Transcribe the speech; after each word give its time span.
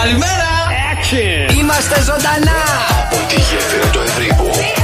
Καλημέρα! 0.00 0.48
Είμαστε 1.58 2.02
ζωντανά! 2.02 2.60
Από 3.02 3.16
τη 3.28 3.34
γέφυρα 3.34 3.90
του 3.90 4.00
Ευρύπου 4.00 4.77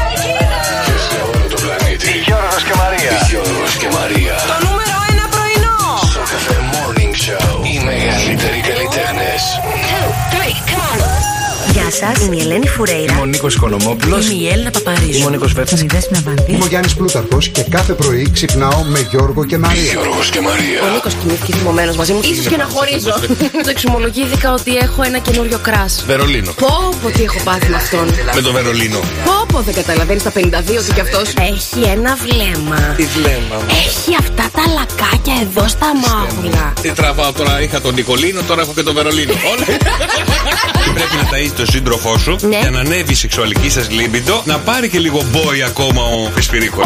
σας, 12.01 12.25
είμαι 12.27 12.37
η 12.37 12.41
Ελένη 12.41 12.69
Φουρέιρα. 12.69 13.13
Είμαι 13.13 13.21
ο 13.21 13.25
Νίκος 13.25 13.55
Οικονομόπουλος. 13.55 14.31
Είμαι 14.31 14.43
η 14.43 14.49
Έλληνα 14.49 14.71
Παπαρίζου. 14.71 15.17
Είμαι 15.19 15.27
ο 15.27 15.31
Νίκος 15.31 15.53
Βέρτσα. 15.53 15.75
Είμαι 15.77 15.85
η 15.85 15.95
Δέσποινα 15.95 16.21
Βανδύ. 16.25 16.53
Είμαι 16.53 16.65
ο 16.65 16.67
Γιάννης 16.67 16.95
Πλούταρχος 16.95 17.49
και 17.49 17.63
κάθε 17.63 17.93
πρωί 17.93 18.31
ξυπνάω 18.33 18.83
με 18.83 19.07
Γιώργο 19.11 19.45
και 19.45 19.59
Μαρία. 19.59 19.83
Γιώργος 19.83 20.31
και 20.31 20.39
Ο 20.39 20.43
Μαρία. 20.43 20.81
Νίκος 20.93 21.15
κοιμήθηκε 21.15 21.53
θυμωμένος 21.57 21.97
μαζί 21.97 22.13
μου. 22.13 22.23
σω 22.23 22.51
και 22.51 22.57
να 22.57 22.65
χωρίζω. 22.65 23.15
Το 23.65 23.71
εξομολογήθηκα 23.71 24.53
ότι 24.53 24.77
έχω 24.77 25.03
ένα 25.03 25.19
καινούριο 25.19 25.59
κράς. 25.63 26.05
Βερολίνο. 26.07 26.53
Πω, 26.53 26.95
πω, 27.03 27.11
τι 27.11 27.23
έχω 27.23 27.39
πάθει 27.45 27.69
με 27.71 27.77
αυτόν. 27.77 28.07
Με 28.35 28.41
το 28.41 28.53
Βερολίνο. 28.53 28.99
Πω, 29.25 29.47
πω, 29.53 29.61
δεν 29.61 29.75
καταλαβαίνεις 29.75 30.23
τα 30.23 30.33
52 30.35 30.41
ότι 30.79 30.93
κι 30.95 31.01
αυτός. 31.01 31.29
Έχει 31.53 31.89
ένα 31.97 32.17
βλέμμα. 32.25 32.77
Τι 32.97 33.05
βλέμμα. 33.05 33.57
Έχει 33.87 34.11
αυτά 34.19 34.45
τα 34.57 34.63
λακάκια 34.77 35.35
εδώ 35.43 35.69
στα 35.69 35.87
μάγουλα. 36.05 36.73
Τι 36.83 36.91
τραβάω 36.93 37.33
τώρα, 37.33 37.63
είχα 37.63 37.81
τον 37.81 37.95
Νικολίνο, 37.95 38.41
τώρα 38.43 38.61
έχω 38.61 38.73
και 38.75 38.83
τον 38.83 38.95
Βερολίνο. 38.95 39.33
Όλα. 40.97 41.05
Πρέπει 41.07 41.17
να 41.25 41.39
ταΐσει 41.39 41.53
τον 41.57 41.67
σύντροφό 41.67 42.19
σου 42.19 42.37
Ναι. 42.41 42.59
για 42.61 42.71
να 42.71 42.79
ανέβει 42.81 43.13
η 43.13 43.15
σεξουαλική 43.15 43.71
σας 43.71 43.91
λίμπιντο, 43.91 44.43
να 44.45 44.59
πάρει 44.59 44.89
και 44.89 44.99
λίγο 44.99 45.23
μπόι 45.31 45.63
ακόμα 45.63 46.03
ο 46.03 46.31
Πεσπυρίκο. 46.35 46.83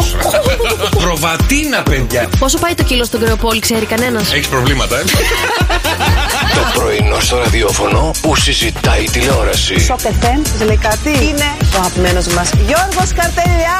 Προβατίνα, 0.99 1.83
παιδιά. 1.89 2.29
Πόσο 2.39 2.57
πάει 2.57 2.73
το 2.73 2.83
κιλό 2.83 3.03
στον 3.03 3.19
Κρεοπόλη, 3.19 3.59
ξέρει 3.59 3.85
κανένας; 3.85 4.33
Έχεις 4.33 4.47
προβλήματα, 4.47 4.99
ε; 4.99 5.03
Το 6.55 6.79
πρωινό 6.79 7.19
στο 7.19 7.37
ραδιόφωνο 7.37 8.11
που 8.21 8.35
συζητάει 8.35 9.03
η 9.03 9.09
τηλεόραση. 9.09 9.79
Σοκ 9.79 9.99
FM, 9.99 10.39
σας 10.51 10.61
λέει 10.67 10.77
κάτι. 10.81 11.09
Είναι 11.09 11.47
ο 11.75 11.77
αγαπημένος 11.79 12.27
μας 12.27 12.49
Γιώργος 12.67 13.09
Καρτελιά. 13.15 13.77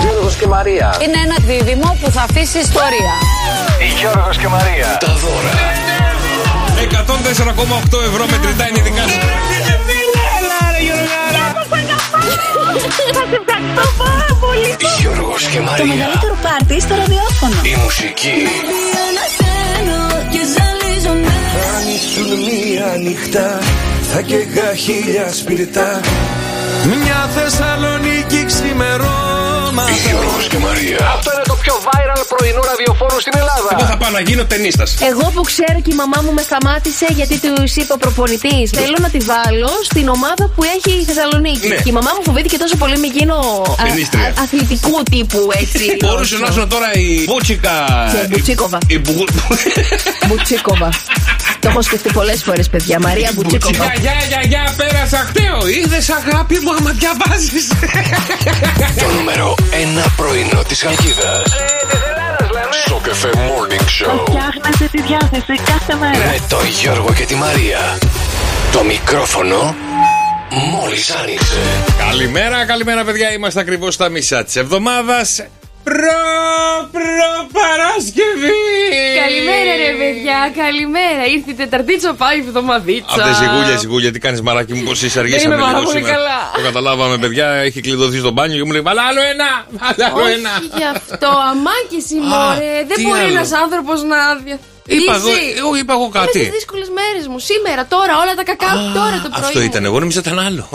Γιώργος 0.00 0.34
και 0.34 0.46
Μαρία. 0.46 0.96
Είναι 1.02 1.18
ένα 1.24 1.36
δίδυμο 1.46 1.98
που 2.02 2.10
θα 2.10 2.20
αφήσει 2.30 2.58
ιστορία. 2.58 3.12
Γιώργος 4.00 4.36
και 4.36 4.48
Μαρία. 4.48 4.96
Τα 5.00 5.06
δώρα. 5.22 5.83
104,8 6.84 8.02
ευρώ 8.08 8.24
μετρητά 8.30 8.68
είναι 8.68 8.82
δικά 8.82 9.02
σου. 9.08 9.18
Γιώργος 15.00 15.42
και 15.42 15.56
Το 15.58 15.62
Μαρία. 15.62 15.84
μεγαλύτερο 15.84 16.36
πάρτι 16.42 16.80
στο 16.80 16.94
ραδιόφωνο. 16.94 17.54
Η 17.62 17.74
μουσική. 17.82 18.36
Αν 21.76 21.84
ήσουν 21.98 22.28
μία 22.46 22.86
νυχτά 23.04 23.58
θα 24.12 24.20
καίγα 24.20 24.74
χίλια 24.74 25.32
σπιρτά 25.32 26.00
Μια 26.84 27.30
Θεσσαλονίκη 27.34 28.44
ξημερώματα 28.50 29.90
Γιώργος 30.06 30.46
και 30.48 30.58
Μαρία. 30.58 30.98
Αυτό 31.16 31.30
είναι 31.34 31.42
το 31.46 31.56
πιο 31.56 31.74
viral 31.86 32.22
πρωινό 32.32 32.60
ραδιοφόρο 32.70 33.20
στην 33.20 33.32
Εγώ 33.36 33.46
Ελλάδα. 33.46 33.93
Θα 34.04 34.10
πάω 34.10 34.20
να 34.20 34.20
γίνω 34.30 34.44
ταινίστας. 34.44 34.94
Εγώ 35.10 35.30
που 35.34 35.42
ξέρω 35.42 35.78
και 35.84 35.90
η 35.92 35.94
μαμά 36.02 36.18
μου 36.24 36.32
με 36.32 36.42
σταμάτησε 36.42 37.06
γιατί 37.18 37.36
τους 37.44 37.76
είπε 37.76 37.92
ο 37.92 37.96
προπονητής. 37.98 38.70
Θέλω 38.70 38.96
να 39.00 39.08
τη 39.14 39.18
βάλω 39.18 39.70
στην 39.90 40.08
ομάδα 40.08 40.44
που 40.54 40.62
έχει 40.76 40.92
η 41.00 41.04
Θεσσαλονίκη. 41.04 41.68
Ναι. 41.68 41.74
Και 41.74 41.88
η 41.88 41.92
μαμά 41.92 42.10
μου 42.16 42.22
φοβήθηκε 42.24 42.56
τόσο 42.56 42.76
πολύ 42.76 42.98
με 42.98 43.06
γίνω 43.06 43.36
α- 43.80 43.84
Ταινίστρια. 43.88 44.26
α- 44.26 44.32
αθλητικού 44.42 45.02
τύπου 45.10 45.40
έτσι. 45.62 45.84
Μπορούσε 46.06 46.36
να 46.36 46.48
ήσουν 46.50 46.68
τώρα 46.68 46.88
η 46.94 47.24
Μπούτσικα. 47.26 47.74
Και 48.12 48.26
Μπουτσίκοβα. 48.28 48.78
Η 48.86 48.98
Μπου- 48.98 49.30
Μπουτσίκοβα. 50.26 50.88
Το 51.60 51.68
έχω 51.70 51.82
σκεφτεί 51.82 52.12
πολλές 52.12 52.42
φορές, 52.42 52.68
παιδιά. 52.68 52.98
Μαρία 53.00 53.30
Μπουτσίκοβα. 53.34 53.84
Γεια, 53.84 53.94
γεια, 54.00 54.16
γεια, 54.28 54.40
γεια, 54.48 54.74
πέρασα 54.76 55.16
χταίο. 55.28 55.66
Είδες 55.68 56.10
αγάπη 56.10 56.58
μου 56.62 56.70
άμα 56.78 56.90
διαβάζεις. 56.90 57.66
Το 59.02 59.06
νούμερο 59.16 59.54
1 59.70 60.12
πρωινό 60.16 60.62
της 60.68 60.82
Χαλκίδας. 60.82 61.42
Στο 62.82 63.00
καφέ 63.02 63.30
Morning 63.34 63.80
Show. 63.80 64.24
Φτιάχνετε 64.28 64.88
τη 64.90 65.02
διάθεση 65.02 65.54
κάθε 65.64 65.94
μέρα. 65.94 66.18
Με 66.18 66.38
τον 66.48 66.66
Γιώργο 66.66 67.12
και 67.12 67.24
τη 67.24 67.34
Μαρία. 67.34 67.98
Το 68.72 68.84
μικρόφωνο 68.84 69.74
μόλις 70.50 71.10
άνοιξε. 71.10 71.58
Καλημέρα, 71.98 72.64
καλημέρα, 72.66 73.04
παιδιά. 73.04 73.32
Είμαστε 73.32 73.60
ακριβώς 73.60 73.94
στα 73.94 74.08
μισά 74.08 74.44
της 74.44 74.56
εβδομάδας. 74.56 75.42
Προ, 75.84 76.22
προ 76.92 77.32
Παρασκευή! 77.58 78.62
Καλημέρα, 79.22 79.72
ρε 79.84 79.90
παιδιά, 80.00 80.38
καλημέρα. 80.62 81.22
Ήρθε 81.34 81.50
η 81.50 81.54
Τεταρτίτσα, 81.54 82.14
πάει 82.14 82.36
η 82.38 82.40
εβδομαδίτσα. 82.46 83.14
Αυτέ 83.24 83.44
οι 83.44 83.48
γούλια, 83.54 83.76
οι 83.82 83.86
γούλια, 83.86 84.12
τι 84.12 84.18
κάνεις 84.18 84.40
μαράκι 84.40 84.72
μου, 84.74 84.82
πώς 84.82 85.02
είσαι 85.02 85.18
αργήσαμε 85.18 85.54
είμαι 85.54 85.62
πάρα 85.64 85.78
λίγο 85.78 85.90
πολύ 85.90 85.96
σήμερα. 85.96 86.14
καλά. 86.16 86.38
Το 86.56 86.60
καταλάβαμε, 86.62 87.18
παιδιά, 87.18 87.46
έχει 87.48 87.80
κλειδωθεί 87.80 88.18
στο 88.18 88.30
μπάνιο 88.30 88.56
και 88.58 88.64
μου 88.64 88.72
λέει 88.72 88.80
Βάλα 88.80 89.02
άλλο 89.02 89.20
ένα! 89.32 89.50
Βάλα 89.80 90.12
άλλο 90.14 90.26
ένα! 90.36 90.50
Όχι 90.58 90.70
γι' 90.76 90.88
αυτό, 90.96 91.28
αμάκι 91.50 91.98
μωρέ. 92.30 92.84
Δεν 92.88 92.96
τι 92.96 93.02
μπορεί 93.06 93.18
άλλο; 93.20 93.28
ένας 93.34 93.52
άνθρωπος 93.52 94.02
να 94.02 94.18
διαθέσει. 94.44 94.72
Είπα 94.86 95.14
εγώ, 95.14 95.28
εγώ 95.58 95.74
είπα 95.76 95.92
εγώ 95.92 96.04
Με 96.04 96.10
τι 96.10 96.18
κάτι. 96.18 96.38
δύσκολες 96.58 96.88
μέρες 96.98 97.26
μου. 97.30 97.38
Σήμερα, 97.38 97.86
τώρα, 97.86 98.12
όλα 98.22 98.34
τα 98.34 98.44
κακά 98.50 98.70
τώρα 98.98 99.16
το 99.24 99.28
πρωί. 99.28 99.44
Αυτό 99.44 99.58
μου. 99.58 99.64
ήταν, 99.64 99.84
εγώ 99.84 99.98
νόμιζα 100.00 100.20
ήταν 100.24 100.38
άλλο. 100.38 100.66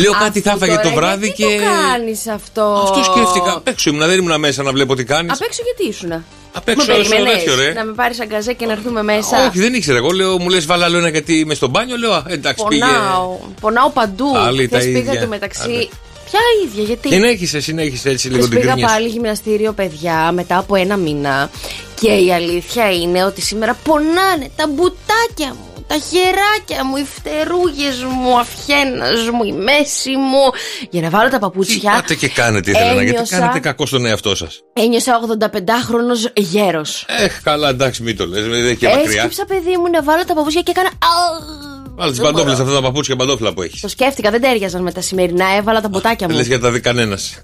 Λέω 0.00 0.12
κάτι 0.12 0.40
θα 0.40 0.52
Αυτό 0.52 0.64
έφαγε 0.64 0.80
το 0.82 0.88
τώρα, 0.88 0.94
βράδυ 1.00 1.26
γιατί 1.26 1.42
και. 1.42 1.58
το 1.58 1.64
κάνεις 1.64 2.26
αυτό; 2.26 2.62
Αυτό 2.84 3.02
σκέφτηκα. 3.12 3.52
Απ' 3.52 3.68
έξω 3.68 3.90
ήμουν, 3.90 4.06
δεν 4.08 4.18
ήμουν 4.18 4.38
μέσα 4.40 4.62
να 4.62 4.72
βλέπω 4.72 4.94
τι 4.94 5.04
κάνεις. 5.04 5.32
Απ' 5.32 5.42
έξω 5.42 5.62
γιατί 5.64 5.92
ήσουνα; 5.96 6.24
Απ' 6.52 6.68
έξω 6.68 6.86
Μου 6.92 7.02
στο 7.02 7.08
περίμενες 7.10 7.38
τέτοιο, 7.44 7.54
ρε. 7.56 7.72
Να 7.72 7.84
με 7.84 7.92
πάρεις 7.92 8.20
αγκαζέ 8.20 8.52
και 8.52 8.66
να 8.66 8.72
έρθουμε 8.72 9.02
μέσα; 9.02 9.46
Όχι, 9.46 9.58
δεν 9.60 9.74
ήξερα. 9.74 9.98
Εγώ 9.98 10.10
λέω, 10.10 10.38
μου 10.38 10.48
λες, 10.48 10.66
βάλα 10.66 10.84
άλλο 10.84 10.96
ένα 10.98 11.08
γιατί 11.08 11.38
είμαι 11.38 11.54
στο 11.54 11.68
μπάνιο. 11.68 11.96
Λέω, 11.96 12.12
«Α, 12.12 12.22
εντάξει, 12.28 12.64
πήγε. 12.68 12.82
Πονάω. 12.84 13.38
Πονάω 13.60 13.90
παντού. 13.90 14.32
Πάλι 14.32 14.68
τα 14.68 14.78
Χθες 14.78 14.92
πήγα 14.92 15.10
ίδια. 15.10 15.20
το 15.20 15.26
μεταξύ. 15.26 15.60
Άντε. 15.62 15.88
Ποια 16.30 16.40
ίδια, 16.64 16.82
γιατί; 16.84 17.08
Συνέχισε, 17.08 17.60
συνέχισε 17.60 18.10
έτσι 18.10 18.26
λίγο 18.26 18.36
Χθες 18.38 18.50
την 18.50 18.60
πήγα 18.60 18.72
κρίνια. 18.72 18.88
πάλι 18.88 19.08
γυμναστήριο, 19.08 19.72
παιδιά, 19.72 20.32
μετά 20.32 20.58
από 20.58 20.74
ένα 20.74 20.96
μήνα. 20.96 21.50
Και 22.00 22.10
η 22.10 22.32
αλήθεια 22.32 22.90
είναι 22.92 23.24
ότι 23.24 23.40
σήμερα 23.40 23.76
πονάνε 23.84 24.50
τα 24.56 24.66
μπουτάκια 24.68 25.48
μου. 25.48 25.69
Τα 25.90 25.98
χεράκια 25.98 26.84
μου, 26.84 26.96
οι 26.96 27.04
φτερούγες 27.04 28.02
μου, 28.02 28.30
ο 28.34 28.38
αυχένας 28.38 29.28
μου, 29.32 29.42
η 29.44 29.52
μέση 29.52 30.10
μου. 30.16 30.50
Για 30.90 31.00
να 31.00 31.10
βάλω 31.10 31.28
τα 31.28 31.36
Τι 31.36 31.42
παπούτσια. 31.42 31.90
πάτε 31.92 32.14
και 32.14 32.28
κάνετε, 32.28 32.70
ήθελα 32.70 32.86
να 32.86 32.92
γιατί 33.02 33.08
ένιωσα- 33.08 33.38
κάνετε 33.38 33.58
κακό 33.58 33.86
στον 33.86 34.06
εαυτό 34.06 34.34
σας. 34.34 34.60
Ένιωσα 34.72 35.16
85χρονος 35.16 36.32
γέρος. 36.36 37.04
Έχ, 37.08 37.42
καλά, 37.42 37.68
εντάξει, 37.68 38.02
μην 38.02 38.16
το 38.16 38.26
λες. 38.26 38.42
Δεν 38.42 38.64
έχει 38.66 38.76
και 38.76 38.88
μακριά. 38.88 39.16
Έσκυψα, 39.16 39.44
παιδί 39.44 39.76
μου, 39.76 39.90
να 39.90 40.02
βάλω 40.02 40.24
τα 40.24 40.34
παπούτσια 40.34 40.60
και 40.62 40.70
έκανα. 40.70 40.88
«Α». 41.90 41.94
Βάλε 41.96 42.10
τις 42.10 42.20
Δεν 42.20 42.26
παντόφλες, 42.30 42.56
μπορώ. 42.56 42.68
αυτά 42.68 42.80
τα 42.80 42.86
παπούτσια 42.86 43.16
παντόφλα 43.16 43.52
που 43.52 43.62
έχεις. 43.62 43.80
Το 43.80 43.88
σκέφτηκα, 43.88 44.30
δεν 44.30 44.40
τέριαζαν 44.40 44.82
με 44.82 44.92
τα 44.92 45.00
σημερινά. 45.00 45.44
Έβαλα 45.58 45.80
τα 45.80 45.88
μποτάκια 45.88 46.28
μου. 46.28 46.36
Λες 46.36 46.46
για 46.46 46.60
τα 46.60 46.70
δει 46.70 46.80
κανένας. 46.80 47.42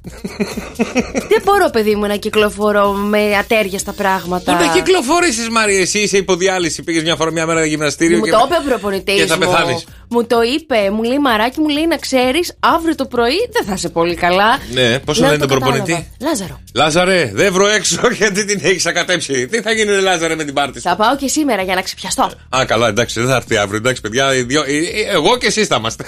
Δεν 1.29 1.43
μπορώ, 1.45 1.71
παιδί 1.73 1.95
μου, 1.95 2.07
να 2.07 2.17
κυκλοφορώ 2.17 2.93
με 2.93 3.37
ατέρια 3.37 3.79
στα 3.79 3.93
πράγματα. 3.93 4.55
Ούτε 4.55 4.79
κυκλοφορήσεις, 4.81 5.49
Μαρία, 5.49 5.81
εσύ 5.81 5.99
είσαι 5.99 6.17
υποδιάλυση. 6.17 6.83
Πήγες 6.83 7.03
μια 7.03 7.17
φορά 7.17 7.31
μια 7.33 7.47
μέρα 7.47 7.65
γυμναστήριο. 7.65 8.19
Μου 8.19 8.25
και... 8.25 8.31
το 8.31 8.39
είπε 8.47 8.55
ο 8.57 8.69
προπονητής 8.69 9.15
Και 9.21 9.27
θα 9.27 9.35
μου. 9.35 9.41
πεθάνεις. 9.41 9.85
Μου 10.09 10.25
το 10.27 10.43
είπε, 10.43 10.91
μου 10.91 11.03
λέει 11.03 11.19
μαράκι, 11.19 11.61
μου 11.61 11.69
λέει 11.69 11.87
να 11.87 11.97
ξέρεις, 11.97 12.53
αύριο 12.61 12.95
το 12.95 13.07
πρωί 13.07 13.49
δεν 13.53 13.65
θα 13.65 13.73
είσαι 13.73 13.89
πολύ 13.89 14.15
καλά. 14.15 14.59
Ναι, 14.73 14.99
πώς 14.99 15.19
Λέω, 15.19 15.31
λένε 15.31 15.47
τον 15.47 15.49
κατάλαβα. 15.49 15.83
προπονητή; 15.83 16.11
Λάζαρο. 16.21 16.61
Λάζαρε, 16.75 17.31
δεν 17.35 17.53
βρω 17.53 17.67
έξω 17.67 18.01
γιατί 18.19 18.45
την 18.45 18.61
έχεις 18.63 18.87
ακατέψει. 18.87 19.47
Τι 19.47 19.61
θα 19.61 19.73
γίνει, 19.73 19.91
ρε 19.91 20.01
Λάζαρε, 20.01 20.35
με 20.35 20.45
την 20.45 20.55
πάρτι 20.55 20.81
σου; 20.81 20.89
Θα 20.89 20.97
πάω 20.97 21.17
και 21.17 21.29
σήμερα 21.29 21.63
για 21.63 21.75
να 21.75 21.83
ξυπιαστώ. 21.83 22.31
Α, 22.57 22.65
καλά, 22.67 22.89
εντάξει, 22.89 23.21
δεν 23.21 23.29
θα 23.29 23.37
έρθει 23.37 23.57
αύριο. 23.57 23.77
Εντάξει, 23.79 24.01
παιδιά, 24.01 24.35
οι 24.35 24.43
δυο- 24.43 24.65
ε, 24.67 24.77
ε, 24.77 25.13
εγώ 25.13 25.37
και 25.39 25.47
εσείς 25.47 25.67
θα 25.67 25.77
είμαστε. 25.79 26.05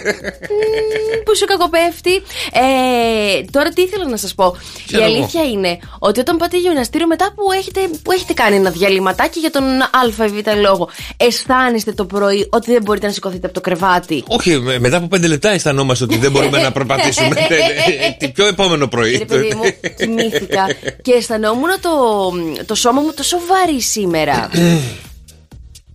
που 1.24 1.36
σου 1.36 1.44
κακοπέφτει. 1.44 2.14
Ε, 2.52 3.42
τώρα 3.50 3.68
τι 3.68 3.82
ήθελα 3.82 4.08
να 4.08 4.16
σας 4.16 4.34
πω. 4.34 4.56
Ξέρω 4.86 5.02
η 5.02 5.06
εγώ. 5.06 5.14
αλήθεια 5.16 5.42
είναι 5.44 5.78
ότι 5.98 6.20
όταν 6.20 6.36
πάτε 6.36 6.58
γυμναστήριο 6.58 7.06
μετά 7.06 7.32
που 7.34 7.52
έχετε, 7.52 7.80
που 8.02 8.12
έχετε 8.12 8.32
κάνει 8.32 8.56
ένα 8.56 8.70
διαλυματάκι 8.70 9.38
για 9.38 9.50
τον 9.50 9.64
Α 9.64 10.24
ή 10.26 10.28
Β 10.28 10.60
λόγο, 10.60 10.88
αισθάνεστε 11.16 11.92
το 11.92 12.04
πρωί 12.04 12.48
ότι 12.50 12.72
δεν 12.72 12.82
μπορείτε 12.82 13.06
να 13.06 13.12
σηκωθείτε 13.12 13.46
από 13.46 13.54
το 13.54 13.60
κρεβάτι. 13.60 13.86
Όχι, 14.26 14.58
με- 14.60 14.78
μετά 14.78 14.96
από 14.96 15.06
πέντε 15.08 15.26
λεπτά 15.26 15.50
αισθανόμαστε 15.50 16.04
ότι 16.04 16.16
δεν 16.16 16.30
μπορούμε 16.30 16.62
να 16.62 16.72
προπατήσουμε. 16.72 17.34
Ε, 17.48 17.54
ε, 18.06 18.16
Τι 18.18 18.28
πιο 18.28 18.46
επόμενο 18.46 18.88
πρωί. 18.88 19.16
Ρε 19.16 19.24
παιδί 19.24 19.54
μου, 19.54 19.62
κοιμήθηκα 19.98 20.66
και 21.02 21.12
αισθανόμουν 21.12 21.68
το, 21.80 22.64
το 22.64 22.74
σώμα 22.74 23.00
μου 23.00 23.12
τόσο 23.16 23.36
βαρύ 23.48 23.80
σήμερα. 23.80 24.50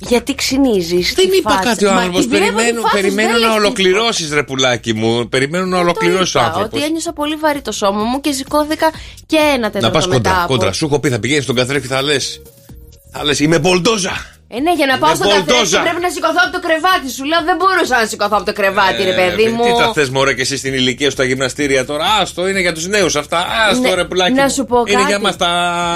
Γιατί 0.07 0.35
ξυνίζεις. 0.35 1.13
Δεν 1.15 1.29
είπα 1.37 1.59
κάτι 1.63 1.85
ο 1.85 1.91
άνθρωπος. 1.91 2.27
Περιμένω, 2.27 2.81
περιμένω 2.91 3.37
να 3.37 3.53
ολοκληρώσεις, 3.53 4.31
ρε 4.31 4.43
πουλάκι 4.43 4.93
μου. 4.93 5.29
Περιμένω 5.29 5.65
να 5.65 5.79
ολοκληρώσει 5.79 6.37
ο 6.37 6.41
άνθρωπος. 6.41 6.71
Ότι 6.79 6.83
ένιωσα 6.83 7.13
πολύ 7.13 7.35
βαρύ 7.35 7.61
το 7.61 7.71
σώμα 7.71 8.03
μου 8.03 8.21
και 8.21 8.31
σηκώθηκα 8.31 8.91
και 9.25 9.37
ένα 9.37 9.57
Να 9.57 9.69
τέταρτο 9.71 9.97
πας 9.97 10.07
μετά 10.07 10.17
κόντρα, 10.29 10.43
από- 10.43 10.53
κόντρα. 10.53 10.71
Σου 10.71 10.85
έχω 10.85 10.99
πει, 10.99 11.09
θα 11.09 11.19
πηγαίνεις 11.19 11.43
στον 11.43 11.55
καθρέφτη, 11.55 11.87
θα 11.87 12.01
λες. 12.01 12.41
Θα 13.11 13.23
λες, 13.23 13.39
είμαι 13.39 13.59
μπολντόζα. 13.59 14.32
Ε, 14.55 14.59
ναι, 14.59 14.73
για 14.79 14.85
να 14.85 14.97
πάω 14.97 15.09
Είναι 15.09 15.17
στο 15.19 15.27
καθρέφτη 15.27 15.51
μπολντόζα. 15.51 15.81
πρέπει 15.81 16.01
να 16.01 16.09
σηκωθώ 16.09 16.41
από 16.45 16.51
το 16.57 16.61
κρεβάτι. 16.67 17.07
Σου 17.15 17.23
λέω 17.23 17.41
δεν 17.49 17.55
μπορούσα 17.59 17.95
να 18.01 18.05
σηκωθώ 18.11 18.35
από 18.39 18.45
το 18.45 18.53
κρεβάτι, 18.59 19.01
ρε 19.03 19.13
παιδί 19.19 19.45
μου. 19.53 19.63
Ε, 19.63 19.71
Τι 19.71 19.77
τα 19.77 19.91
θες, 19.93 20.09
Μωρέ, 20.09 20.33
και 20.33 20.41
εσύ 20.41 20.57
στην 20.57 20.73
ηλικία 20.73 21.05
σου 21.07 21.11
στα 21.17 21.23
γυμναστήρια 21.23 21.85
τώρα; 21.85 22.05
Άστο, 22.21 22.47
είναι 22.47 22.59
για 22.59 22.73
τους 22.73 22.87
νέους 22.87 23.15
αυτά. 23.15 23.39
Άστο, 23.69 23.81
Ναι, 23.81 23.93
ρε 23.93 24.05
πουλάκι. 24.05 24.33
να 24.33 24.43
μου. 24.43 24.49
σου 24.49 24.65
πω 24.65 24.77
Είναι 24.87 24.95
κάτι. 24.97 25.07
για 25.11 25.19
μας 25.19 25.35
τα. 25.37 25.49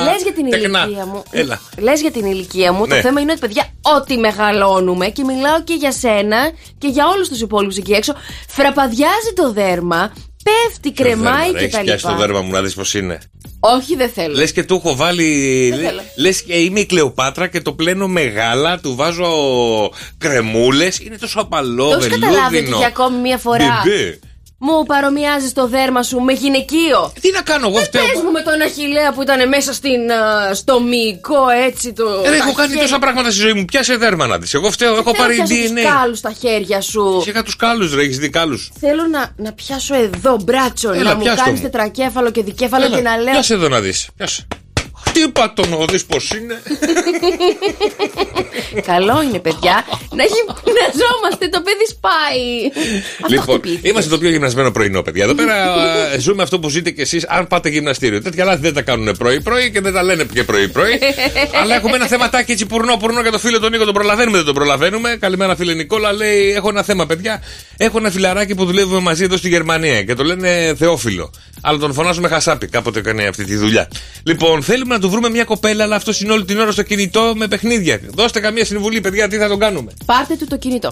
Λες 0.04 0.22
για 0.24 0.34
την 0.34 0.50
τεκνά. 0.50 0.84
ηλικία 0.86 1.06
μου. 1.06 1.24
Έλα. 1.32 1.60
Λες 1.78 2.02
για 2.02 2.12
την 2.12 2.26
ηλικία 2.26 2.72
μου. 2.72 2.86
Ναι. 2.86 2.96
Το 2.96 3.02
θέμα 3.02 3.20
είναι 3.22 3.32
ότι, 3.32 3.40
παιδιά, 3.42 3.64
ό,τι 3.98 4.18
μεγαλώνουμε 4.18 5.08
και 5.08 5.24
μιλάω 5.24 5.62
και 5.64 5.74
για 5.74 5.92
σένα 5.92 6.38
και 6.78 6.88
για 6.88 7.08
όλους 7.08 7.28
τους 7.30 7.42
υπόλοιπους 7.42 7.78
εκεί 7.78 7.92
έξω, 7.94 8.14
φραπαδιάζει 8.48 9.34
το 9.36 9.52
δέρμα, 9.52 10.14
πέφτει, 10.48 10.92
κρεμάει 10.92 11.50
Έχεις 11.56 11.74
κτλ. 11.76 11.84
πιάσει 11.84 12.06
το 12.06 12.16
δέρμα 12.16 12.42
μου 12.42 12.52
να 12.52 12.62
δεις 12.62 12.74
πώς 12.74 12.94
είναι. 12.94 13.20
Όχι, 13.60 13.96
δεν 13.96 14.10
θέλω. 14.10 14.36
Λες 14.36 14.52
και 14.52 14.64
του 14.64 14.76
έχω 14.76 14.96
βάλει. 14.96 15.70
Δεν 15.70 15.80
θέλω. 15.86 16.02
Λες 16.18 16.42
και 16.42 16.54
είμαι 16.54 16.80
η 16.80 16.86
Κλεοπάτρα 16.86 17.48
και 17.48 17.62
το 17.62 17.74
πλένω 17.74 18.08
μεγάλα, 18.08 18.80
του 18.80 18.96
βάζω 18.96 19.30
κρεμούλες. 20.18 21.00
Είναι 21.00 21.18
τόσο 21.18 21.40
απαλό, 21.40 21.90
Το 21.90 21.96
έχεις 21.96 22.08
καταλάβει 22.08 22.38
ότι 22.40 22.50
βελούδινο. 22.50 22.78
για 22.78 22.88
ακόμη 22.88 23.18
μία 23.18 23.38
φορά 23.38 23.82
Μπεμπέ. 23.86 24.20
Μου 24.58 24.84
παρομοιάζει 24.86 25.52
το 25.52 25.68
δέρμα 25.68 26.04
σου 26.04 26.20
με 26.20 26.34
γυναικείο. 26.34 27.14
Τι 27.22 27.32
να 27.32 27.42
κάνω, 27.42 27.68
εγώ 27.68 27.78
φταίω. 27.80 28.02
Πες 28.02 28.22
μου 28.24 28.32
με 28.32 28.42
τον 28.42 28.62
Αχιλέα 28.62 29.14
που 29.14 29.22
ήταν 29.22 29.48
μέσα 29.48 29.74
στην, 29.74 30.12
α, 30.12 30.54
στο 30.54 30.80
μυϊκό 30.82 31.50
έτσι 31.68 31.94
το. 31.94 32.04
Ε, 32.26 32.30
τα 32.30 32.36
έχω 32.36 32.54
κάνει 32.54 32.68
χέρια. 32.70 32.82
τόσα 32.84 33.00
πράγματα 33.00 33.32
στη 33.32 33.40
ζωή 33.40 33.54
μου. 33.54 33.66
Πιάσε 33.66 33.96
δέρμα 33.96 34.28
να 34.28 34.38
δεις. 34.38 34.54
Εγώ 34.54 34.72
φταίω, 34.72 34.94
έχω 34.94 35.02
Θέλω 35.04 35.12
να 35.18 35.24
πάρει 35.24 35.36
πιάσω 35.36 35.54
τους 35.54 35.72
DNA. 35.72 35.94
κάλους 36.00 36.18
στα 36.18 36.32
χέρια 36.40 36.82
σου. 36.82 37.24
Είχα 37.28 37.44
τους 37.44 37.56
κάλους, 37.56 37.94
ρε, 37.94 38.02
έχεις 38.02 38.18
δει 38.18 38.30
κάλους. 38.30 38.72
Θέλω 38.80 39.08
να, 39.12 39.32
να 39.38 39.52
πιάσω 39.54 39.96
εδώ 39.96 40.38
μπράτσο, 40.44 40.92
Έλα, 40.92 41.04
να 41.04 41.16
μου 41.16 41.22
πιάσ' 41.24 41.38
το 41.38 41.44
κάνεις 41.44 41.60
μου. 41.60 41.66
τετρακέφαλο 41.70 42.32
και 42.32 42.44
δικέφαλο 42.44 42.90
και 42.90 43.02
να 43.02 43.18
λέω. 43.18 43.32
Πιάσε 43.32 43.54
εδώ 43.54 43.68
να 43.70 43.80
δεις. 43.80 44.08
Πιάσε. 44.18 44.48
Χτύπα 45.18 45.54
τον 45.54 45.70
να 45.70 45.86
δει 45.86 46.04
πώ 46.04 46.18
είναι; 46.38 46.62
Καλό 48.86 49.22
είναι, 49.22 49.40
παιδιά. 49.40 49.86
να 50.16 50.24
γυμναζόμαστε, 50.24 51.48
το 51.52 51.62
παιδί 51.62 51.86
σπάει. 51.90 52.72
Αυτό 53.22 53.28
Λοιπόν, 53.28 53.58
χτυπήθηκε. 53.60 53.88
είμαστε 53.90 54.10
το 54.10 54.18
πιο 54.18 54.30
γυμνασμένο 54.30 54.72
πρωινό, 54.72 55.02
παιδιά. 55.02 55.24
Εδώ 55.24 55.34
πέρα 55.34 55.54
ε, 56.14 56.20
ζούμε 56.20 56.44
αυτό 56.44 56.60
που 56.60 56.70
ζείτε 56.70 56.92
κι 56.92 57.02
εσείς, 57.02 57.26
αν 57.28 57.48
πάτε 57.48 57.70
γυμναστήριο. 57.70 58.22
Τέτοια 58.22 58.46
λάθη 58.46 58.62
δεν 58.62 58.74
τα 58.74 58.82
κάνουν 58.82 59.16
πρωί-πρωί 59.18 59.72
και 59.72 59.82
δεν 59.82 59.94
τα 59.94 60.04
λένε 60.04 60.26
και 60.34 60.44
πρωί-πρωί. 60.44 61.00
Αλλά 61.62 61.76
έχουμε 61.76 61.96
ένα 61.96 62.08
θεματάκι 62.08 62.52
έτσι 62.52 62.66
πουρνό-πουρνό 62.66 63.22
για 63.22 63.32
το 63.32 63.40
φίλο 63.40 63.60
τον 63.60 63.72
Νίκο. 63.72 63.86
Τον 63.86 63.94
προλαβαίνουμε, 63.94 64.38
δεν 64.38 64.46
τον 64.46 64.56
προλαβαίνουμε. 64.56 65.18
Καλημέρα, 65.20 65.56
φίλε 65.56 65.74
Νικόλα. 65.74 66.14
Λέει: 66.14 66.54
Έχω 66.56 66.70
ένα 66.70 66.84
θέμα, 66.84 67.06
παιδιά. 67.06 67.42
Έχω 67.78 67.98
ένα 67.98 68.12
φιλαράκι 68.12 68.56
που 68.56 68.66
δουλεύουμε 68.66 69.00
μαζί 69.00 69.24
εδώ 69.24 69.38
στη 69.38 69.50
Γερμανία 69.50 70.04
και 70.04 70.14
το 70.14 70.24
λένε 70.24 70.76
Θεόφιλο. 70.78 71.32
Αλλά 71.62 71.78
τον 71.78 71.94
φωνάζουμε 71.94 72.28
Χασάπη. 72.28 72.68
Κάποτε 72.68 73.00
έκανε 73.00 73.24
αυτή 73.28 73.46
τη 73.46 73.56
δουλειά. 73.56 73.88
Λοιπόν, 74.24 74.64
θέλουμε 74.64 74.94
να 74.94 75.00
του 75.00 75.10
βρούμε 75.10 75.30
μια 75.30 75.44
κοπέλα, 75.44 75.84
αλλά 75.84 75.96
αυτός 75.96 76.22
είναι 76.22 76.32
όλη 76.32 76.46
την 76.46 76.60
ώρα 76.60 76.72
στο 76.72 76.84
κινητό 76.84 77.34
με 77.36 77.48
παιχνίδια. 77.48 78.00
Δώστε 78.14 78.40
καμία 78.40 78.66
συμβουλή, 78.66 79.02
παιδιά, 79.02 79.28
τι 79.28 79.38
θα 79.38 79.48
τον 79.48 79.60
κάνουμε. 79.60 79.92
Πάρτε 80.06 80.36
του 80.36 80.48
το 80.48 80.58
κινητό. 80.58 80.92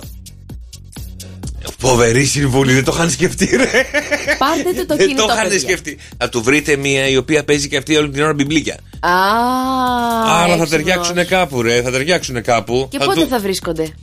Φοβερή 1.80 2.26
συμβουλή, 2.26 2.74
δεν 2.74 2.84
το 2.84 2.92
είχαν 2.96 3.10
σκεφτεί, 3.12 3.46
ρε. 3.56 3.70
Πάρτε 4.38 4.64
του 4.76 4.86
το 4.86 4.96
Δεν 4.96 5.08
κινητό. 5.08 5.26
το 5.26 5.34
είχαν 5.34 5.44
παιδιά. 5.44 5.60
σκεφτεί. 5.60 5.98
Θα 6.18 6.30
του 6.30 6.44
βρείτε 6.44 6.76
μία 6.76 7.08
η 7.08 7.18
οποία 7.18 7.44
παίζει 7.44 7.68
και 7.68 7.78
αυτή 7.78 7.96
όλη 7.96 8.10
την 8.10 8.24
ώρα 8.24 8.34
μπιμπλίκια. 8.34 8.74
Α, 9.00 9.10
Άρα 9.10 10.36
θα 10.38 10.44
έξυπνος. 10.44 10.70
ταιριάξουν 10.70 11.26
κάπου, 11.28 11.62
ρε. 11.62 11.82
Θα 11.82 11.92
ταιριάξουν 11.92 12.42
κάπου. 12.42 12.88
Και 12.92 12.98
θα, 12.98 13.06
πότε 13.06 13.22
του- 13.22 13.28
θα 13.28 13.40
βρίσκονται; 13.40 13.94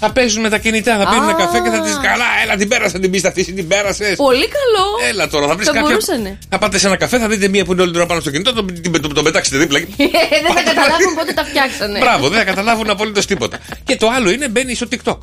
Θα 0.00 0.12
παίζουν 0.12 0.42
με 0.42 0.48
τα 0.48 0.58
κινητά, 0.58 0.96
θα 0.98 1.08
πίνουν 1.10 1.28
Α. 1.28 1.34
καφέ 1.34 1.60
και 1.60 1.70
θα 1.70 1.80
τη 1.80 1.90
καλά. 1.90 2.24
Έλα, 2.44 2.56
την 2.56 2.68
πέρασα 2.68 2.98
την 2.98 3.10
πίστα 3.10 3.28
αυτή, 3.28 3.52
την 3.52 3.68
πέρασες. 3.68 4.16
Πολύ 4.16 4.48
καλό. 4.48 5.08
Έλα 5.08 5.28
τώρα, 5.28 5.46
θα 5.46 5.54
βρεις 5.54 5.66
Θα 5.66 5.72
κάποια. 5.72 5.88
μπορούσανε. 5.88 6.38
Θα 6.48 6.58
πάτε 6.58 6.78
σε 6.78 6.86
ένα 6.86 6.96
καφέ, 6.96 7.18
θα 7.18 7.28
δείτε 7.28 7.48
μία 7.48 7.64
που 7.64 7.72
είναι 7.72 7.82
όλη 7.82 7.90
την 7.90 8.00
ώρα 8.00 8.08
πάνω 8.08 8.20
στο 8.20 8.30
κινητό, 8.30 8.52
τον 8.52 8.66
το, 8.92 9.00
το, 9.00 9.08
το 9.08 9.22
πετάξετε 9.22 9.56
δίπλα. 9.58 9.78
δεν 10.44 10.52
θα 10.54 10.62
καταλάβουν 10.62 11.14
πότε 11.16 11.32
τα 11.32 11.44
φτιάξανε. 11.44 11.98
Μπράβο, 11.98 12.28
δεν 12.28 12.38
θα 12.38 12.44
καταλάβουν 12.44 12.90
απολύτως 12.90 13.26
τίποτα. 13.26 13.58
και 13.84 13.96
το 13.96 14.08
άλλο 14.08 14.30
είναι 14.30 14.48
μπαίνει 14.48 14.74
στο 14.74 14.86
TikTok. 14.90 15.18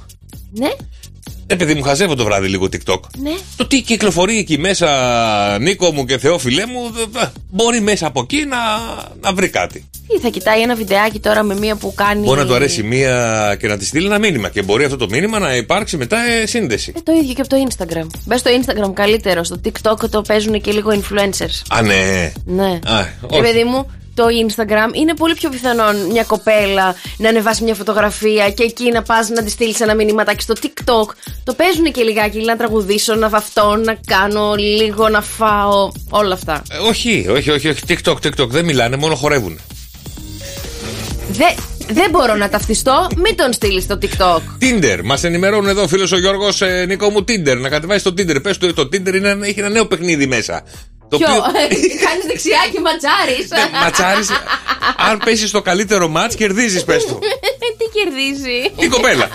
Ναι, 0.51 0.69
Ε, 1.47 1.55
παιδί 1.55 1.73
μου, 1.73 1.81
χαζεύω 1.83 2.15
το 2.15 2.23
βράδυ 2.23 2.47
λίγο 2.47 2.65
TikTok. 2.71 2.99
ναι. 3.17 3.31
Το 3.55 3.67
τι 3.67 3.81
κυκλοφορεί 3.81 4.37
εκεί 4.37 4.57
μέσα, 4.57 4.87
Νίκο 5.59 5.91
μου 5.93 6.05
και 6.05 6.17
Θεόφιλέ 6.17 6.65
μου, 6.65 6.91
δε- 6.93 7.19
δε- 7.19 7.25
μπορεί 7.51 7.81
μέσα 7.81 8.07
από 8.07 8.19
εκεί 8.21 8.45
να, 8.45 8.57
να 9.21 9.33
βρει 9.33 9.49
κάτι. 9.49 9.85
Τι 10.07 10.19
θα 10.19 10.29
κοιτάει 10.29 10.61
ένα 10.61 10.75
βιντεάκι 10.75 11.19
τώρα 11.19 11.43
με 11.43 11.55
μία 11.55 11.75
που 11.75 11.93
κάνει. 11.93 12.25
Μπορεί 12.25 12.39
να 12.39 12.45
του 12.45 12.53
αρέσει 12.55 12.83
μία 12.83 13.55
και 13.59 13.67
να 13.67 13.77
τη 13.77 13.85
στείλει 13.85 14.05
ένα 14.05 14.19
μήνυμα. 14.19 14.49
Και 14.49 14.61
μπορεί 14.61 14.83
αυτό 14.83 14.97
το 14.97 15.07
μήνυμα 15.09 15.39
να 15.39 15.55
υπάρξει 15.55 15.97
μετά 15.97 16.17
ε, 16.17 16.45
σύνδεση. 16.45 16.93
Ε, 16.95 16.99
το 17.01 17.11
ίδιο 17.11 17.33
και 17.33 17.41
από 17.41 17.49
το 17.49 17.55
Instagram. 17.69 18.07
Μπες 18.25 18.39
στο 18.39 18.51
Instagram 18.61 18.93
καλύτερο. 18.93 19.43
Στο 19.43 19.59
TikTok 19.65 20.09
το 20.09 20.21
παίζουν 20.21 20.61
και 20.61 20.71
λίγο 20.71 20.89
influencers. 21.01 21.61
Α, 21.69 21.81
ναι. 21.81 22.31
Ναι. 22.45 22.79
Α, 22.85 22.99
Ε, 22.99 23.13
όχι. 23.29 23.41
παιδί 23.41 23.63
μου, 23.63 23.91
το 24.15 24.23
Instagram 24.25 24.93
είναι 24.95 25.13
πολύ 25.13 25.33
πιο 25.33 25.49
πιθανόν 25.49 25.95
μια 26.11 26.23
κοπέλα 26.23 26.95
να 27.17 27.29
ανεβάσει 27.29 27.63
μια 27.63 27.73
φωτογραφία 27.75 28.49
και 28.51 28.63
εκεί 28.63 28.91
να 28.91 29.01
πας 29.01 29.29
να 29.29 29.43
τη 29.43 29.49
στείλεις 29.49 29.79
ένα 29.79 29.95
μηνύματάκι 29.95 30.41
στο 30.41 30.53
TikTok. 30.61 31.13
Το 31.43 31.53
παίζουν 31.53 31.91
και 31.91 32.03
λιγάκι, 32.03 32.39
να 32.41 32.57
τραγουδήσω, 32.57 33.15
να 33.15 33.29
βαφτώ, 33.29 33.75
να 33.75 33.97
κάνω 34.07 34.53
λίγο, 34.55 35.09
να 35.09 35.21
φάω. 35.21 35.91
Όλα 36.09 36.33
αυτά. 36.33 36.61
Ε, 36.71 36.77
όχι, 36.77 37.25
όχι, 37.29 37.51
όχι, 37.51 37.67
όχι. 37.69 37.81
TikTok, 37.87 38.15
TikTok. 38.23 38.47
Δεν 38.47 38.65
μιλάνε, 38.65 38.95
μόνο 38.95 39.15
χορεύουν. 39.15 39.59
Δε, 41.29 41.45
δεν 41.93 42.09
μπορώ 42.09 42.35
να 42.35 42.49
ταυτιστώ, 42.49 43.07
μην 43.15 43.35
τον 43.35 43.53
στείλεις 43.53 43.83
στο 43.83 43.97
TikTok. 44.01 44.39
Tinder. 44.61 44.99
Μας 45.03 45.23
ενημερώνουν 45.23 45.69
εδώ 45.69 45.81
ο 45.81 45.87
φίλος 45.87 46.11
ο 46.11 46.17
Γιώργος 46.19 46.61
ε, 46.61 46.85
Νίκο 46.87 47.09
μου 47.09 47.19
Tinder. 47.19 47.57
Να 47.61 47.69
κατεβάσεις 47.69 48.03
το 48.03 48.13
Tinder. 48.17 48.41
Πες 48.43 48.57
το, 48.57 48.73
το 48.73 48.81
Tinder 48.81 49.13
είναι, 49.13 49.29
ένα- 49.29 49.45
έχει 49.45 49.59
ένα 49.59 49.69
νέο 49.69 49.85
παιχνίδι 49.85 50.27
μέσα. 50.27 50.63
Το 51.09 51.17
Ποιο, 51.17 51.27
οποίο- 51.35 51.51
κάνεις 52.05 52.25
δεξιά 52.27 52.61
και 52.73 52.79
ματσάρεις. 52.79 53.49
Ναι, 53.49 53.79
ματσάρεις. 53.79 54.29
Αν 55.09 55.17
πέσεις 55.25 55.51
το 55.51 55.61
καλύτερο 55.61 56.07
ματ, 56.07 56.33
κερδίζεις, 56.33 56.83
πες 56.83 57.05
του. 57.05 57.19
Τι 57.77 57.85
κερδίζει; 57.99 58.71
Η 58.75 58.87
κοπέλα. 58.87 59.27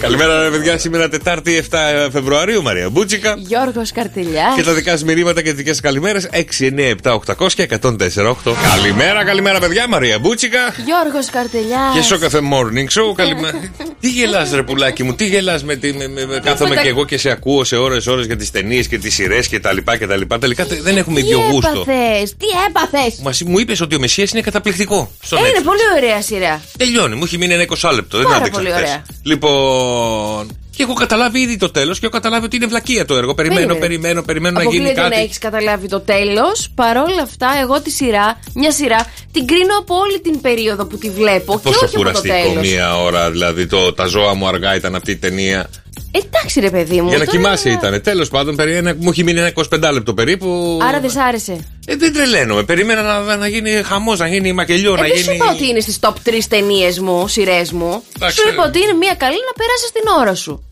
Καλημέρα, 0.00 0.42
ρε 0.42 0.50
παιδιά. 0.50 0.78
Σήμερα 0.78 1.08
Τετάρτη 1.08 1.64
7 1.70 1.76
Φεβρουαρίου, 2.12 2.62
Μαρία 2.62 2.90
Μπούτσικα. 2.90 3.34
Γιώργος 3.38 3.92
Καρτελιά. 3.92 4.52
Και 4.56 4.62
τα 4.62 4.72
δικά 4.72 4.90
σας 4.90 5.04
μηνύματα 5.04 5.42
και 5.42 5.48
τις 5.48 5.56
δικές 5.56 5.72
σας 5.72 5.80
καλημέρες 5.80 6.28
6, 6.32 6.66
9, 6.66 6.88
7, 7.02 7.12
800 7.12 7.54
και 7.54 7.62
104, 7.62 8.30
8. 8.30 8.54
Καλημέρα, 8.74 9.24
καλημέρα, 9.24 9.58
παιδιά. 9.58 9.88
Μαρία 9.88 10.18
Μπούτσικα. 10.18 10.58
Γιώργος 10.84 11.30
Καρτελιά. 11.30 11.90
Και 11.94 12.02
στο 12.02 12.18
καφέ 12.18 12.38
morning 12.52 12.98
show. 13.00 13.14
Καλημέρα. 13.14 13.60
τι 14.00 14.08
γελάς, 14.10 14.50
ρε 14.54 14.62
πουλάκι 14.62 15.02
μου, 15.02 15.14
τι 15.14 15.26
γελάς 15.26 15.64
με 15.64 15.76
τη. 15.76 15.92
Με, 15.92 16.08
με, 16.08 16.26
με- 16.26 16.34
κάθομαι 16.40 16.54
Τίποτα. 16.68 16.80
και 16.82 16.88
εγώ 16.88 17.04
και 17.04 17.18
σε 17.18 17.30
ακούω 17.30 17.64
σε 17.64 17.76
ώρες 17.76 18.06
ώρες 18.06 18.26
για 18.26 18.36
τις 18.36 18.50
ταινίες 18.50 18.86
και 18.88 18.98
τις 18.98 19.14
σειρές 19.14 19.48
και 19.48 19.60
τα 19.60 19.72
λοιπά 19.72 19.96
και 19.96 20.06
τα 20.06 20.16
λοιπά. 20.16 20.38
Τελικά 20.38 20.66
τε- 20.66 20.80
δεν 20.82 20.96
έχουμε 20.96 21.20
Τι 21.20 21.26
ίδιο 21.26 21.38
γούστο. 21.50 21.68
έπαθες, 21.86 22.30
τι 22.36 22.46
έπαθες; 22.68 23.18
Μας, 23.22 23.42
μου 23.42 23.58
είπες 23.58 23.80
ότι 23.80 23.94
ο 23.94 23.98
Μεσσίας 23.98 24.30
είναι 24.32 24.40
καταπληκτικό. 24.40 25.10
Στο 25.22 25.36
Ε, 25.36 25.38
είναι 25.40 25.48
Netflix. 25.58 25.62
πολύ 25.64 25.80
ωραία 25.96 26.22
σειρά. 26.22 26.60
Τελειώνει, 26.78 27.14
μου 27.14 27.24
έχει 27.24 27.38
μείνει 27.38 27.52
ένα 27.52 27.62
20 27.62 27.90
λεπτό. 27.94 28.16
Δεν 28.18 28.26
Πάρα 28.26 28.36
άντεξα 28.38 28.58
πολύ 28.60 28.70
χθες. 28.70 28.82
ωραία. 28.82 29.02
Λοιπόν. 29.32 30.56
Και 30.76 30.82
έχω 30.82 30.94
καταλάβει 30.94 31.40
ήδη 31.40 31.56
το 31.56 31.70
τέλος 31.70 31.98
και 31.98 32.06
έχω 32.06 32.14
καταλάβει 32.14 32.44
ότι 32.44 32.56
είναι 32.56 32.66
βλακεία 32.66 33.04
το 33.04 33.16
έργο. 33.16 33.34
Περιμένω, 33.34 33.60
Περίμενε. 33.60 33.86
περιμένω, 33.86 34.22
περιμένω 34.22 34.54
να 34.54 34.60
Αποκλείεται 34.60 34.88
γίνει 34.88 35.00
να 35.00 35.08
κάτι. 35.08 35.22
έχεις 35.22 35.38
καταλάβει 35.38 35.88
το 35.88 36.00
τέλος. 36.00 36.70
Παρ' 36.74 36.96
όλα 36.96 37.22
αυτά, 37.22 37.48
εγώ 37.62 37.80
τη 37.80 37.90
σειρά, 37.90 38.40
μια 38.54 38.72
σειρά, 38.72 39.06
την 39.32 39.46
κρίνω 39.46 39.78
από 39.78 39.94
όλη 39.94 40.20
την 40.20 40.40
περίοδο 40.40 40.84
που 40.86 40.98
τη 40.98 41.10
βλέπω 41.10 41.52
και 41.54 41.60
Πόσο 41.62 41.76
όχι 41.84 41.84
από 41.84 41.92
το 41.92 41.98
κουραστικό 41.98 42.34
τέλος. 42.52 42.68
μία 42.70 42.96
ώρα, 42.96 43.30
δηλαδή 43.30 43.66
το 43.66 43.92
Τα 43.92 44.06
ζώα 44.06 44.34
μου 44.34 44.46
αργά 44.48 44.74
ήταν 44.74 44.94
αυτή 44.94 45.10
η 45.10 45.16
ταινία. 45.16 45.68
Εντάξει, 46.14 46.60
ρε 46.60 46.70
παιδί 46.70 47.00
μου. 47.00 47.08
Για 47.08 47.18
να 47.18 47.24
τώρα- 47.24 47.36
κοιμάσαι 47.38 47.70
ήταν. 47.70 48.02
Τέλος 48.02 48.28
πάντων, 48.28 48.56
περί 48.56 48.74
ένα- 48.74 48.94
μου 48.98 49.10
έχει 49.10 49.24
μείνει 49.24 49.38
ένα 49.38 49.48
25 49.48 49.90
λεπτό 49.92 50.14
περίπου. 50.14 50.78
Άρα 50.88 51.00
δεν 51.00 51.10
σ' 51.10 51.16
άρεσε. 51.16 51.58
Ε, 51.86 51.96
δεν 51.96 52.12
τρελαίνομαι. 52.12 52.62
Περίμενα 52.62 53.02
να, 53.02 53.36
να 53.36 53.46
γίνει 53.48 53.70
χαμός, 53.70 54.18
να 54.18 54.26
γίνει 54.28 54.52
μακελιό, 54.52 54.92
Ε, 54.92 54.96
να 54.96 55.02
δεν 55.02 55.16
σου 55.16 55.22
γίνει. 55.22 55.34
είπα 55.36 55.50
ότι 55.50 55.66
είναι 55.68 55.80
στις 55.80 55.98
top 56.00 56.12
3 56.24 56.46
ταινίες 56.48 56.98
μου, 56.98 57.28
σειρές 57.28 57.72
μου. 57.72 58.02
Εντάξει, 58.16 58.36
σου 58.36 58.46
ναι. 58.46 58.52
είπα 58.52 58.64
ότι 58.64 58.78
είναι 58.80 58.92
μια 58.92 59.14
καλή 59.14 59.36
να 59.46 59.52
περάσεις 59.56 59.92
την 59.92 60.02
ώρα 60.20 60.34
σου. 60.34 60.66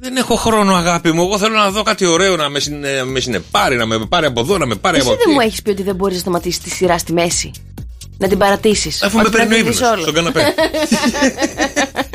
Δεν 0.00 0.16
έχω 0.16 0.34
χρόνο, 0.34 0.74
αγάπη 0.74 1.12
μου. 1.12 1.22
Εγώ 1.22 1.38
θέλω 1.38 1.54
να 1.54 1.70
δω 1.70 1.82
κάτι 1.82 2.06
ωραίο 2.06 2.36
να 2.36 2.48
με, 2.48 2.58
συνε... 2.60 3.04
με 3.04 3.20
συνεπάρει, 3.20 3.76
να 3.76 3.86
με 3.86 4.06
πάρει 4.08 4.26
από 4.26 4.40
εδώ, 4.40 4.58
να 4.58 4.66
με 4.66 4.74
πάρει 4.74 4.96
Εσύ 4.96 5.06
από 5.06 5.16
δεν 5.16 5.24
εκεί. 5.26 5.34
μου 5.34 5.40
έχεις 5.40 5.62
πει 5.62 5.70
ότι 5.70 5.82
δεν 5.82 5.94
μπορείς 5.94 6.14
να 6.14 6.20
σταματήσεις 6.20 6.60
τη 6.60 6.70
σειρά 6.70 6.98
στη 6.98 7.12
μέση. 7.12 7.50
Να 8.18 8.28
την 8.28 8.38
παρατήσεις. 8.38 9.02
Αφού 9.02 9.16
με 9.18 9.28
παίρνει 9.28 9.54
ο 9.54 9.58
ύπνος 9.58 9.76
στον 9.76 10.14
καναπέ. 10.14 10.54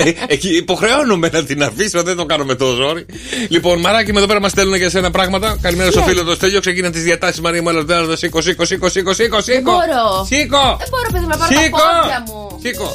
Ε, 0.05 0.13
Εκεί 0.33 0.55
υποχρεώνομαι 0.55 1.29
να 1.33 1.43
την 1.43 1.63
αφήσω, 1.63 2.03
δεν 2.03 2.15
το 2.15 2.25
κάνω 2.25 2.43
με 2.45 2.55
το 2.55 2.65
ζόρι. 2.73 3.05
Λοιπόν, 3.49 3.79
μαράκι 3.79 4.11
με 4.13 4.17
εδώ 4.17 4.27
πέρα 4.27 4.39
μας 4.39 4.51
στέλνουν 4.51 4.75
για 4.75 4.89
σένα 4.89 5.11
πράγματα. 5.11 5.57
Καλημέρα 5.61 5.91
στο 5.91 6.01
φίλο 6.01 6.23
το 6.23 6.33
Στέλιο. 6.35 6.59
Ξεκίνα 6.59 6.89
τις 6.89 7.03
διατάσεις 7.03 7.41
Μαρία 7.41 7.61
μου, 7.61 7.69
έλα, 7.69 7.83
έλα, 7.89 8.15
σήκω, 8.15 8.41
σήκω, 8.41 8.65
σήκω, 8.65 8.89
σήκω, 8.89 9.13
σήκω, 9.13 9.41
σήκω. 9.41 9.71
μπορώ. 9.71 10.25
Σήκω. 10.25 10.75
Δεν 10.79 10.87
μπορώ, 10.89 11.07
παιδί 11.11 11.23
μου, 11.23 11.27
να 11.29 11.37
πάρω 11.37 11.53
τα 11.53 11.61
Σήκω. 11.61 11.77
πόδια 12.01 12.23
μου. 12.27 12.59
Σήκω. 12.63 12.93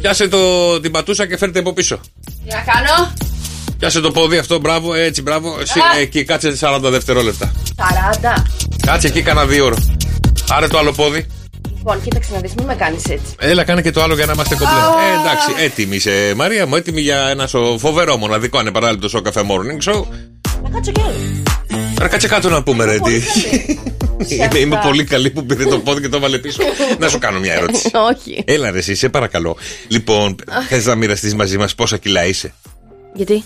Πιάσε 0.00 0.28
το, 0.28 0.80
την 0.80 0.90
πατούσα 0.90 1.26
και 1.26 1.36
φέρτε 1.36 1.58
από 1.58 1.72
πίσω. 1.72 2.00
Τι 2.24 2.54
να 2.54 2.72
κάνω; 2.72 3.12
Πιάσε 3.78 4.00
το 4.00 4.10
πόδι 4.10 4.38
αυτό, 4.38 4.58
μπράβο, 4.58 4.94
έτσι, 4.94 5.22
μπράβο. 5.22 5.58
Εσύ, 5.60 5.78
Α. 5.78 6.00
εκεί 6.00 6.24
κάτσε 6.24 6.56
40 6.60 6.78
δευτερόλεπτα. 6.82 7.52
40. 7.76 8.42
Κάτσε 8.86 9.06
εκεί 9.06 9.22
κάνα 9.22 9.44
δύο 9.46 9.64
ώρα. 9.64 9.76
Άρε 10.48 10.66
το 10.66 10.78
άλλο 10.78 10.92
πόδι. 10.92 11.26
Λοιπόν, 11.82 12.02
κοίταξε 12.02 12.30
να 12.34 12.38
δεις, 12.40 12.54
μην 12.54 12.66
με 12.66 12.74
κάνεις 12.74 13.04
έτσι. 13.04 13.34
Έλα, 13.38 13.64
κάνε 13.64 13.82
και 13.82 13.90
το 13.90 14.02
άλλο 14.02 14.14
για 14.14 14.26
να 14.26 14.32
είμαστε 14.32 14.54
κομπλέ. 14.54 14.74
Ε, 14.74 15.20
εντάξει, 15.20 15.64
έτοιμη 15.64 15.96
είσαι, 15.96 16.32
Μαρία 16.36 16.66
μου, 16.66 16.76
έτοιμη 16.76 17.00
για 17.00 17.28
ένα 17.28 17.46
σο- 17.46 17.76
φοβερό 17.78 18.16
μοναδικό 18.16 18.58
ανεπαράλληλο 18.58 19.08
σοκαφέ 19.08 19.40
morning 19.48 19.90
show. 19.92 20.04
Να 20.62 20.68
κάτσω 20.70 20.92
κι 20.92 21.00
άλλο. 21.00 21.14
Άρα 22.00 22.08
κάτσε 22.08 22.28
κάτω 22.28 22.48
να 22.48 22.62
πούμε, 22.62 22.84
ρε, 22.84 22.98
τι. 22.98 23.00
Πολύ 23.00 24.26
καλή. 24.36 24.50
είμαι, 24.50 24.58
είμαι 24.58 24.80
πολύ 24.84 25.04
καλή 25.04 25.30
που 25.30 25.46
πήρε 25.46 25.64
το 25.64 25.78
πόδι 25.78 26.00
και 26.00 26.08
το 26.08 26.20
βάλε 26.20 26.38
πίσω. 26.38 26.62
να 26.98 27.08
σου 27.08 27.18
κάνω 27.18 27.38
μια 27.40 27.52
ερώτηση. 27.54 27.90
Όχι. 28.12 28.42
Έλα 28.46 28.70
ρε 28.70 28.78
εσύ, 28.78 28.94
σε 28.94 29.08
παρακαλώ. 29.08 29.56
Λοιπόν, 29.88 30.36
θες 30.68 30.86
να 30.86 30.94
μοιραστείς 30.94 31.34
μαζί 31.34 31.58
μας 31.58 31.74
πόσα 31.74 31.96
κιλά 31.96 32.26
είσαι; 32.26 32.54
Γιατί; 33.14 33.44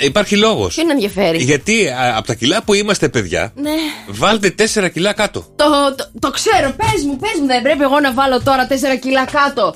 Ε, 0.00 0.04
Υπάρχει 0.06 0.36
λόγος. 0.36 0.74
Ποιον 0.74 0.90
ενδιαφέρει; 0.90 1.38
Γιατί 1.42 1.88
από 2.16 2.26
τα 2.26 2.34
κιλά 2.34 2.62
που 2.62 2.74
είμαστε 2.74 3.08
παιδιά, 3.08 3.52
Ναι. 3.56 3.70
βάλτε 4.08 4.54
4 4.74 4.88
κιλά 4.92 5.12
κάτω. 5.12 5.46
Το, 5.56 5.64
το, 5.96 6.10
το 6.20 6.30
ξέρω, 6.30 6.74
πες 6.76 7.04
μου, 7.04 7.16
πες 7.16 7.30
μου, 7.40 7.46
δεν 7.46 7.62
πρέπει 7.62 7.82
εγώ 7.82 8.00
να 8.00 8.12
βάλω 8.12 8.42
τώρα 8.42 8.66
4 8.70 8.74
κιλά 9.00 9.24
κάτω. 9.24 9.74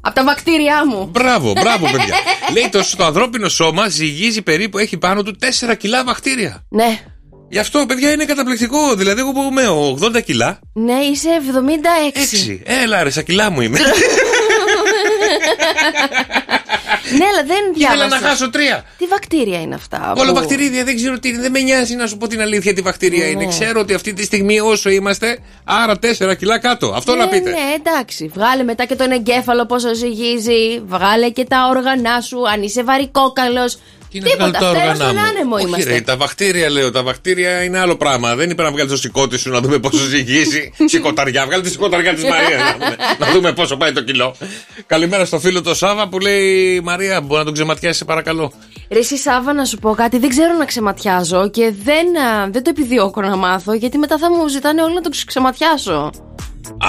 Από 0.00 0.14
τα 0.14 0.24
βακτήριά 0.24 0.86
μου. 0.86 1.08
Μπράβο, 1.10 1.52
μπράβο, 1.52 1.86
παιδιά. 1.90 2.14
Λέει 2.54 2.68
το, 2.72 2.84
το 2.96 3.04
ανθρώπινο 3.04 3.48
σώμα 3.48 3.88
ζυγίζει 3.88 4.42
περίπου, 4.42 4.78
έχει 4.78 4.96
πάνω 4.96 5.22
του 5.22 5.36
4 5.70 5.76
κιλά 5.78 6.04
βακτήρια. 6.04 6.64
Ναι. 6.68 7.00
Γι' 7.48 7.58
αυτό, 7.58 7.86
παιδιά, 7.86 8.12
είναι 8.12 8.24
καταπληκτικό. 8.24 8.94
Δηλαδή, 8.94 9.20
εγώ 9.20 9.32
που 9.32 9.40
είμαι 9.50 9.64
80 10.18 10.22
κιλά, 10.24 10.58
Ναι, 10.72 10.92
είσαι 11.12 11.28
76. 12.12 12.56
6. 12.56 12.60
Έλα, 12.82 13.02
ρε, 13.02 13.10
σαν 13.10 13.24
κιλά 13.24 13.50
μου 13.50 13.60
είμαι. 13.60 13.78
Ναι, 17.18 17.24
αλλά 17.24 17.42
δεν 17.46 17.62
Ήθελα 17.76 17.94
διάβασα. 17.96 18.20
να 18.20 18.28
χάσω 18.28 18.50
τρία. 18.50 18.84
Τι 18.98 19.06
βακτήρια 19.06 19.60
είναι 19.60 19.74
αυτά. 19.74 20.12
Όλα 20.16 20.28
που- 20.28 20.34
βακτηρίδια, 20.34 20.84
δεν 20.84 20.96
ξέρω 20.96 21.18
τι 21.18 21.28
είναι. 21.28 21.40
Δεν 21.40 21.50
με 21.50 21.60
νοιάζει 21.60 21.94
να 21.94 22.06
σου 22.06 22.16
πω 22.16 22.26
την 22.26 22.40
αλήθεια 22.40 22.74
τι 22.74 22.80
βακτηρία 22.80 23.24
Ναι. 23.24 23.30
είναι. 23.30 23.46
Ξέρω 23.46 23.80
ότι 23.80 23.94
αυτή 23.94 24.12
τη 24.12 24.22
στιγμή 24.24 24.60
όσο 24.60 24.90
είμαστε, 24.90 25.38
άρα 25.64 25.98
4 25.98 26.34
κιλά 26.34 26.58
κάτω. 26.58 26.92
Αυτό 26.96 27.14
να 27.14 27.24
Ναι, 27.24 27.30
πείτε. 27.30 27.50
Ναι, 27.50 27.58
εντάξει. 27.76 28.30
Βγάλε 28.34 28.62
μετά 28.62 28.84
και 28.84 28.94
τον 28.94 29.10
εγκέφαλο 29.10 29.66
πόσο 29.66 29.94
ζυγίζει. 29.94 30.80
Βγάλε 30.86 31.30
και 31.30 31.44
τα 31.44 31.68
όργανα 31.76 32.20
σου. 32.20 32.48
Αν 32.48 32.62
είσαι 32.62 32.82
βαρικόκαλος. 32.82 33.78
Τι 34.12 34.18
να 34.20 34.26
βγάλω 34.28 34.50
Τίποτα. 34.50 34.58
τα 34.64 34.68
Φταίω 34.78 34.80
όργανά 34.90 34.94
στον 35.04 35.16
μου. 35.16 35.28
άνεμο 35.28 35.54
Όχι, 35.54 35.66
είμαστε. 35.66 35.90
ρε, 35.92 36.00
τα 36.00 36.16
βακτήρια 36.16 36.70
λέω. 36.70 36.90
Τα 36.90 37.02
βακτήρια 37.02 37.62
είναι 37.62 37.78
άλλο 37.78 37.96
πράγμα. 37.96 38.34
Δεν 38.34 38.50
είπε 38.50 38.62
να 38.62 38.70
βγάλει 38.70 38.88
το 38.88 38.96
σηκώτη 38.96 39.38
σου 39.38 39.50
να 39.50 39.60
δούμε 39.60 39.78
πόσο 39.78 40.04
ζυγίζει. 40.04 40.72
Σηκωταριά. 40.92 41.44
Βγάλει 41.46 41.62
τη 41.62 41.70
σηκωταριά 41.70 42.14
της 42.14 42.22
Μαρίας. 42.24 42.60
να, 42.62 42.72
δούμε, 42.78 42.96
να 43.18 43.26
δούμε 43.32 43.52
πόσο 43.52 43.76
πάει 43.76 43.92
το 43.92 44.02
κιλό. 44.02 44.36
Καλημέρα 44.86 45.24
στο 45.24 45.40
φίλο 45.40 45.62
το 45.62 45.74
Σάβα 45.74 46.08
που 46.08 46.18
λέει 46.18 46.80
Μαρία, 47.00 47.20
μπορεί 47.20 47.38
να 47.38 47.44
τον 47.44 47.54
ξεματιάσει, 47.54 47.98
σε 47.98 48.04
παρακαλώ. 48.04 48.52
Ρε 48.90 48.98
εσύ 48.98 49.16
Σάβα 49.16 49.52
να 49.52 49.64
σου 49.64 49.78
πω 49.78 49.94
κάτι, 49.94 50.18
δεν 50.18 50.28
ξέρω 50.28 50.56
να 50.58 50.64
ξεματιάζω 50.64 51.50
και 51.50 51.72
δεν, 51.82 52.18
α, 52.18 52.48
δεν 52.50 52.62
το 52.62 52.70
επιδιώκω 52.70 53.20
να 53.20 53.36
μάθω 53.36 53.72
γιατί 53.72 53.98
μετά 53.98 54.18
θα 54.18 54.30
μου 54.30 54.48
ζητάνε 54.48 54.82
όλοι 54.82 54.94
να 54.94 55.00
το 55.00 55.10
ξεματιάσω. 55.26 56.10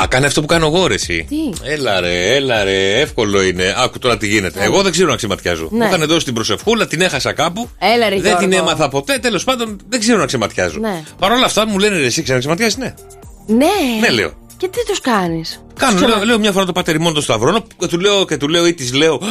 Α, 0.02 0.08
κάνε 0.08 0.26
αυτό 0.26 0.42
που 0.42 0.48
κάνω 0.48 0.66
εγώ, 0.66 0.88
ρε, 0.88 0.94
εσύ. 0.94 1.26
Τι; 1.30 1.70
Έλα 1.72 2.00
ρε, 2.00 2.36
έλα 2.36 2.64
ρε, 2.64 3.00
εύκολο 3.00 3.42
είναι. 3.42 3.74
Άκου 3.78 4.00
τώρα 4.00 4.18
τι 4.18 4.28
γίνεται. 4.28 4.64
Εγώ 4.64 4.82
δεν 4.82 4.92
ξέρω 4.92 5.10
να 5.10 5.16
ξεματιάζω. 5.16 5.68
Ναι. 5.72 5.86
Μου 5.86 5.94
είχαν 5.94 6.08
δώσει 6.08 6.26
την 6.26 6.34
προσευχούλα, 6.34 6.88
την 6.88 7.02
έχασα 7.02 7.34
κάπου. 7.34 7.70
Έλα, 7.80 8.10
ρε, 8.10 8.20
δεν 8.20 8.38
την 8.38 8.50
Γιώργο. 8.50 8.70
έμαθα 8.70 8.90
ποτέ. 8.90 9.18
Τέλος 9.18 9.44
πάντων, 9.44 9.80
δεν 9.90 10.00
ξέρω 10.00 10.18
να 10.18 10.26
ξεματιάζω. 10.26 10.80
Ναι. 10.80 11.04
Παρ' 11.20 11.32
όλα 11.32 11.46
αυτά 11.46 11.68
μου 11.68 11.80
λένε 11.80 11.98
ρε, 11.98 12.06
εσύ 12.06 12.22
ξεματιάζει, 12.22 12.76
ναι. 12.80 12.94
Ναι. 13.48 13.66
Ναι, 14.02 14.10
λέω. 14.10 14.32
Και 14.58 14.68
τι 14.68 14.86
τους 14.86 15.00
κάνεις; 15.00 15.66
Κάνω, 15.80 16.08
λέω, 16.08 16.26
λέω 16.26 16.40
μια 16.40 16.52
φορά 16.52 16.66
το 16.66 16.72
πατερημόν 16.72 17.14
το 17.14 17.22
σταυρώνω 17.22 17.64
και 17.78 17.88
του 17.88 18.00
λέω 18.00 18.26
και 18.26 18.38
του 18.38 18.48
λέω 18.48 18.66
ή 18.66 18.74
της 18.74 18.94
λέω. 18.94 19.22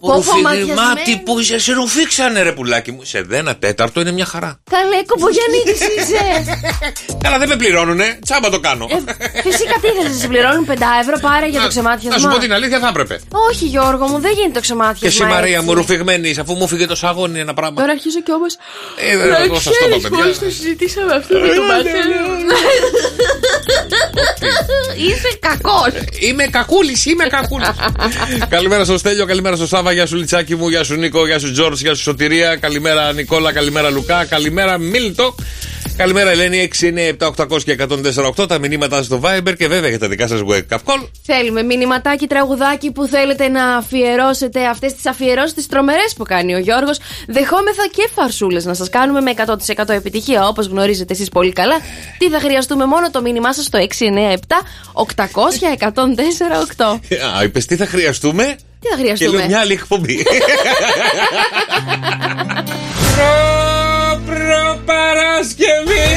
Πω, 0.00 0.12
Ρουφίγη, 0.14 0.42
ματιασμένη. 0.42 0.74
μάτι 0.80 1.22
που 1.24 1.38
είσαι, 1.40 1.58
σε 1.58 1.72
ρουφήξανε 1.72 2.42
ρε 2.42 2.52
πουλάκι 2.52 2.92
μου. 2.92 3.00
Σε 3.04 3.20
δένα 3.22 3.56
τέταρτο 3.56 4.00
είναι 4.00 4.12
μια 4.12 4.24
χαρά. 4.24 4.60
Καλέ, 4.70 5.02
κομπογιανίτη 5.06 5.70
είσαι. 5.98 6.24
Καλά, 7.24 7.38
δεν 7.38 7.48
με 7.48 7.56
πληρώνουνε, 7.56 8.18
τσάμπα 8.24 8.50
το 8.50 8.60
κάνω. 8.60 8.86
Ε, 8.90 9.40
Φυσικά 9.40 9.74
τι 9.80 9.86
ήθελε, 9.88 10.14
σε 10.20 10.28
πληρώνουν 10.28 10.66
5 10.70 10.74
ευρώ 11.00 11.18
πάρε 11.20 11.48
για 11.48 11.60
το 11.60 11.68
ξεμάτιασμα. 11.68 12.10
Να 12.14 12.18
σου 12.18 12.28
πω 12.28 12.38
την 12.38 12.52
αλήθεια, 12.52 12.78
θα 12.78 12.88
έπρεπε. 12.88 13.20
Όχι, 13.50 13.64
Γιώργο 13.64 14.06
μου, 14.06 14.18
δεν 14.20 14.32
γίνεται 14.32 14.52
το 14.52 14.60
ξεμάτιασμα. 14.60 14.98
Και 15.00 15.06
εσύ 15.06 15.24
Μαρία 15.24 15.54
έτσι. 15.54 15.66
μου 15.66 15.74
ρουφηγμένη, 15.74 16.34
αφού 16.40 16.52
μου 16.54 16.66
φύγε 16.68 16.86
το 16.86 16.94
σαγόνι 16.96 17.38
ένα 17.40 17.54
πράγμα. 17.54 17.80
Τώρα 17.80 17.92
αρχίζω 17.92 18.20
κι 18.22 18.32
όμως. 18.32 18.54
Ε, 18.96 19.16
δεν 19.16 19.42
εγώ 19.44 19.54
σας 19.60 19.64
το 19.78 19.86
είπα, 19.86 19.96
παιδιά. 20.02 20.18
Μόλις 20.18 20.38
το 20.38 20.44
συζητήσαμε 20.50 21.14
αυτό 21.14 21.38
με 21.38 21.48
τον 21.48 21.64
Μάρτιν. 21.64 21.92
Είσαι 24.96 25.38
κακός. 25.40 25.92
Είμαι 26.20 26.44
κακούλης, 26.46 27.04
είμαι 27.06 27.26
κακούλης. 27.26 27.68
καλημέρα 28.48 28.84
στο 28.84 28.98
Στέλιο, 28.98 29.26
καλημέρα 29.26 29.56
στο 29.56 29.66
Σάβα, 29.76 29.92
γεια 29.92 30.06
σου 30.06 30.16
Λιτσάκι 30.16 30.56
μου, 30.56 30.68
γεια 30.68 30.84
σου 30.84 30.94
Νίκο, 30.94 31.26
γεια 31.26 31.38
σου 31.38 31.52
Τζόρτζ, 31.52 31.80
γεια 31.80 31.94
σου 31.94 32.02
Σωτηρία, 32.02 32.56
καλημέρα 32.56 33.12
Νικόλα, 33.12 33.52
καλημέρα 33.52 33.90
Λουκά, 33.90 34.24
καλημέρα 34.24 34.78
Μίλτο. 34.78 35.34
Καλημέρα 35.96 36.30
Ελένη, 36.30 36.70
697 36.80 37.32
800 37.36 37.62
και 37.62 37.76
148 38.36 38.48
τα 38.48 38.58
μηνύματά 38.58 39.02
στο 39.02 39.20
Viber 39.24 39.54
και 39.58 39.68
βέβαια 39.68 39.88
για 39.88 39.98
τα 39.98 40.08
δικά 40.08 40.26
σας 40.26 40.40
wake 40.48 40.74
up 40.74 40.78
call. 40.84 41.08
Θέλουμε 41.22 41.62
μηνυματάκι, 41.62 42.26
τραγουδάκι 42.26 42.92
που 42.92 43.06
θέλετε 43.06 43.48
να 43.48 43.76
αφιερώσετε 43.76 44.66
αυτές 44.66 44.94
τις 44.94 45.06
αφιερώσεις 45.06 45.54
τις 45.54 45.66
τρομερές 45.66 46.14
που 46.16 46.24
κάνει 46.24 46.54
ο 46.54 46.58
Γιώργος. 46.58 46.98
Δεχόμεθα 47.26 47.86
και 47.92 48.08
φαρσούλες 48.14 48.64
να 48.64 48.74
σας 48.74 48.90
κάνουμε 48.90 49.20
με 49.20 49.30
100% 49.30 49.88
επιτυχία 49.88 50.46
όπως 50.46 50.66
γνωρίζετε 50.66 51.12
εσείς 51.12 51.28
πολύ 51.28 51.52
καλά. 51.52 51.76
Τι 52.18 52.28
θα 52.28 52.40
χρειαστούμε 52.40 52.86
μόνο 52.86 53.10
το 53.10 53.22
μήνυμά 53.22 53.52
σας 53.52 53.64
στο 53.64 53.78
697 53.78 54.62
800 54.92 55.22
1048. 56.76 57.00
Α, 57.38 57.44
είπες 57.44 57.66
τι 57.66 57.76
θα 57.76 57.86
χρειαστούμε; 57.86 58.56
Τι 58.86 58.92
θα 58.92 58.96
Και 58.96 59.02
λέω 59.02 59.14
χρειαστούμε. 59.16 59.46
μια 59.46 59.58
άλλη 59.60 59.72
εκπομπή. 59.72 60.22
Προ, 63.12 63.34
προ 64.26 64.80
Παρασκευή. 64.84 66.08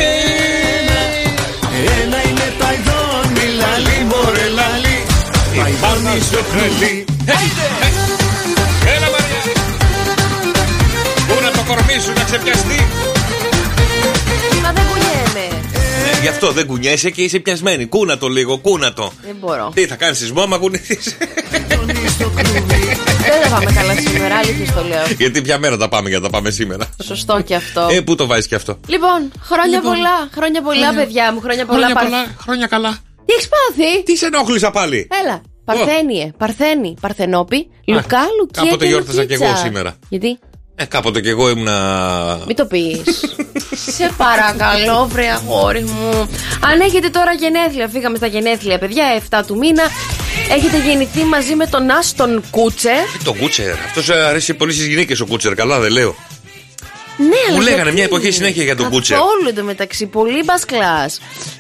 Ένα 2.02 2.18
είναι 2.30 2.54
τα 2.60 2.74
ειδών, 2.74 3.32
μιλαλή 3.34 3.98
μωρέ 4.10 4.48
λαλή 4.58 4.98
Παϊδόνι 5.56 6.22
στο 6.22 6.38
κρελί 6.54 7.06
Έλα 8.96 9.08
Μαρία. 9.14 9.54
Πού 11.28 11.36
να 11.44 11.52
το 11.52 11.64
κορμί 11.68 12.00
σου 12.04 12.14
να 12.18 12.24
ξεπιαστεί; 12.24 12.88
Μα 14.64 14.72
δεν 14.74 14.84
κουνιέμαι. 14.90 15.48
Ε, 16.18 16.22
Γι' 16.22 16.28
αυτό 16.28 16.52
δεν 16.52 16.66
κουνιέσαι 16.66 17.10
και 17.10 17.22
είσαι 17.22 17.40
πιασμένη. 17.40 17.86
Κούνα 17.86 18.18
το 18.18 18.28
λίγο, 18.28 18.58
κούνα 18.58 18.94
το. 18.94 19.12
Δεν 19.26 19.36
μπορώ. 19.40 19.72
Τι 19.76 19.86
θα 19.86 19.96
κάνεις 19.96 20.18
σεισμό, 20.18 20.42
άμα 20.42 20.58
κουνηθείς; 20.58 21.16
Δεν 22.20 23.42
θα 23.44 23.50
πάμε 23.50 23.72
καλά 23.72 23.94
σήμερα, 23.96 24.36
αλήθεια 24.36 24.66
στο 24.66 24.84
λέω. 24.84 25.06
Γιατί 25.18 25.42
ποια 25.42 25.58
μέρα 25.58 25.78
τα 25.78 25.90
πάμε 25.90 26.10
για 26.10 26.18
να 26.18 26.24
τα 26.24 26.30
πάμε 26.30 26.50
σήμερα. 26.50 26.86
Σωστό 27.04 27.42
και 27.42 27.56
αυτό. 27.56 27.88
Ε, 27.92 28.02
πού 28.02 28.16
το 28.16 28.26
βάζεις 28.28 28.48
και 28.48 28.56
αυτό; 28.56 28.80
Λοιπόν, 28.88 29.32
χρόνια 29.42 29.78
Λοιπόν. 29.78 29.94
πολλά. 29.94 30.30
Χρόνια 30.36 30.62
πολλά, 30.62 30.94
παιδιά 30.94 31.34
μου. 31.34 31.40
Χρόνια 31.40 31.66
πολλά. 31.66 31.80
Χρόνια 31.80 31.96
παρ- 31.96 32.06
πολλά, 32.10 32.36
χρόνια 32.42 32.68
καλά. 32.68 32.98
Τι 33.26 33.34
έχεις 33.34 33.50
πάθει; 33.50 34.04
Τι 34.04 34.18
σε 34.18 34.26
ενόχλησα 34.26 34.72
πάλι; 34.72 35.08
Έλα. 35.24 35.42
Παρθένιε, 35.66 36.32
Παρθένη, 36.38 36.94
Παρθενόπη, 37.02 37.68
Λουκά, 37.88 38.20
Λουκία. 38.40 38.62
κάποτε 38.64 38.84
και 38.86 38.90
γιόρτασα 38.92 39.26
κι 39.26 39.34
εγώ 39.34 39.44
Λουκίτσα. 39.46 39.66
σήμερα. 39.66 39.96
Γιατί; 40.10 40.40
Ε, 40.82 40.86
κάποτε 40.86 41.22
κι 41.22 41.30
εγώ 41.30 41.50
ήμουνα. 41.50 42.40
Μην 42.48 42.56
το 42.56 42.66
πεις. 42.66 43.02
Σε 43.96 44.12
παρακαλώ, 44.18 45.08
βρε 45.12 45.28
αγόρι 45.30 45.82
μου. 45.82 46.30
Αν 46.72 46.80
έχετε 46.82 47.10
τώρα 47.10 47.34
γενέθλια, 47.34 47.88
φύγαμε 47.88 48.18
στα 48.18 48.28
γενέθλια, 48.28 48.78
παιδιά, 48.80 49.22
7 49.30 49.44
του 49.48 49.58
μήνα. 49.58 49.84
Έχετε 50.52 50.78
γεννηθεί 50.88 51.24
μαζί 51.24 51.56
με 51.56 51.66
τον 51.68 51.90
Άστον 51.90 52.44
Κούτσερ. 52.50 52.92
Ε, 52.98 53.04
Το 53.24 53.34
κούτσερ. 53.34 53.72
Αυτός 53.74 54.10
αρέσει 54.10 54.54
πολύ 54.54 54.74
στις 54.74 54.88
γυναίκες 54.88 55.20
ο 55.20 55.26
κούτσερ. 55.26 55.54
Καλά, 55.56 55.80
δεν 55.80 55.92
λέω. 55.92 56.16
Ναι, 57.18 57.26
αλλά 57.48 57.56
Μου 57.56 57.62
λέγανε 57.62 57.82
γιατί; 57.82 57.96
μια 57.96 58.04
εποχή 58.04 58.32
συνέχεια 58.32 58.64
για 58.64 58.76
τον 58.76 58.86
Αυτό 58.86 58.98
Κούτσερ. 58.98 59.18
όλο 59.18 59.50
εντωμεταξύ. 59.50 60.06
Πολύ 60.06 60.44
μπας 60.44 60.66
κλα. 60.66 61.10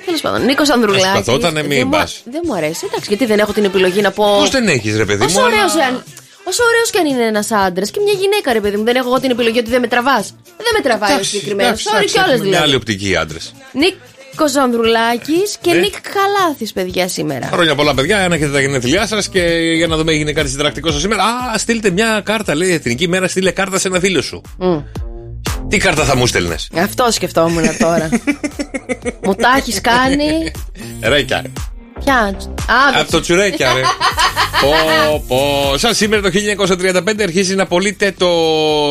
Τέλος 0.05 0.21
πάντων, 0.21 0.45
Νίκος 0.45 0.69
Ανδρουλάκης. 0.69 1.11
Προσπαθότανε, 1.11 1.63
μη 1.63 1.85
μπας. 1.85 2.21
Δεν 2.31 2.41
μου 2.45 2.53
αρέσει. 2.55 2.81
Εντάξει, 2.85 3.05
γιατί 3.07 3.25
δεν 3.25 3.39
έχω 3.39 3.53
την 3.53 3.63
επιλογή 3.63 4.01
να 4.01 4.11
πω. 4.11 4.23
Πώς 4.39 4.49
δεν 4.49 4.67
έχεις, 4.67 4.97
ρε 4.97 5.05
παιδί 5.05 5.19
μου. 5.23 5.25
Όσο 5.29 5.39
αλλά- 5.39 5.47
ωραίο 5.47 5.87
αν. 5.87 6.03
Όσο 6.49 6.63
ωραίος 6.69 6.89
και 6.89 6.99
αν 6.99 7.05
είναι 7.05 7.23
ένας 7.23 7.51
άντρας 7.51 7.91
και 7.91 7.99
μια 8.05 8.13
γυναίκα, 8.13 8.53
ρε 8.53 8.61
παιδί 8.61 8.77
μου, 8.77 8.83
δεν 8.83 8.95
έχω 8.95 9.07
εγώ 9.07 9.19
την 9.19 9.31
επιλογή 9.31 9.59
ότι 9.59 9.69
δεν 9.69 9.81
με 9.81 9.87
τραβάς. 9.87 10.33
Δεν 10.57 10.71
με 10.77 10.81
τραβάει 10.83 11.09
ο 11.11 11.13
Εντάξει, 11.13 11.29
συγκεκριμένος. 11.29 11.69
εντάξει, 11.71 11.87
Sorry 11.89 11.97
εντάξει, 11.97 12.13
κιόλας 12.13 12.33
έχουμε 12.33 12.49
Μια 12.49 12.57
άλλη 12.61 12.69
δηλαδή. 12.71 12.89
οπτική 12.91 13.15
άντρες. 13.15 13.53
Νίκο 13.71 14.59
Ανδρουλάκη 14.63 15.41
και 15.61 15.73
Ναι. 15.73 15.79
Νίκ 15.79 15.93
Καλάθης, 16.01 16.73
παιδιά, 16.73 17.07
σήμερα. 17.07 17.47
Χρόνια 17.53 17.75
πολλά, 17.75 17.93
παιδιά. 17.93 18.17
Αν 18.23 18.31
έχετε 18.31 18.51
τα 18.51 18.59
γενέθλιά 18.61 19.07
σας 19.07 19.29
και 19.29 19.41
για 19.75 19.87
να 19.87 19.95
δούμε, 19.97 20.11
έγινε 20.11 20.31
κάτι 20.31 20.49
συντρακτικό 20.49 20.91
σας 20.91 21.01
σήμερα. 21.01 21.23
Α, 21.23 21.57
στείλτε 21.57 21.89
μια 21.89 22.21
κάρτα, 22.25 22.55
λέει 22.55 22.71
Εθνική 22.73 23.07
Μέρα, 23.07 23.27
στείλε 23.27 23.51
κάρτα 23.51 23.79
σε 23.79 23.87
ένα 23.87 23.99
φίλο 23.99 24.21
σου. 24.21 24.41
Μμ. 24.57 24.77
Τι 25.67 25.77
κάρτα 25.77 26.03
θα 26.03 26.15
μου 26.15 26.27
στέλνες; 26.27 26.69
Αυτό 26.75 27.11
σκεφτόμουν 27.11 27.77
τώρα. 27.77 28.09
Μου 29.23 29.35
τα 29.35 29.53
έχεις 29.57 29.81
κάνει; 29.81 30.51
Ρέκια. 31.01 31.43
Ποια; 32.03 32.15
Α, 32.15 32.99
Από 32.99 33.11
το 33.11 33.19
τσουρέκια, 33.19 33.73
ρε. 33.73 33.81
πω, 34.61 35.23
πω. 35.27 35.77
Σαν 35.77 35.93
σήμερα 35.93 36.21
το 36.21 36.29
1935 36.29 37.21
αρχίζει 37.23 37.55
να 37.55 37.65
πωλείται 37.65 38.13
το 38.17 38.27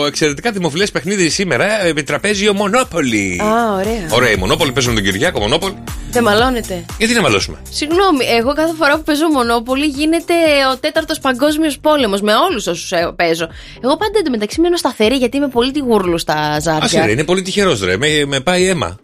εξαιρετικά 0.06 0.50
δημοφιλές 0.50 0.90
παιχνίδι 0.90 1.28
σήμερα, 1.28 1.84
ε, 1.86 1.92
τραπέζιο 1.92 2.54
Μονόπολη. 2.54 3.40
Α, 3.44 3.72
ωραία. 3.74 4.08
Ωραία, 4.10 4.30
η 4.30 4.36
Μονόπολη 4.36 4.72
παίζουν 4.72 4.94
τον 4.94 5.02
Κυριάκο, 5.04 5.40
Μονόπολη. 5.40 5.74
Δεν 6.10 6.22
μαλώνετε. 6.22 6.84
Γιατί 6.98 7.14
να 7.14 7.20
μαλώσουμε; 7.20 7.56
Συγγνώμη, 7.70 8.24
εγώ 8.38 8.54
κάθε 8.54 8.72
φορά 8.78 8.96
που 8.96 9.02
παίζω 9.02 9.28
Μονόπολη 9.28 9.86
γίνεται 9.86 10.34
ο 10.72 10.76
τέταρτος 10.76 11.18
παγκόσμιος 11.18 11.78
πόλεμος 11.78 12.20
με 12.20 12.32
όλους 12.34 12.66
όσους 12.66 12.92
παίζω. 13.16 13.48
Εγώ 13.84 13.96
πάντα 13.96 14.18
εντωμεταξύ 14.18 14.60
μένω 14.60 14.76
σταθερή 14.76 15.16
γιατί 15.16 15.36
είμαι 15.36 15.48
πολύ 15.48 15.70
τη 15.70 15.78
γούρλου 15.78 16.18
στα 16.18 16.34
Άσε 16.34 16.60
ζάρια. 16.60 17.04
ρε, 17.06 17.10
είναι 17.12 17.24
πολύ 17.24 17.42
τυχερός, 17.42 17.84
ρε. 17.84 17.96
Με, 17.96 18.24
με 18.26 18.40
πάει 18.40 18.66
αίμα. 18.66 18.98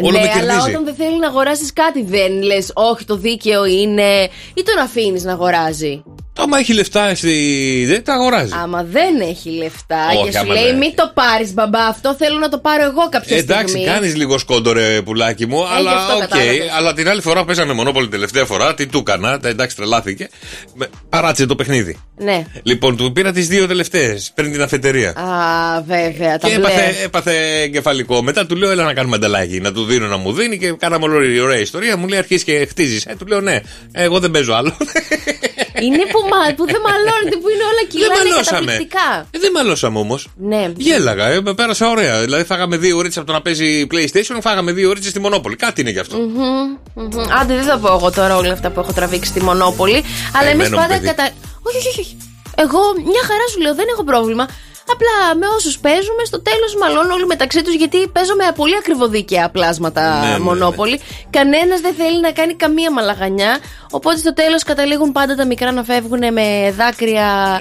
Όλο 0.00 0.10
ναι, 0.18 0.24
με 0.24 0.30
αλλά 0.30 0.52
κερδίζει. 0.52 0.70
όταν 0.70 0.84
δεν 0.84 0.94
θέλει 0.94 1.18
να 1.18 1.26
αγοράσεις 1.26 1.72
κάτι, 1.72 2.02
δεν 2.02 2.42
λες, 2.42 2.70
Όχι, 2.74 3.04
το 3.04 3.16
δίκαιο 3.16 3.64
είναι. 3.64 4.22
ή 4.54 4.62
τον 4.62 4.78
αφήνεις 4.82 5.24
να 5.24 5.32
αγοράζει. 5.32 6.02
Το 6.36 6.42
άμα 6.42 6.58
έχει 6.58 6.72
λεφτά, 6.72 7.14
στη... 7.14 7.84
δεν 7.88 8.04
τα 8.04 8.12
αγοράζει. 8.14 8.52
Άμα 8.62 8.82
δεν 8.90 9.20
έχει 9.20 9.50
λεφτά 9.50 9.96
Όχι, 10.16 10.24
και 10.24 10.32
σου 10.32 10.38
άμα 10.38 10.54
λέει 10.54 10.64
δεν 10.64 10.76
μην 10.76 10.94
το 10.94 11.10
πάρεις 11.14 11.52
μπαμπά, 11.54 11.86
αυτό 11.86 12.14
θέλω 12.18 12.38
να 12.38 12.48
το 12.48 12.58
πάρω 12.58 12.82
εγώ 12.84 13.08
κάποια 13.08 13.36
Εντάξει, 13.36 13.68
στιγμή. 13.68 13.86
κάνεις 13.86 14.16
λίγο 14.16 14.38
σκόντορε 14.38 15.02
πουλάκι 15.02 15.46
μου, 15.46 15.56
γι' 15.58 15.64
αλλά 15.76 15.90
αυτό 15.96 16.14
οκ. 16.14 16.20
κατάλαβες. 16.20 16.70
Αλλά 16.76 16.92
την 16.92 17.08
άλλη 17.08 17.20
φορά 17.20 17.40
που 17.40 17.46
παίζαμε 17.46 17.72
μονόπολη 17.72 18.08
τελευταία 18.08 18.44
φορά, 18.44 18.74
τι 18.74 18.86
του 18.86 18.98
έκανα, 18.98 19.40
τα- 19.40 19.48
εντάξει 19.48 19.76
τρελάθηκε. 19.76 20.28
με- 20.74 20.88
Παράτησε 21.08 21.46
το 21.46 21.54
παιχνίδι. 21.56 21.98
Ναι. 22.18 22.44
Λοιπόν, 22.62 22.96
του 22.96 23.12
πήρα 23.12 23.32
τις 23.32 23.48
δύο 23.48 23.66
τελευταίες 23.66 24.30
πριν 24.34 24.52
την 24.52 24.62
αφετερία. 24.62 25.10
Α, 25.10 25.82
βέβαια, 25.86 26.38
τα 26.38 26.48
Και 26.48 26.54
μπλε. 26.58 26.66
έπαθε, 26.66 26.94
έπαθε 27.04 27.60
εγκεφαλικό. 27.62 28.22
Μετά 28.22 28.46
του 28.46 28.56
λέω: 28.56 28.70
Έλα 28.70 28.84
να 28.84 28.92
κάνουμε 28.94 29.16
ανταλλαγή. 29.16 29.60
Να 29.60 29.72
του 29.72 29.84
δίνω 29.84 30.06
να 30.06 30.16
μου 30.16 30.32
δίνει 30.32 30.58
και 30.58 30.72
κάναμε 30.78 31.04
όλη 31.04 31.40
ωραία 31.40 31.58
ιστορία. 31.58 31.96
Μου 31.96 32.08
λέει: 32.08 32.18
Αρχίζεις 32.18 32.44
και 32.44 32.66
χτίζεις. 32.70 33.04
Ε, 33.06 33.14
του 33.18 33.26
λέω: 33.26 33.40
Ναι, 33.40 33.60
εγώ 33.92 34.18
δεν 34.20 34.30
παίζω 34.30 34.54
άλλο. 34.54 34.76
Είναι 35.84 36.04
που, 36.12 36.20
μα, 36.32 36.54
που 36.54 36.64
δεν 36.72 36.80
μαλώνεται, 36.86 37.36
που 37.42 37.48
είναι 37.52 37.64
όλα 37.70 37.82
δεν 37.82 37.88
κιλά, 37.88 38.04
είναι 38.06 38.14
μαλώσαμε. 38.30 38.58
καταπληκτικά. 38.60 39.08
Ε, 39.30 39.38
δεν 39.38 39.50
μαλώσαμε 39.50 39.98
όμως. 39.98 40.28
Ναι. 40.36 40.72
Γέλαγα, 40.76 41.26
ε, 41.28 41.40
με 41.40 41.54
πέρασα 41.54 41.88
ωραία. 41.90 42.20
Δηλαδή, 42.20 42.44
φάγαμε 42.44 42.76
δύο 42.76 42.96
ώρες 42.96 43.16
από 43.16 43.26
το 43.26 43.32
να 43.32 43.42
παίζει 43.42 43.86
PlayStation, 43.92 44.36
φάγαμε 44.40 44.72
δύο 44.72 44.88
ώρες 44.88 45.04
στη 45.06 45.20
Μονόπολη. 45.20 45.56
Κάτι 45.56 45.80
είναι 45.80 45.90
γι' 45.90 45.98
αυτό. 45.98 46.16
Μμμ. 46.16 47.20
Άντε, 47.40 47.54
δεν 47.54 47.64
θα 47.64 47.78
πω 47.78 47.88
εγώ 47.92 48.10
τώρα 48.10 48.36
όλα 48.36 48.52
αυτά 48.52 48.70
που 48.70 48.80
έχω 48.80 48.92
τραβήξει 48.92 49.30
στη 49.30 49.42
Μονόπολη. 49.42 50.04
Αλλά 50.36 50.48
εμείς 50.48 50.62
Περιμένω, 50.68 50.76
πάντα 50.76 50.94
παιδί. 50.94 51.06
κατα. 51.06 51.22
Όχι, 51.62 51.76
όχι, 51.76 52.00
όχι. 52.00 52.16
Εγώ 52.56 52.78
μια 53.12 53.22
χαρά 53.28 53.46
σου 53.52 53.60
λέω, 53.60 53.74
δεν 53.74 53.86
έχω 53.92 54.04
πρόβλημα. 54.04 54.46
Απλά 54.94 55.38
με 55.40 55.46
όσους 55.56 55.78
παίζουμε, 55.78 56.22
στο 56.24 56.40
τέλος 56.42 56.74
μαλώνουν 56.80 57.10
όλοι 57.10 57.26
μεταξύ 57.26 57.62
τους 57.62 57.74
γιατί 57.74 58.08
παίζω 58.08 58.34
με 58.34 58.44
πολύ 58.54 58.76
ακριβοδίκαια 58.76 59.48
πλάσματα 59.50 60.20
Ναι, 60.20 60.26
ναι, 60.26 60.32
ναι. 60.32 60.38
Μονόπολη. 60.38 61.00
Κανένας 61.30 61.80
δεν 61.80 61.94
θέλει 61.94 62.20
να 62.20 62.30
κάνει 62.32 62.54
καμία 62.54 62.92
μαλαγανιά. 62.92 63.58
Οπότε 63.90 64.16
στο 64.16 64.32
τέλος 64.34 64.62
καταλήγουν 64.62 65.12
πάντα 65.12 65.34
τα 65.34 65.44
μικρά 65.46 65.72
να 65.72 65.82
φεύγουν 65.84 66.32
με 66.32 66.74
δάκρυα. 66.76 67.60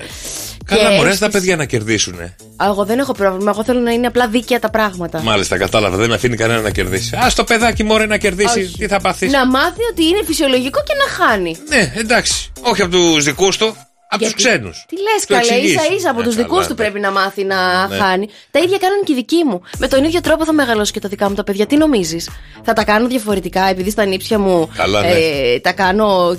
Καλά, 0.66 0.82
και 0.82 0.88
μωρέ, 0.96 1.02
τα 1.02 1.10
αίσθηση. 1.10 1.30
παιδιά 1.32 1.56
να 1.56 1.66
κερδίσουν. 1.66 2.20
Α, 2.20 2.66
Εγώ 2.66 2.86
δεν 2.86 3.00
έχω 3.00 3.12
πρόβλημα. 3.12 3.52
Εγώ 3.54 3.64
θέλω 3.64 3.80
να 3.80 3.92
είναι 3.92 4.08
απλά 4.08 4.28
δίκαια 4.28 4.60
τα 4.60 4.70
πράγματα. 4.70 5.22
Μάλιστα, 5.22 5.58
κατάλαβα. 5.58 5.98
Δεν 5.98 6.14
αφήνει 6.14 6.36
κανένα 6.36 6.62
να 6.62 6.70
κερδίσει. 6.70 7.16
Α 7.16 7.32
το 7.36 7.44
παιδάκι 7.44 7.84
μωρέ 7.84 8.06
να 8.06 8.18
κερδίσει. 8.18 8.60
Όχι. 8.60 8.78
Τι 8.78 8.88
θα 8.88 9.00
πάθεις; 9.00 9.32
Να 9.32 9.46
μάθει 9.46 9.82
ότι 9.92 10.04
είναι 10.06 10.20
φυσιολογικό 10.26 10.80
και 10.86 10.94
να 10.94 11.26
χάνει. 11.26 11.56
Ναι, 11.70 11.94
εντάξει. 11.96 12.52
Όχι 12.62 12.82
από 12.82 12.92
τους 12.92 13.24
δικούς 13.24 13.58
του, 13.58 13.76
από 14.10 14.24
τους 14.24 14.28
Γιατί- 14.34 14.36
ξένους. 14.44 14.86
Τι 14.88 14.96
λες, 14.96 15.26
καλέ, 15.48 15.62
ίσα 15.62 15.82
ίσα 15.98 16.10
από 16.10 16.20
Ε, 16.20 16.24
του 16.24 16.30
καλά, 16.30 16.42
δικούς 16.44 16.64
του 16.64 16.70
ναι. 16.70 16.76
πρέπει 16.76 17.00
να 17.00 17.12
μάθει 17.12 17.44
να 17.44 17.88
Ναι. 17.88 17.96
χάνει. 17.98 18.28
Τα 18.52 18.60
ίδια 18.60 18.78
κάνουν 18.78 19.04
και 19.04 19.12
οι 19.12 19.16
δικοί 19.16 19.44
μου. 19.46 19.62
Με 19.78 19.88
τον 19.88 20.04
ίδιο 20.04 20.22
τρόπο 20.22 20.46
θα 20.46 20.54
μεγαλώσω 20.54 20.92
και 20.92 21.00
τα 21.00 21.10
δικά 21.10 21.30
μου 21.30 21.36
τα 21.36 21.44
παιδιά. 21.44 21.66
Τι 21.66 21.78
νομίζεις, 21.78 22.30
Θα 22.64 22.74
τα 22.74 22.84
κάνω 22.84 23.08
διαφορετικά 23.08 23.64
επειδή 23.70 23.90
στα 23.90 24.06
νύψια 24.06 24.40
μου 24.40 24.70
Καλά, 24.76 25.02
ναι. 25.02 25.08
ε, 25.08 25.60
τα 25.60 25.72
κάνω 25.72 26.38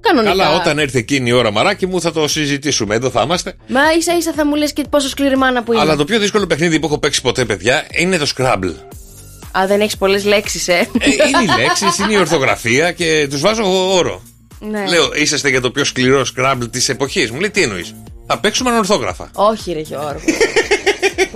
κανονικά. 0.00 0.34
Καλά, 0.36 0.54
όταν 0.54 0.78
έρθει 0.78 0.98
εκείνη 0.98 1.28
η 1.28 1.32
ώρα, 1.32 1.50
μαράκι 1.50 1.86
μου, 1.86 2.00
θα 2.00 2.12
το 2.12 2.28
συζητήσουμε. 2.28 2.94
Εδώ 2.94 3.10
θα 3.10 3.22
είμαστε. 3.22 3.56
Μα 3.68 3.80
ίσα 3.98 4.16
ίσα 4.16 4.32
θα 4.32 4.46
μου 4.46 4.54
λες 4.54 4.72
και 4.72 4.84
πόσο 4.90 5.08
σκληρή 5.08 5.36
μάνα 5.36 5.62
που 5.62 5.72
είναι. 5.72 5.80
Αλλά 5.80 5.96
το 5.96 6.04
πιο 6.04 6.18
δύσκολο 6.18 6.46
παιχνίδι 6.46 6.78
που 6.80 6.86
έχω 6.86 6.98
παίξει 6.98 7.20
ποτέ, 7.22 7.44
παιδιά, 7.44 7.86
είναι 7.90 8.16
το 8.18 8.26
Scrabble. 8.36 8.74
Α, 9.58 9.66
δεν 9.66 9.80
έχεις 9.80 9.96
πολλές 9.96 10.24
λέξεις, 10.24 10.68
ε. 10.68 10.72
Ε, 10.72 10.78
είναι 11.10 11.52
οι 11.52 11.60
λέξεις, 11.62 11.98
είναι 11.98 12.12
η 12.12 12.16
ορθογραφία 12.16 12.92
και 12.92 13.26
τους 13.30 13.40
βάζω 13.40 13.62
εγώ 13.62 13.94
όρο. 13.94 14.22
Ναι. 14.60 14.84
Λέω, 14.88 15.10
είσαστε 15.14 15.48
για 15.48 15.60
το 15.60 15.70
πιο 15.70 15.84
σκληρό 15.84 16.24
Scrabble 16.36 16.68
της 16.70 16.88
εποχής. 16.88 17.30
Μου 17.30 17.40
λέει, 17.40 17.50
τι 17.50 17.62
εννοείς. 17.62 17.94
Θα 18.26 18.38
παίξουμε 18.38 18.70
ανορθόγραφα. 18.70 19.30
Όχι, 19.34 19.72
ρε 19.72 19.80
Γιώργο. 19.80 20.20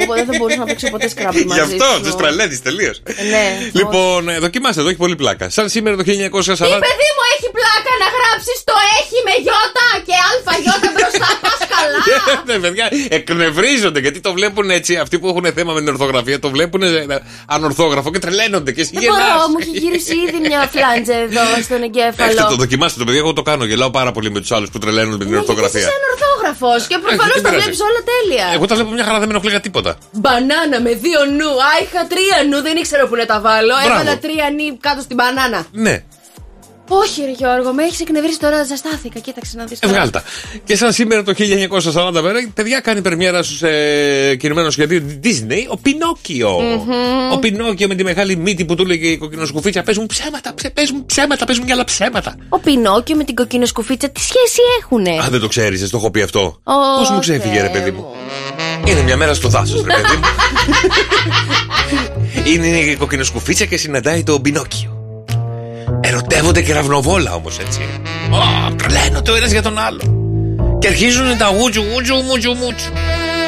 Πω, 0.07 0.15
δεν 0.15 0.27
θα 0.27 0.35
μπορούσα 0.39 0.57
να 0.59 0.65
παίξω 0.65 0.91
ποτέ 0.91 1.09
σκράμπι 1.09 1.45
μαζί 1.45 1.61
Γι' 1.61 1.67
αυτό 1.83 1.85
σου. 1.97 2.03
τους 2.03 2.17
τρελαίνεις 2.17 2.63
τελείως. 2.63 3.03
Ναι. 3.31 3.45
Λοιπόν, 3.73 4.29
ε, 4.29 4.39
δοκιμάστε 4.39 4.81
εδώ, 4.81 4.89
έχει 4.89 4.99
πολύ 4.99 5.17
πλάκα. 5.17 5.51
Σαν 5.51 5.69
σήμερα 5.69 5.97
το 5.97 6.03
1940. 6.03 6.07
Τι 6.07 6.87
παιδί 6.87 7.09
μου 7.17 7.25
έχει 7.37 7.49
πλάκα 7.59 7.90
να 8.03 8.09
γράψει 8.17 8.53
το 8.69 8.75
έχει 8.99 9.17
με 9.29 9.35
γιώτα 9.45 9.87
και 10.07 10.15
αλφα 10.29 10.55
μπροστά. 10.95 11.29
Πα 11.45 11.53
καλά. 11.75 11.99
Ναι, 12.49 12.57
παιδιά, 12.65 12.87
εκνευρίζονται 13.19 14.01
γιατί 14.01 14.21
το 14.21 14.33
βλέπουν 14.33 14.71
έτσι. 14.71 14.97
Αυτοί 14.97 15.19
που 15.19 15.29
έχουν 15.33 15.45
θέμα 15.59 15.73
με 15.73 15.81
την 15.81 15.89
ορθογραφία 15.89 16.39
το 16.39 16.49
βλέπουν 16.51 16.83
ε, 16.83 16.89
ανορθόγραφο 17.47 18.11
και 18.11 18.19
τρελαίνονται 18.19 18.73
και 18.73 18.81
εσύ 18.81 18.91
Δεν 18.95 19.03
γελάς. 19.03 19.19
μπορώ, 19.19 19.49
μου 19.49 19.57
έχει 19.61 19.71
γυρίσει 19.83 20.15
ήδη 20.27 20.39
μια 20.49 20.61
φλάντζα 20.75 21.15
εδώ 21.27 21.45
στον 21.69 21.83
Έχετε 21.83 22.01
το 22.01 22.01
εγκέφαλο. 22.01 22.57
δοκιμάστε 22.57 22.99
το 22.99 23.05
παιδί, 23.05 23.19
εγώ 23.19 23.33
το 23.33 23.43
κάνω. 23.43 23.65
Γελάω 23.65 23.91
πάρα 23.91 24.13
πολύ 24.13 24.31
με 24.31 24.41
τους 24.41 24.53
άλλους 24.53 24.71
που 24.71 24.79
τρελαίνουν 24.79 25.13
με 25.13 25.19
την 25.19 25.27
Ναι, 25.29 25.33
γιατί 25.37 25.51
ορθογραφία. 25.51 25.81
Είσαι 25.81 25.95
ανορθόγραφος 26.01 26.81
και 26.91 26.97
προφανώς 27.05 27.35
δεν 27.35 27.43
τα 27.43 27.49
πειράζει. 27.49 27.65
βλέπεις 27.67 27.81
όλα 27.89 28.01
τέλεια. 28.13 28.47
Εγώ 28.57 28.65
τα 28.67 28.75
βλέπω 28.75 28.91
μια 28.91 29.05
χαρά, 29.05 29.19
δεν 29.19 29.27
με 29.29 29.33
ενοχλεί 29.35 29.51
για 29.51 29.61
τίποτα. 29.61 29.91
Μπανάνα 30.23 30.77
με 30.87 30.93
δύο 31.05 31.21
νου. 31.39 31.51
Α, 31.69 31.71
είχα 31.85 32.01
τρία 32.13 32.37
νου, 32.51 32.59
δεν 32.67 32.75
ήξερα 32.83 33.05
που 33.09 33.17
να 33.21 33.27
τα 33.33 33.39
βάλω. 33.47 33.75
Μπράβο. 33.85 34.01
Έβαλα 34.01 34.15
τρία 34.25 34.47
νου 34.57 34.67
κάτω 34.87 35.01
στην 35.07 35.17
μπανάνα. 35.19 35.61
Ναι, 35.87 35.95
Όχι, 36.93 37.23
ρε 37.25 37.31
Γιώργο, 37.31 37.73
με 37.73 37.83
έχεις 37.83 38.01
εκνευρίσει 38.01 38.39
τώρα, 38.39 38.65
ζαστάθηκα. 38.65 39.19
Κοίταξε 39.19 39.57
να 39.57 39.65
δεις. 39.65 39.79
ευγάλτα. 39.81 40.23
Και 40.65 40.77
σαν 40.77 40.93
σήμερα 40.93 41.23
το 41.23 41.33
1940, 41.33 42.11
βέβαια, 42.13 42.51
παιδιά 42.55 42.81
κάνει 42.81 43.03
πρεμιέρα 43.03 43.43
στους 43.43 43.63
ε, 43.63 44.37
κινημένους 44.39 44.73
σχεδίου 44.73 45.21
Disney 45.25 45.65
ο 45.69 45.77
πινοκιο 45.77 46.61
Ο 47.33 47.39
Πινόκιο 47.39 47.89
με 47.89 47.95
τη 47.95 48.05
μεγάλη 48.05 48.37
μύτη 48.37 48.65
που 48.65 48.75
του 48.75 48.87
λέγε 48.87 49.09
η 49.09 49.19
κοκκινοσκουφίτσα. 49.19 49.83
Παίζουν 49.83 50.07
ψέματα, 50.07 50.55
ψε, 50.55 50.71
παίζουν 50.71 51.07
ψέματα, 51.07 51.45
παίζουν 51.45 51.65
κι 51.65 51.73
άλλα 51.73 51.85
ψέματα. 51.85 52.35
Ο 52.49 52.59
Πινόκιο 52.59 53.17
με 53.17 53.25
την 53.25 53.35
κοκκινοσκουφίτσα 53.35 54.09
τι 54.09 54.21
σχέση 54.21 54.61
έχουνε; 54.81 55.11
Α, 55.11 55.29
δεν 55.31 55.41
το 55.41 55.49
ξέρεις, 55.49 55.91
το 55.91 55.97
έχω 55.97 56.11
πει 56.11 56.23
αυτό. 56.23 56.41
Ω, 56.41 56.99
Πώς 56.99 57.11
μου 57.11 57.19
ξέφυγε, 57.19 57.61
ρε 57.61 57.69
Θεέ 57.69 57.81
παιδί 57.81 57.91
μου; 57.91 58.07
Είναι 58.87 59.03
μια 59.03 59.17
μέρα 59.17 59.35
στο 59.35 59.49
δάσος, 59.49 59.85
ρε 59.85 59.93
παιδί 59.93 60.17
μου. 60.17 60.25
είναι 62.55 62.67
η 62.67 62.97
κοκκινοσκουφίτσα 62.97 63.65
και 63.65 63.77
συναντάει 63.77 64.23
τον 64.23 64.43
Πινόκιο. 64.43 65.00
Ερωτεύονται 66.01 66.63
και 66.63 66.73
ραυνοβόλα 66.73 67.35
όμως 67.35 67.59
έτσι. 67.59 67.81
Ω, 68.31 68.75
τρελαίνονται 68.75 69.31
ο 69.31 69.35
ένας 69.35 69.51
για 69.51 69.63
τον 69.63 69.79
άλλο. 69.79 70.01
Και 70.81 70.89
αρχίζουν 70.89 71.37
τα 71.39 71.47
γούτσου, 71.47 71.83
γούτσου, 71.93 72.15
μούτσου, 72.15 72.53
μούτσου. 72.53 72.91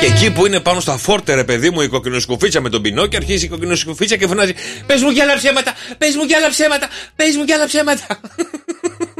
Και 0.00 0.06
εκεί 0.06 0.30
που 0.30 0.46
είναι 0.46 0.60
πάνω 0.60 0.80
στα 0.80 0.96
φόρτε, 0.96 1.34
ρε 1.34 1.44
παιδί 1.44 1.70
μου, 1.70 1.80
η 1.80 1.88
κοκκινοσκουφίτσα 1.88 2.60
με 2.60 2.68
τον 2.68 2.82
Πινόκιο, 2.82 3.18
αρχίζει 3.22 3.44
η 3.44 3.48
κοκκινοσκουφίτσα 3.48 4.16
και 4.16 4.26
φωνάζει: 4.26 4.54
Πες 4.86 5.02
μου 5.02 5.10
κι 5.12 5.20
άλλα 5.20 5.36
ψέματα, 5.36 5.72
πες 5.98 6.14
μου 6.16 6.24
κι 6.26 6.34
άλλα 6.34 6.48
ψέματα, 6.48 6.88
πες 7.16 7.36
μου 7.36 7.44
κι 7.44 7.52
άλλα 7.52 7.66
ψέματα. 7.66 8.20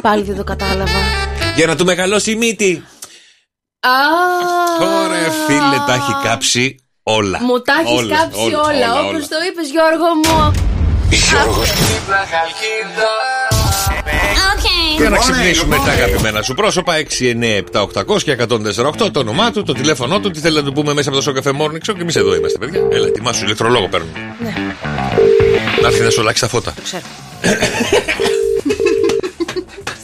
Πάλι 0.02 0.22
δεν 0.22 0.36
το 0.36 0.44
κατάλαβα. 0.44 0.98
για 1.56 1.66
να 1.66 1.76
του 1.76 1.84
μεγαλώσει 1.84 2.30
η 2.30 2.34
μύτη. 2.36 2.84
Α, 3.80 3.90
Ωραία, 5.04 5.30
φίλε, 5.46 5.76
τα 5.86 5.92
έχει 5.94 6.14
κάψει 6.22 6.76
όλα. 7.02 7.38
Μου 7.42 7.60
τα 7.62 7.72
έχεις 7.84 7.98
Όλα, 7.98 8.16
κάψει 8.16 8.38
όλα, 8.40 8.60
όλα, 8.60 9.00
όπως 9.00 9.14
όλα. 9.14 9.26
το 9.28 9.36
είπες, 9.48 9.68
Γιώργο 9.70 10.06
μου. 10.24 10.52
Γιώργος 11.12 11.70
Για 14.98 15.08
να 15.10 15.16
ξυπνήσουμε 15.16 15.76
τα 15.76 15.92
αγαπημένα 15.92 16.42
σου 16.42 16.54
πρόσωπα 16.54 16.94
6, 16.96 17.02
9, 17.20 17.60
7, 17.72 18.04
800 18.14 18.22
και 18.22 18.36
148 19.06 19.10
το 19.12 19.18
όνομά 19.20 19.50
του, 19.52 19.62
το 19.62 19.72
τηλέφωνό 19.72 20.20
του, 20.20 20.30
τι 20.30 20.40
θέλει 20.40 20.56
να 20.56 20.62
του 20.62 20.72
πούμε 20.72 20.92
μέσα 20.94 21.08
από 21.08 21.18
το 21.18 21.22
Σοκαφέ 21.24 21.50
Morning 21.60 21.90
Show 21.90 21.94
και 21.94 22.00
εμείς 22.00 22.16
εδώ 22.16 22.34
είμαστε, 22.34 22.58
παιδιά. 22.58 22.80
Έλα, 22.90 23.06
ετοιμάσου, 23.06 23.44
ηλεκτρολόγο 23.44 23.88
παίρνουμε. 23.88 24.12
Ναι. 24.42 24.54
Να 25.82 25.88
έρθει 25.88 26.02
να 26.02 26.10
σου 26.10 26.20
αλλάξει 26.20 26.40
τα 26.42 26.48
φώτα. 26.48 26.74
Ξέρω. 26.82 27.02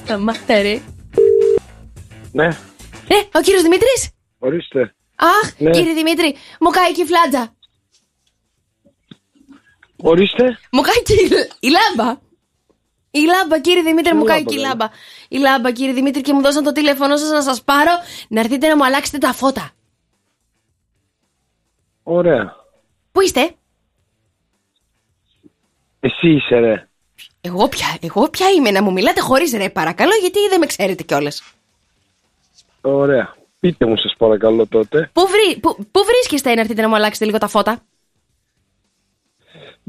Σταμάτα, 0.05 0.62
ρε. 0.62 0.81
Ναι, 2.33 2.47
Ε, 3.09 3.14
ο 3.38 3.40
κύριος 3.40 3.62
Δημήτρης; 3.62 4.09
ορίστε. 4.38 4.94
Αχ, 5.16 5.51
Ναι. 5.59 5.71
κύριε 5.71 5.92
Δημήτρη, 5.92 6.35
μου 6.61 6.71
κάει 6.71 6.92
και 6.92 7.03
η 7.03 7.07
φλάτζα. 7.07 7.53
Ορίστε. 10.03 10.59
Μου 10.73 10.81
κάει 10.81 11.03
και 11.03 11.13
η- 11.13 11.51
η 11.61 11.69
λάμπα. 11.71 12.19
Η 13.11 13.19
λάμπα, 13.21 13.61
κύριε 13.61 13.83
Δημήτρη, 13.83 14.15
μου 14.15 14.25
κάει 14.25 14.39
λάμπα, 14.39 14.51
και 14.51 14.55
η 14.55 14.59
λέει; 14.59 14.69
λάμπα. 14.69 14.89
Η 15.29 15.39
λάμπα, 15.39 15.71
κύριε 15.73 15.93
Δημήτρη, 15.93 16.21
και 16.21 16.33
μου 16.33 16.43
δώσαν 16.43 16.65
το 16.65 16.73
τηλέφωνό 16.73 17.17
σας 17.17 17.29
να 17.31 17.43
σας 17.43 17.63
πάρω 17.63 17.91
να 18.29 18.41
έρθετε 18.41 18.69
να 18.69 18.77
μου 18.77 18.85
αλλάξετε 18.85 19.19
τα 19.19 19.33
φώτα. 19.33 19.71
Ωραία. 22.03 22.57
Πού 23.13 23.21
είστε; 23.21 23.51
Εσύ 26.01 26.29
είσαι 26.29 26.59
ρε. 26.59 26.89
Εγώ 27.41 27.69
πια, 27.69 27.97
εγώ 28.01 28.29
πια 28.29 28.51
είμαι 28.51 28.71
να 28.71 28.83
μου 28.83 28.93
μιλάτε 28.93 29.21
χωρίς 29.21 29.53
ρε, 29.53 29.71
παρακαλώ, 29.71 30.13
γιατί 30.21 30.39
δεν 30.49 30.59
με 30.59 30.67
ξέρετε 30.67 31.03
κιόλας. 31.03 31.43
Ωραία. 32.81 33.37
Πείτε 33.61 33.87
μου 33.87 33.97
σας 33.97 34.15
παρακαλώ 34.19 34.67
τότε. 34.67 35.11
Πού, 35.13 35.27
βρει, 35.27 35.61
πού, 35.61 35.77
πού 35.91 36.01
βρίσκεστε 36.05 36.55
να 36.55 36.61
έρθετε 36.61 36.83
να 36.83 36.89
μου 36.89 36.95
αλλάξετε 36.95 37.25
λίγο 37.25 37.39
τα 37.39 37.49
φώτα, 37.49 37.83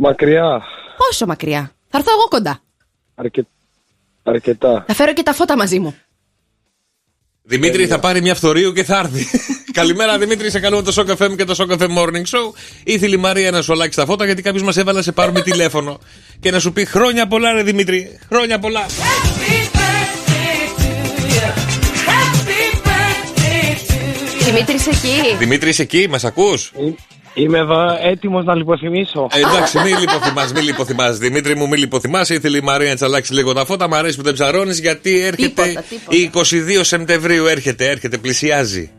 Μακριά. 0.02 0.62
Πόσο 0.98 1.26
μακριά; 1.26 1.72
Θα 1.90 1.98
έρθω 1.98 2.12
εγώ 2.12 2.28
κοντά. 2.28 2.60
Αρκε... 3.16 3.48
Αρκετά. 4.24 4.84
Θα 4.88 4.94
φέρω 4.94 5.14
και 5.14 5.24
τα 5.24 5.34
φώτα 5.34 5.58
μαζί 5.58 5.80
μου. 5.80 5.96
Δημήτρη 7.42 7.88
θα 7.88 8.00
πάρει 8.00 8.22
μια 8.22 8.36
φθορείου 8.36 8.72
και 8.72 8.84
θα 8.84 8.98
έρθει. 8.98 9.26
Καλημέρα 9.80 10.18
Δημήτρη, 10.18 10.50
σε 10.50 10.60
καλούμε 10.60 10.82
το 10.82 10.94
Shock 10.96 11.16
FM 11.16 11.36
και 11.38 11.44
το 11.44 11.56
Shock 11.58 11.78
FM 11.78 11.98
Morning 11.98 12.24
Show. 12.24 12.54
Ήθελε 12.84 13.16
η 13.16 13.18
Μαρία 13.18 13.52
να 13.52 13.62
σου 13.62 13.74
αλλάξει 13.74 13.98
τα 13.98 14.06
φώτα 14.06 14.26
γιατί 14.26 14.42
κάποιος 14.42 14.64
μας 14.64 14.78
έβαλε 14.78 14.98
να 14.98 15.04
σε 15.04 15.12
πάρουμε 15.12 15.42
τηλέφωνο 15.42 16.00
και 16.42 16.52
να 16.52 16.60
σου 16.60 16.74
πει 16.74 16.86
χρόνια 16.86 17.28
πολλά, 17.28 17.52
ρε 17.52 17.64
Δημήτρη. 17.64 18.20
Χρόνια 18.30 18.60
πολλά. 18.60 18.86
Δημήτρη, 24.40 24.76
είσαι 24.76 24.90
εκεί; 24.90 25.36
Δημήτρη, 25.38 25.70
είσαι 25.70 25.82
εκεί, 25.82 26.08
μας 26.10 26.24
ακούς; 26.24 26.72
Εί- 27.34 27.42
Είμαι 27.44 27.58
εδώ 27.58 27.98
έτοιμος 28.04 28.46
να 28.46 28.56
λιποθυμίσω. 28.56 29.28
Ε, 29.32 29.40
εντάξει, 29.40 29.78
μην 29.78 29.98
λιποθυμάς, 30.00 30.52
μην 30.54 30.64
λιποθυμάς. 30.64 31.18
Δημήτρη 31.18 31.56
μου, 31.56 31.68
μην 31.68 31.80
λιποθυμάς. 31.80 32.30
Ήθελε 32.30 32.58
η 32.58 32.62
Μαρία 32.62 32.88
να 32.88 32.94
της 32.94 33.02
αλλάξει 33.02 33.34
λίγο 33.34 33.54
τα 33.54 33.66
φώτα. 33.66 33.88
Μ' 33.88 33.94
αρέσει 33.94 34.18
που 34.18 34.24
δεν 34.24 34.34
ψαρώνεις 34.34 34.80
γιατί 34.80 35.20
έρχεται. 35.20 35.62
Τίποτα, 35.64 35.82
τίποτα. 35.90 36.16
Η 36.18 36.30
22 36.80 36.84
Σεπτεμβρίου 36.84 37.46
έρχεται, 37.46 37.90
έρχεται, 37.90 38.18
πλησιάζει. 38.18 38.92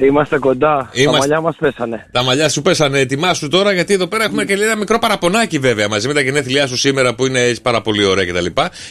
Είμαστε 0.00 0.38
κοντά. 0.38 0.90
Είμαστε- 0.92 1.12
Τα 1.12 1.18
μαλλιά 1.18 1.40
μας 1.40 1.56
πέσανε. 1.58 2.06
Τα 2.12 2.22
μαλλιά 2.22 2.48
σου 2.48 2.62
πέσανε, 2.62 2.98
ετοιμάσου 2.98 3.48
τώρα 3.48 3.72
γιατί 3.72 3.94
εδώ 3.94 4.06
πέρα 4.06 4.24
έχουμε 4.24 4.44
και 4.44 4.52
ένα 4.52 4.76
μικρό 4.76 4.98
παραπονάκι 4.98 5.58
βέβαια 5.58 5.88
μαζί 5.88 6.06
με 6.08 6.14
τα 6.14 6.20
γενέθλιά 6.20 6.66
σου 6.66 6.76
σήμερα 6.76 7.14
που 7.14 7.26
είναι 7.26 7.40
έτσι 7.40 7.62
πάρα 7.62 7.80
πολύ 7.80 8.04
ωραία 8.04 8.24
κτλ. 8.26 8.46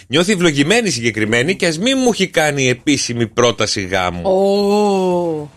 Νιώθει 0.08 0.32
ευλογημένη 0.32 0.90
συγκεκριμένη 0.90 1.56
και 1.56 1.66
ας 1.68 1.80
μην 1.80 1.98
μου 2.04 2.10
έχει 2.14 2.28
κάνει 2.28 2.70
επίσημη 2.70 3.28
πρόταση 3.28 3.82
γάμου. 3.82 4.22
Ω. 4.30 5.50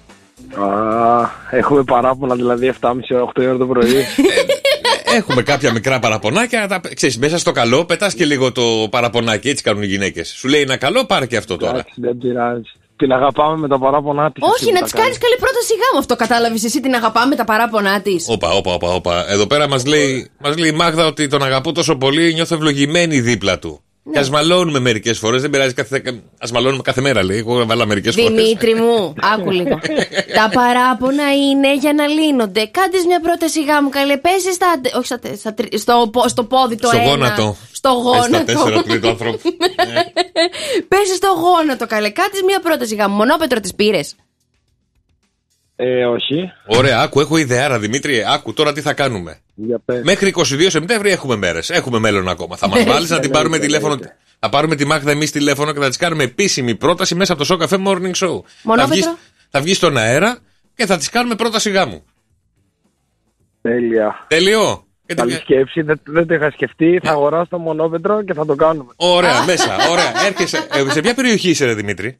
Α, 0.54 1.30
έχουμε 1.50 1.82
παράπονα 1.82 2.34
δηλαδή 2.34 2.72
7.30 2.80 2.90
8 2.90 3.42
η 3.42 3.46
ώρα 3.46 3.56
το 3.56 3.66
πρωί. 3.66 4.04
Έχουμε 5.14 5.42
κάποια 5.42 5.72
μικρά 5.72 5.98
παραπονάκια. 5.98 6.68
Τα, 6.68 6.80
ξέρεις, 6.94 7.18
μέσα 7.18 7.38
στο 7.38 7.52
καλό 7.52 7.84
πετάς 7.84 8.14
και 8.14 8.24
λίγο 8.24 8.52
το 8.52 8.62
παραπονάκι. 8.90 9.48
Έτσι 9.48 9.62
κάνουν 9.62 9.82
οι 9.82 9.86
γυναίκες. 9.86 10.28
Σου 10.28 10.48
λέει 10.48 10.60
ένα 10.60 10.76
καλό, 10.76 11.04
πάρε 11.04 11.26
και 11.26 11.36
αυτό 11.36 11.56
τώρα. 11.56 11.72
Εντάξει, 11.72 11.94
δεν 11.96 12.18
πειράζει. 12.18 12.62
Την 12.96 13.12
αγαπάμε 13.12 13.56
με 13.56 13.68
τα 13.68 13.78
παράπονά 13.78 14.32
της. 14.32 14.42
Όχι, 14.42 14.72
να 14.72 14.82
της 14.82 14.92
κάνεις 14.92 15.18
καλή 15.18 15.36
πρόταση 15.36 15.72
γάμου. 15.72 15.98
Αυτό 15.98 16.16
κατάλαβες 16.16 16.64
εσύ 16.64 16.80
την 16.80 16.94
αγαπάμε 16.94 17.36
τα 17.36 17.44
παράπονά 17.44 18.00
της. 18.00 18.26
Όπα, 18.28 18.48
όπα, 18.50 18.72
όπα, 18.72 18.94
όπα. 18.94 19.30
Εδώ 19.30 19.46
πέρα 19.46 19.68
μας 19.68 19.86
λέει, 19.86 20.30
μας 20.38 20.58
λέει 20.58 20.70
η 20.70 20.72
Μάγδα 20.72 21.06
ότι 21.06 21.26
τον 21.26 21.42
αγαπώ 21.42 21.72
τόσο 21.72 21.96
πολύ, 21.96 22.34
νιώθω 22.34 22.54
ευλογημένη 22.54 23.20
δίπλα 23.20 23.58
του. 23.58 23.82
Και 24.12 24.18
ας 24.18 24.30
μαλώνουμε 24.30 24.78
μερικές 24.78 25.18
φορές, 25.18 25.40
δεν 25.40 25.50
πειράζει. 25.50 25.74
Κάθε... 25.74 25.96
Α 26.38 26.48
μαλώνουμε 26.52 26.82
κάθε 26.82 27.00
μέρα, 27.00 27.24
λέει. 27.24 27.38
Εγώ 27.38 27.66
βάλα 27.66 27.86
μερικές 27.86 28.14
φορές. 28.14 28.30
Δημήτρη 28.42 28.74
μου, 28.74 29.14
άκου 29.34 29.50
λίγο. 29.50 29.78
τα 30.34 30.50
παράπονα 30.52 31.34
είναι 31.34 31.74
για 31.76 31.92
να 31.92 32.06
λύνονται. 32.06 32.66
Κάντε 32.66 32.96
μια 33.06 33.20
πρόταση 33.20 33.64
γάμου, 33.64 33.88
καλέ. 33.88 34.16
Πέσεις 34.16 34.54
στα. 34.54 34.66
Όχι 34.96 35.04
στα, 35.06 35.18
τε- 35.18 35.38
στα 35.38 35.54
τρι- 35.54 35.78
στο, 35.78 36.08
πο- 36.12 36.28
στο 36.28 36.44
πόδι 36.44 36.76
το 36.76 36.86
Στο 36.88 36.96
ένα. 36.96 37.08
γόνατο. 37.08 37.56
Στο 37.72 37.88
Ε, 38.16 38.22
Στα 38.22 38.44
τέσσερα 38.44 38.64
γόνατο. 38.64 38.82
του 38.82 38.88
τρίτου 38.88 39.08
άνθρωπου. 39.08 39.38
Πέσεις 40.88 41.16
στο 41.16 41.28
γόνατο, 41.40 41.86
καλέ. 41.86 42.10
Κάντε 42.10 42.38
μια 42.46 42.60
πρόταση 42.60 42.94
γάμου. 42.94 43.16
Μονόπετρο 43.16 43.60
τη 43.60 43.70
πήρες. 43.76 44.14
Ε, 45.82 46.04
όχι. 46.04 46.52
Ωραία, 46.66 47.00
άκου, 47.00 47.20
έχω 47.20 47.36
ιδεάρα 47.36 47.78
Δημήτρη. 47.78 48.24
Άκου 48.34 48.52
τώρα 48.52 48.72
τι 48.72 48.80
θα 48.80 48.92
κάνουμε. 48.92 49.38
Για 49.54 49.78
πες. 49.84 50.02
Μέχρι 50.04 50.32
22 50.36 50.42
Σεπτέμβρη 50.68 51.10
έχουμε 51.10 51.36
μέρες. 51.36 51.70
Έχουμε 51.70 51.98
μέλλον 51.98 52.28
ακόμα. 52.28 52.56
Θα 52.56 52.68
μας 52.68 52.84
βάλεις 52.90 53.10
να 53.10 53.18
την 53.20 53.30
πάρουμε 53.30 53.58
τηλέφωνο. 53.58 53.98
Θα 54.38 54.48
πάρουμε 54.48 54.76
τη 54.76 54.84
Μάγδα 54.86 55.10
εμείς 55.10 55.30
τηλέφωνο 55.30 55.72
και 55.72 55.80
θα 55.80 55.88
της 55.88 55.96
κάνουμε 55.96 56.22
επίσημη 56.24 56.74
πρόταση 56.74 57.14
μέσα 57.14 57.32
από 57.32 57.44
το 57.44 57.56
Show 57.58 57.64
Cafe 57.66 57.86
Morning 57.86 58.12
Show. 58.26 58.40
Θα 58.42 58.42
Μονόπετρο. 58.62 58.88
βγεις, 58.94 59.14
θα 59.50 59.60
βγεις 59.60 59.76
στον 59.76 59.96
αέρα 59.96 60.38
και 60.74 60.86
θα 60.86 60.96
της 60.96 61.08
κάνουμε 61.10 61.34
πρόταση 61.34 61.70
γάμου. 61.70 62.04
Τέλεια. 63.62 64.24
Τέλειο. 64.28 64.84
Και 65.06 65.14
Καλή 65.14 65.30
την- 65.32 65.40
σκέψη. 65.40 65.82
Δεν, 65.82 66.00
δεν 66.04 66.26
το 66.26 66.34
είχα 66.34 66.50
σκεφτεί. 66.50 67.00
Θα 67.02 67.10
αγοράσω 67.10 67.46
το 67.50 67.58
μονόπετρο 67.58 68.22
και 68.22 68.34
θα 68.34 68.46
το 68.46 68.54
κάνουμε. 68.54 68.92
Ωραία, 68.96 69.44
μέσα. 69.44 69.76
Ωραία. 69.90 70.12
Έρχεσαι. 70.26 70.66
Ε, 70.72 70.90
σε 70.90 71.00
ποια 71.00 71.14
περιοχή 71.14 71.50
είσαι, 71.50 71.64
ρε 71.64 71.74
Δημήτρη; 71.74 72.18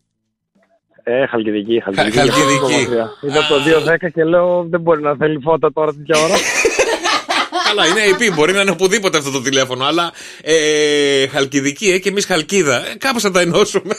Ε, 1.13 1.27
χαλκιδική, 1.27 1.83
χαλκιδική. 1.85 2.19
Χα- 2.19 2.25
Χαλκιδική. 2.33 2.89
Είναι 3.27 3.39
από 3.39 3.49
το 3.55 3.61
2-10 4.05 4.11
και 4.15 4.25
λέω 4.25 4.67
δεν 4.71 4.81
μπορεί 4.81 5.03
να 5.03 5.15
θέλει 5.17 5.39
φώτα 5.43 5.73
τώρα 5.73 5.93
τέτοια 5.93 6.25
ώρα. 6.25 6.35
Καλά, 7.69 7.87
είναι 7.87 8.01
IP, 8.19 8.35
μπορεί 8.35 8.53
να 8.53 8.61
είναι 8.61 8.71
οπουδήποτε 8.71 9.19
αυτό 9.19 9.31
το 9.31 9.41
τηλέφωνο, 9.43 9.85
αλλά 9.85 10.13
ε, 10.43 11.27
χαλκιδική, 11.27 11.87
ε, 11.91 11.99
και 11.99 12.09
εμείς 12.09 12.27
χαλκίδα. 12.27 12.77
Ε, 12.77 12.95
Κάπως 12.99 13.23
θα 13.23 13.31
τα 13.31 13.41
ενώσουμε. 13.41 13.95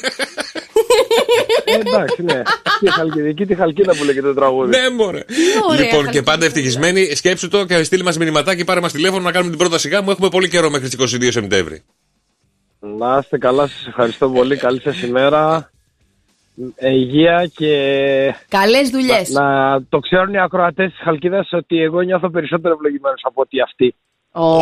Ε, 1.65 1.73
εντάξει, 1.75 2.23
ναι. 2.23 2.41
Τη 2.79 2.91
χαλκιδική, 2.91 3.45
τη 3.45 3.55
χαλκίδα 3.55 3.95
που 3.95 4.03
λέγεται 4.03 4.27
το 4.27 4.33
τραγούδι. 4.33 4.69
ναι, 4.69 4.89
μωρέ. 4.89 5.23
Ωραία, 5.69 5.79
λοιπόν, 5.79 5.89
και 5.89 5.95
χαλκιδική. 5.95 6.23
πάντα 6.23 6.45
ευτυχισμένοι, 6.45 7.15
σκέψου 7.15 7.47
το 7.47 7.65
και 7.65 7.83
στείλει 7.83 8.03
μας 8.03 8.17
μηνυματάκι, 8.17 8.63
πάρε 8.63 8.79
μας 8.79 8.91
τηλέφωνο 8.91 9.21
να 9.23 9.31
κάνουμε 9.31 9.49
την 9.49 9.59
πρόταση 9.59 9.89
γάμου. 9.89 10.11
Έχουμε 10.11 10.29
πολύ 10.29 10.49
καιρό 10.49 10.69
μέχρι 10.69 10.89
τις 10.89 11.15
22 11.15 11.27
Σεπτέμβρη. 11.31 11.83
Να 12.79 13.19
είστε 13.21 13.37
καλά, 13.37 13.67
σας 13.67 13.85
ευχαριστώ 13.87 14.29
πολύ. 14.29 14.57
Καλή 14.57 14.81
σας 14.81 15.01
ημέρα. 15.01 15.71
Ε, 16.75 16.89
υγεία 16.89 17.49
και 17.55 17.73
Καλές 18.49 18.89
δουλειές. 18.89 19.29
να 19.29 19.45
το 19.89 19.99
ξέρουν 19.99 20.33
οι 20.33 20.39
ακροατές 20.39 20.91
της 20.91 20.99
Χαλκίδας 21.03 21.49
ότι 21.51 21.81
εγώ 21.81 22.01
νιώθω 22.01 22.29
περισσότερο 22.29 22.73
ευλογημένος 22.73 23.21
από 23.23 23.41
ότι 23.41 23.61
αυτοί. 23.61 23.95
Ω, 24.33 24.61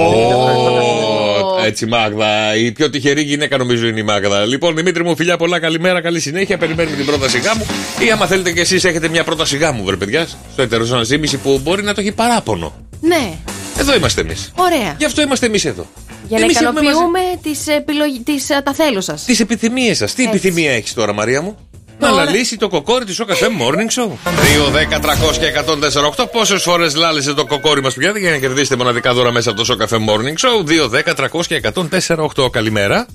Έτσι, 1.65 1.85
Μάγδα. 1.85 2.55
Η 2.55 2.71
πιο 2.71 2.89
τυχερή 2.89 3.21
γυναίκα 3.21 3.57
νομίζω 3.57 3.87
είναι 3.87 3.99
η 3.99 4.03
Μάγδα. 4.03 4.45
Λοιπόν, 4.45 4.75
Δημήτρη 4.75 5.03
μου, 5.03 5.15
φιλιά 5.15 5.37
πολλά, 5.37 5.59
καλημέρα, 5.59 6.01
καλή 6.01 6.19
συνέχεια. 6.19 6.57
Περιμένουμε 6.57 6.95
την 6.95 7.05
πρόταση 7.05 7.39
γάμου. 7.39 7.65
Ή 8.07 8.11
άμα 8.11 8.25
θέλετε 8.25 8.51
κι 8.51 8.59
εσείς 8.59 8.83
έχετε 8.83 9.07
μια 9.07 9.23
πρόταση 9.23 9.57
γάμου, 9.57 9.83
βρε 9.83 9.95
παιδιά, 9.95 10.25
στο 10.51 10.61
ετεροζωναζήμιση 10.61 11.37
που 11.37 11.59
μπορεί 11.63 11.83
να 11.83 11.93
το 11.93 12.01
έχει 12.01 12.11
παράπονο. 12.11 12.73
Ναι, 13.01 13.33
Εδώ 13.79 13.95
είμαστε 13.95 14.21
εμείς. 14.21 14.51
ωραία. 14.55 14.95
Γι' 14.97 15.05
αυτό 15.05 15.21
είμαστε 15.21 15.45
εμείς 15.45 15.65
εδώ. 15.65 15.85
Για 16.27 16.37
να 16.37 16.43
Εμείς 16.43 16.55
έχουμε 16.61 16.71
μαζί- 16.73 16.85
ικανοποιούμε 16.87 17.19
τις, 17.43 17.67
επιλογ... 17.67 18.09
τις, 18.23 18.49
ε, 18.49 18.61
τα 18.63 18.73
θέλω 18.73 19.01
σας. 19.01 19.23
Τις 19.25 19.39
επιθυμίες 19.39 19.97
σας. 19.97 20.13
Τι 20.13 20.23
επιθυμία 20.23 20.71
έχεις 20.71 20.93
τώρα, 20.93 21.13
Μαρία 21.13 21.41
μου; 21.41 21.57
Να 21.99 22.09
Τώρα. 22.09 22.23
λαλήσει 22.23 22.57
το 22.57 22.69
κοκόρι 22.69 23.05
της 23.05 23.15
Σοκαφέ 23.15 23.47
Morning 23.59 24.01
Show. 24.01 24.09
2, 24.09 24.71
10, 24.71 24.99
300 24.99 25.37
και 25.39 25.45
104, 25.45 26.05
8. 26.05 26.25
Πόσες 26.31 26.63
φορές 26.63 26.95
λάλησε 26.95 27.33
το 27.33 27.45
κοκόρι 27.45 27.81
μας, 27.81 27.93
παιδιά, 27.93 28.19
για 28.19 28.31
να 28.31 28.37
κερδίσετε 28.37 28.75
μοναδικά 28.75 29.13
δώρα 29.13 29.31
μέσα 29.31 29.49
από 29.49 29.59
το 29.59 29.65
Σοκαφέ 29.65 29.97
Morning 30.09 30.47
Show; 30.47 30.63
2, 30.65 30.89
10, 30.89 31.13
300 31.15 31.45
και 31.47 31.55
104, 31.55 32.29
8. 32.35 32.49
Καλημέρα. 32.51 33.07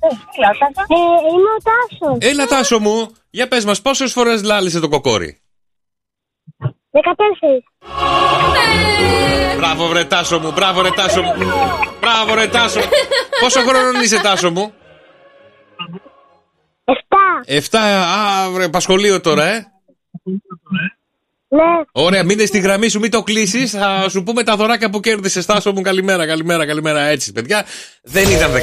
Ε, 0.00 0.06
είμαι 1.34 1.50
ο 1.58 1.62
Τάσο. 1.62 2.16
Έλα, 2.18 2.46
Τάσο 2.46 2.78
μου, 2.78 3.10
για 3.30 3.48
πες 3.48 3.64
μας, 3.64 3.82
πόσες 3.82 4.12
φορές 4.12 4.42
λάλησε 4.42 4.80
το 4.80 4.88
κοκόρι; 4.88 5.40
14. 6.92 7.62
Μπράβο, 9.56 9.86
βρε 9.86 10.04
Τάσο 10.04 10.38
μου, 10.38 10.52
μπράβο, 10.52 10.82
ρε 10.82 10.90
Τάσο 10.90 11.22
μου. 11.22 11.34
Μπράβο, 12.00 12.34
ρε 12.34 12.46
Τάσο. 12.46 12.80
Πόσο 13.40 13.60
χρόνο 13.60 14.00
είσαι, 14.02 14.20
Τάσο 14.20 14.50
μου; 14.50 14.72
7. 16.84 16.92
7, 17.46 17.78
α, 17.78 18.50
βρε, 18.50 18.68
πασχολείο 18.68 19.20
τώρα, 19.20 19.46
ε. 19.46 19.66
Ναι. 21.48 21.62
Ωραία, 21.92 22.24
μείνε 22.24 22.44
στη 22.44 22.58
γραμμή 22.58 22.88
σου, 22.88 23.00
μην 23.00 23.10
το 23.10 23.22
κλείσεις. 23.22 23.70
Θα 23.70 24.06
σου 24.08 24.22
πούμε 24.22 24.42
τα 24.42 24.56
δωράκια 24.56 24.90
που 24.90 25.00
κέρδισες. 25.00 25.46
Τάσο 25.46 25.72
μου, 25.72 25.80
καλημέρα, 25.80 26.26
καλημέρα, 26.26 26.66
καλημέρα. 26.66 27.00
Έτσι, 27.00 27.32
παιδιά. 27.32 27.64
Δεν 28.02 28.30
ήταν 28.30 28.52
14, 28.52 28.56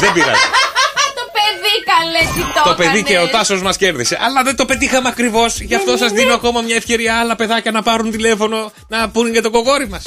δεν 0.00 0.12
πειράζει. 0.12 0.46
το 1.18 1.24
παιδί 1.36 1.74
καλέ, 1.84 2.32
τι 2.34 2.52
το 2.52 2.68
το 2.68 2.74
παιδί 2.74 3.02
και 3.02 3.12
ο 3.12 3.14
έκανες. 3.14 3.32
Τάσος 3.32 3.62
μας 3.62 3.76
κέρδισε. 3.76 4.18
Αλλά 4.20 4.42
δεν 4.42 4.56
το 4.56 4.64
πετύχαμε 4.64 5.08
ακριβώς. 5.08 5.60
Γι' 5.60 5.74
αυτό 5.74 5.96
σας 5.96 6.12
δίνω 6.12 6.34
ακόμα 6.34 6.60
μια 6.60 6.76
ευκαιρία 6.76 7.18
άλλα 7.18 7.36
παιδάκια 7.36 7.70
να 7.70 7.82
πάρουν 7.82 8.10
τηλέφωνο 8.10 8.72
να 8.88 9.10
πούνε 9.10 9.30
για 9.30 9.42
το 9.42 9.50
κοκόρι 9.50 9.88
μας. 9.88 10.06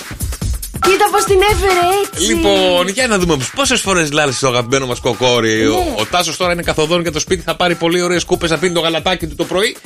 Κοίτα 0.86 1.06
πώς 1.12 1.24
την 1.24 1.40
έφερε 1.52 1.80
έτσι. 2.04 2.34
Λοιπόν, 2.34 2.88
για 2.88 3.08
να 3.08 3.18
δούμε 3.18 3.38
πόσες 3.56 3.82
φορές 3.82 4.12
λάλησε 4.12 4.40
το 4.40 4.48
αγαπημένο 4.48 4.86
μας 4.86 5.00
κοκόρι. 5.00 5.68
Ο, 5.68 5.72
Ναι. 5.76 5.96
ο 6.02 6.06
Τάσος 6.12 6.38
τώρα 6.38 6.52
είναι 6.54 6.62
καθοδόν 6.62 7.02
για 7.02 7.12
το 7.12 7.20
σπίτι, 7.20 7.42
θα 7.42 7.56
πάρει 7.56 7.76
πολύ 7.76 8.02
ωραίες 8.02 8.24
κούπες, 8.26 8.50
θα 8.50 8.58
πίνει 8.58 8.74
το 8.74 8.80
γαλατάκι 8.80 9.28
του 9.28 9.36
το 9.36 9.44
πρωί. 9.46 9.78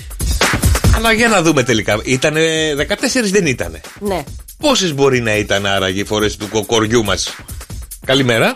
Αλλά 0.96 1.12
για 1.12 1.28
να 1.28 1.42
δούμε 1.42 1.64
τελικά. 1.64 2.00
Ήτανε 2.04 2.74
14 2.76 3.30
δεν 3.32 3.46
ήτανε. 3.46 3.82
Ναι. 4.00 4.24
Πόσες 4.58 4.94
μπορεί 4.94 5.22
να 5.22 5.36
ήταν 5.36 5.66
άραγε 5.66 6.00
οι 6.02 6.06
φορές 6.06 6.38
του 6.38 6.50
κοκοριού 6.50 7.04
μας; 7.04 7.36
Καλημέρα. 8.06 8.54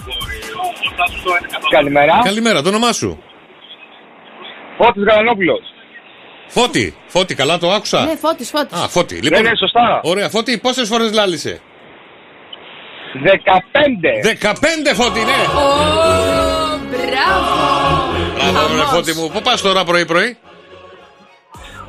Καλημέρα. 1.70 2.22
Καλημέρα, 2.24 2.62
το 2.62 2.70
όνομά 2.70 2.92
σου; 2.94 3.24
Φώτης 4.78 5.04
Γαλανόπουλος. 5.04 5.60
Φώτη. 6.48 6.96
Φώτη, 7.08 7.36
καλά 7.36 7.58
το 7.58 7.72
άκουσα. 7.72 8.04
Ναι, 8.06 8.16
φώτης, 8.16 8.50
φώτης. 8.50 8.78
Α, 8.80 8.88
Φώτη. 8.88 9.16
Λοιπόν, 9.16 9.42
ναι, 9.42 9.52
σωστά. 9.60 10.00
Ωραία, 10.04 10.30
Φώτη, 10.30 10.58
πόσες 10.58 10.88
φορές 10.88 11.12
λάλησε; 11.14 11.62
15. 13.14 14.92
15 14.92 14.94
Φώτη, 14.94 15.20
ναι. 15.20 15.36
Μπράβο. 16.90 18.52
Μπράβο, 18.52 18.76
ρε 18.76 18.84
Φώτη 18.84 19.14
μου. 19.14 19.30
Πού 19.34 19.42
πας 19.42 19.62
τώρα 19.62 19.84
πρωί-πρωί; 19.84 20.38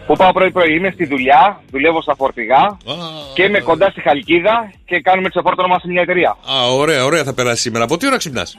Που 0.07 0.17
πάω 0.17 0.33
πρωί-πρωί; 0.33 0.75
Είμαι 0.75 0.91
στη 0.95 1.07
δουλειά, 1.07 1.61
δουλεύω 1.71 2.03
στα 2.03 2.15
φορτηγά 2.15 2.77
και 3.35 3.43
είμαι 3.43 3.61
κοντά 3.61 3.91
στη 3.91 4.01
Χαλκίδα 4.01 4.73
και 4.85 5.01
κάνουμε 5.01 5.29
ξεφόρτωνα 5.29 5.69
μας 5.69 5.81
σε 5.81 5.89
μια 5.89 6.03
εταιρεία. 6.03 6.31
Α, 6.31 6.71
ωραία, 6.73 7.05
ωραία 7.05 7.25
θα 7.25 7.35
περάσει 7.35 7.63
σήμερα. 7.63 7.85
Από 7.85 7.97
τι 7.97 8.07
ώρα 8.07 8.17
ξυπνάς; 8.17 8.59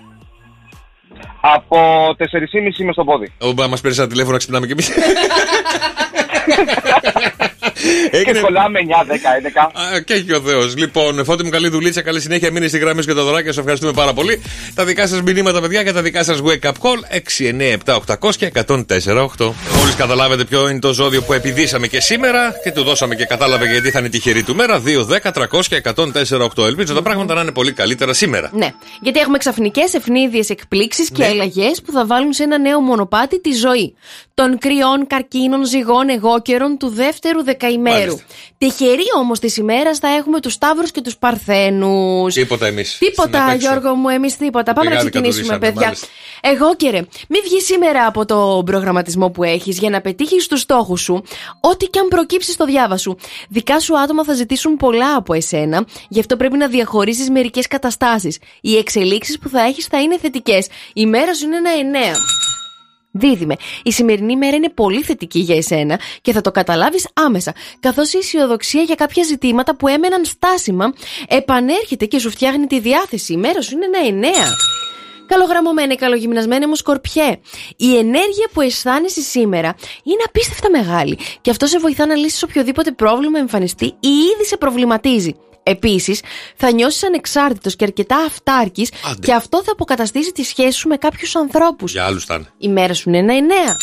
Από 1.41 2.07
4.30 2.17 2.79
είμαι 2.79 2.91
στο 2.91 3.03
πόδι. 3.03 3.33
Μας 3.69 3.81
παίρνει 3.81 3.97
ένα 3.97 4.07
τηλέφωνο 4.07 4.31
να 4.31 4.37
ξυπνάμε 4.37 4.67
κι 4.67 4.75
εμεί. 8.11 8.23
Και 8.23 8.39
κολλάμε 8.39 8.79
9, 8.79 9.05
10, 9.05 9.13
11. 9.13 9.93
Α, 9.95 9.99
και 10.01 10.13
έχει 10.13 10.33
ο 10.33 10.41
Θεός. 10.41 10.77
Λοιπόν, 10.77 11.25
φώτη 11.25 11.43
μου, 11.43 11.49
καλή 11.49 11.69
δουλίτσα, 11.69 12.01
καλή 12.01 12.21
συνέχεια. 12.21 12.51
Μείνε 12.51 12.67
στη 12.67 12.77
γραμμή 12.77 13.01
σου 13.01 13.07
και 13.07 13.13
τα 13.13 13.23
δωράκια. 13.23 13.53
Σα 13.53 13.59
ευχαριστούμε 13.59 13.93
πάρα 13.93 14.13
πολύ. 14.13 14.41
Τα 14.75 14.85
δικά 14.85 15.07
σας 15.07 15.21
μηνύματα, 15.21 15.61
παιδιά, 15.61 15.83
και 15.83 15.91
τα 15.91 16.01
δικά 16.01 16.23
σας 16.23 16.39
wake 16.43 16.67
up 16.69 16.71
call 16.71 16.99
697 17.85 17.95
800 18.19 18.35
και 18.37 18.51
104 18.67 19.23
8. 19.37 19.53
Μόλις 19.77 19.95
καταλάβετε 19.97 20.43
ποιο 20.45 20.69
είναι 20.69 20.79
το 20.79 20.93
ζώδιο 20.93 21.21
που 21.21 21.33
επιδίσαμε 21.33 21.87
και 21.87 21.99
σήμερα 21.99 22.53
και 22.63 22.71
του 22.71 22.83
δώσαμε 22.83 23.15
και 23.15 23.25
κατάλαβε 23.25 23.65
γιατί 23.71 23.89
θα 23.91 23.99
είναι 23.99 24.07
η 24.07 24.11
τυχερή 24.11 24.43
του 24.43 24.55
μέρα. 24.55 24.81
2, 24.85 25.05
10, 25.05 25.31
300 25.31 25.67
και 25.69 25.81
104 25.95 26.41
8. 26.55 26.65
Ελπίζω 26.65 26.93
τα 26.93 27.01
πράγματα 27.01 27.33
να 27.33 27.41
είναι 27.41 27.51
πολύ 27.51 27.71
καλύτερα 27.71 28.13
σήμερα. 28.13 28.49
Ναι, 28.53 28.71
γιατί 29.01 29.19
έχουμε 29.19 29.37
ξαφνικές 29.37 29.93
ευνίδιες 29.93 30.49
εκπλήξεις 30.49 31.09
και 31.09 31.23
Ναι. 31.23 31.27
αλλαγές 31.29 31.81
που 31.85 31.91
θα 31.91 32.05
βάλουν 32.05 32.33
σε 32.33 32.43
ένα 32.43 32.59
νέο 32.59 32.79
μονοπάτι 32.79 33.41
τη 33.41 33.51
ζωή 33.51 33.95
των 34.33 34.57
κρυών, 34.57 35.07
καρκίνων, 35.07 35.65
ζυγών, 35.65 36.09
εγώκερων 36.09 36.77
του 36.77 36.89
δεύτερου 36.89 37.43
δεκαήμερου 37.43 37.69
καημέρου. 37.73 38.05
Μάλιστα. 38.05 38.25
Τυχεροί 38.57 39.03
όμως 39.17 39.39
της 39.39 39.57
ημέρας 39.57 39.97
θα 39.97 40.07
έχουμε 40.07 40.39
τους 40.39 40.53
Σταύρους 40.53 40.91
και 40.91 41.01
τους 41.01 41.17
Παρθένους. 41.17 42.33
Τίποτα 42.33 42.65
εμείς. 42.65 42.97
Τίποτα, 42.97 43.53
Γιώργο 43.53 43.95
μου, 43.95 44.09
εμείς 44.09 44.37
τίποτα. 44.37 44.73
Πάμε 44.73 44.89
να 44.89 44.95
Μεγάλη 44.95 45.09
ξεκινήσουμε, 45.09 45.47
κατουρίσαμε, 45.47 45.71
παιδιά. 45.71 45.85
μάλιστα. 45.85 46.07
Εγώ 46.41 46.75
και 46.75 46.89
ρε, 46.89 47.01
μην 47.27 47.41
βγεις 47.43 47.65
σήμερα 47.65 48.05
από 48.05 48.25
το 48.25 48.61
προγραμματισμό 48.65 49.29
που 49.29 49.43
έχεις 49.43 49.79
για 49.79 49.89
να 49.89 50.01
πετύχεις 50.01 50.47
τους 50.47 50.59
στόχους 50.59 51.01
σου, 51.01 51.23
ό,τι 51.59 51.85
και 51.85 51.99
αν 51.99 52.07
προκύψεις 52.07 52.53
στο 52.53 52.65
διάβα 52.65 52.97
σου. 52.97 53.17
Δικά 53.49 53.79
σου 53.79 53.99
άτομα 53.99 54.23
θα 54.23 54.33
ζητήσουν 54.33 54.77
πολλά 54.77 55.15
από 55.15 55.33
εσένα, 55.33 55.85
γι' 56.09 56.19
αυτό 56.19 56.37
πρέπει 56.37 56.57
να 56.57 56.67
διαχωρίσεις 56.67 57.29
μερικές 57.29 57.67
καταστάσεις. 57.67 58.37
Οι 58.61 58.77
εξελίξεις 58.77 59.39
που 59.39 59.49
θα 59.49 59.61
έχεις 59.61 59.85
θα 59.85 60.01
είναι 60.01 60.17
θετικές. 60.17 60.67
Η 60.93 61.05
μέρα 61.05 61.33
σου 61.33 61.45
είναι 61.45 61.57
ένα 61.57 61.71
εννέα. 61.79 62.13
Δίδυμε, 63.11 63.55
η 63.83 63.91
σημερινή 63.91 64.35
μέρα 64.37 64.55
είναι 64.55 64.69
πολύ 64.69 65.01
θετική 65.01 65.39
για 65.39 65.55
εσένα 65.55 65.99
και 66.21 66.31
θα 66.31 66.41
το 66.41 66.51
καταλάβεις 66.51 67.07
άμεσα, 67.13 67.53
καθώς 67.79 68.13
η 68.13 68.17
αισιοδοξία 68.17 68.81
για 68.81 68.95
κάποια 68.95 69.23
ζητήματα 69.23 69.75
που 69.75 69.87
έμεναν 69.87 70.25
στάσιμα 70.25 70.93
επανέρχεται 71.27 72.05
και 72.05 72.19
σου 72.19 72.29
φτιάχνει 72.29 72.67
τη 72.67 72.79
διάθεση. 72.79 73.33
Η 73.33 73.37
μέρα 73.37 73.61
σου 73.61 73.73
είναι 73.73 73.85
ένα 73.85 74.07
εννέα. 74.07 74.55
Καλογραμμωμένη, 75.27 75.95
καλογυμνασμένη 75.95 76.65
μου 76.65 76.75
σκορπιέ. 76.75 77.39
Η 77.77 77.97
ενέργεια 77.97 78.49
που 78.53 78.61
αισθάνεσαι 78.61 79.21
σήμερα 79.21 79.75
είναι 80.03 80.23
απίστευτα 80.25 80.69
μεγάλη 80.69 81.17
και 81.41 81.49
αυτό 81.49 81.65
σε 81.65 81.79
βοηθά 81.79 82.05
να 82.05 82.15
λύσεις 82.15 82.43
οποιοδήποτε 82.43 82.91
πρόβλημα 82.91 83.39
εμφανιστεί 83.39 83.85
ή 83.85 84.07
ήδη 84.07 84.45
σε 84.45 84.57
προβληματίζει. 84.57 85.35
Επίσης, 85.63 86.21
θα 86.55 86.71
νιώσεις 86.71 87.03
ανεξάρτητος 87.03 87.75
και 87.75 87.83
αρκετά 87.83 88.17
αυτάρκης 88.17 88.91
και 89.21 89.33
αυτό 89.33 89.63
θα 89.63 89.71
αποκαταστήσει 89.71 90.31
τη 90.31 90.43
σχέση 90.43 90.77
σου 90.77 90.87
με 90.87 90.97
κάποιους 90.97 91.35
ανθρώπους. 91.35 91.91
Για 91.91 92.05
άλλους 92.05 92.25
θα 92.25 92.35
είναι. 92.35 92.47
Η 92.57 92.67
μέρα 92.67 92.93
σου 92.93 93.09
είναι 93.09 93.17
ένα 93.17 93.35
εννέα. 93.35 93.77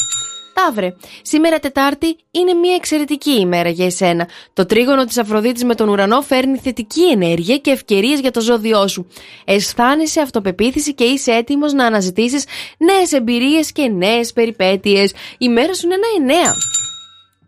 Ταύρε, 0.64 0.94
σήμερα 1.22 1.58
Τετάρτη 1.58 2.16
είναι 2.30 2.52
μια 2.52 2.74
εξαιρετική 2.74 3.30
ημέρα 3.30 3.68
για 3.68 3.86
εσένα. 3.86 4.28
Το 4.52 4.66
τρίγωνο 4.66 5.04
της 5.04 5.18
Αφροδίτης 5.18 5.64
με 5.64 5.74
τον 5.74 5.88
ουρανό 5.88 6.20
φέρνει 6.20 6.58
θετική 6.58 7.02
ενέργεια 7.10 7.58
και 7.58 7.70
ευκαιρίες 7.70 8.20
για 8.20 8.30
το 8.30 8.40
ζώδιό 8.40 8.88
σου. 8.88 9.06
Αισθάνεσαι 9.44 10.20
αυτοπεποίθηση 10.20 10.94
και 10.94 11.04
είσαι 11.04 11.32
έτοιμος 11.32 11.72
να 11.72 11.84
αναζητήσεις 11.86 12.44
νέες 12.78 13.12
εμπειρίες 13.12 13.72
και 13.72 13.88
νέες 13.88 14.32
περιπέτειες. 14.32 15.12
Η 15.38 15.48
μέρα 15.48 15.74
σου 15.74 15.86
είναι 15.86 15.94
ένα 15.94 16.06
εννέα. 16.16 16.54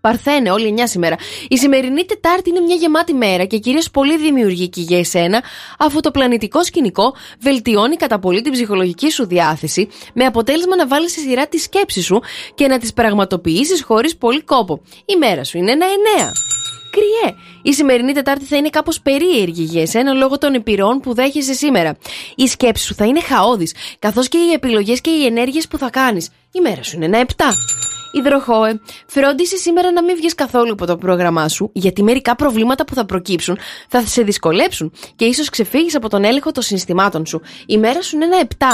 Παρθένε, 0.00 0.50
όλη 0.50 0.74
9 0.78 0.82
σήμερα. 0.84 1.16
Η 1.48 1.56
σημερινή 1.58 2.04
Τετάρτη 2.04 2.50
είναι 2.50 2.60
μια 2.60 2.74
γεμάτη 2.74 3.14
μέρα 3.14 3.44
και 3.44 3.58
κυρίως 3.58 3.90
πολύ 3.90 4.16
δημιουργική 4.18 4.80
για 4.80 4.98
εσένα, 4.98 5.42
αφού 5.78 6.00
το 6.00 6.10
πλανητικό 6.10 6.64
σκηνικό 6.64 7.14
βελτιώνει 7.40 7.96
κατά 7.96 8.18
πολύ 8.18 8.40
την 8.40 8.52
ψυχολογική 8.52 9.10
σου 9.10 9.26
διάθεση, 9.26 9.88
με 10.14 10.24
αποτέλεσμα 10.24 10.76
να 10.76 10.86
βάλεις 10.86 11.10
στη 11.10 11.20
σειρά 11.20 11.46
τη 11.46 11.58
σκέψη 11.58 12.02
σου 12.02 12.22
και 12.54 12.66
να 12.66 12.78
τις 12.78 12.92
πραγματοποιήσεις 12.92 13.82
χωρίς 13.82 14.16
πολύ 14.16 14.42
κόπο. 14.42 14.80
Η 15.04 15.16
μέρα 15.16 15.44
σου 15.44 15.58
είναι 15.58 15.70
ένα 15.70 15.86
9. 16.18 16.32
Κρυέ. 16.90 17.34
Η 17.62 17.72
σημερινή 17.72 18.12
Τετάρτη 18.12 18.44
θα 18.44 18.56
είναι 18.56 18.68
κάπως 18.68 19.00
περίεργη 19.00 19.62
για 19.62 19.82
εσένα 19.82 20.12
λόγω 20.12 20.38
των 20.38 20.54
επιρροών 20.54 21.00
που 21.00 21.14
δέχεσαι 21.14 21.52
σήμερα. 21.52 21.96
Η 22.34 22.46
σκέψη 22.46 22.84
σου 22.84 22.94
θα 22.94 23.04
είναι 23.04 23.20
χαόδης, 23.20 23.74
καθώς 23.98 24.28
και 24.28 24.38
οι 24.38 24.52
επιλογές 24.52 25.00
και 25.00 25.10
οι 25.10 25.26
ενέργειες 25.26 25.68
που 25.68 25.78
θα 25.78 25.90
κάνεις. 25.90 26.30
Η 26.52 26.60
μέρα 26.60 26.82
σου 26.82 26.96
είναι 26.96 27.04
ένα 27.04 27.18
7. 27.18 27.44
Υδροχόε, 28.12 28.80
φρόντισε 29.06 29.56
σήμερα 29.56 29.92
να 29.92 30.02
μην 30.02 30.16
βγεις 30.16 30.34
καθόλου 30.34 30.72
από 30.72 30.86
το 30.86 30.96
πρόγραμμά 30.96 31.48
σου, 31.48 31.70
γιατί 31.72 32.02
μερικά 32.02 32.36
προβλήματα 32.36 32.84
που 32.84 32.94
θα 32.94 33.04
προκύψουν 33.06 33.58
θα 33.88 34.00
σε 34.06 34.22
δυσκολέψουν 34.22 34.92
και 35.16 35.24
ίσως 35.24 35.48
ξεφύγεις 35.48 35.94
από 35.96 36.08
τον 36.08 36.24
έλεγχο 36.24 36.50
των 36.52 36.62
συναισθημάτων 36.62 37.26
σου. 37.26 37.40
Η 37.66 37.78
μέρα 37.78 38.02
σου 38.02 38.16
είναι 38.16 38.24
ένα 38.24 38.40
7. 38.58 38.64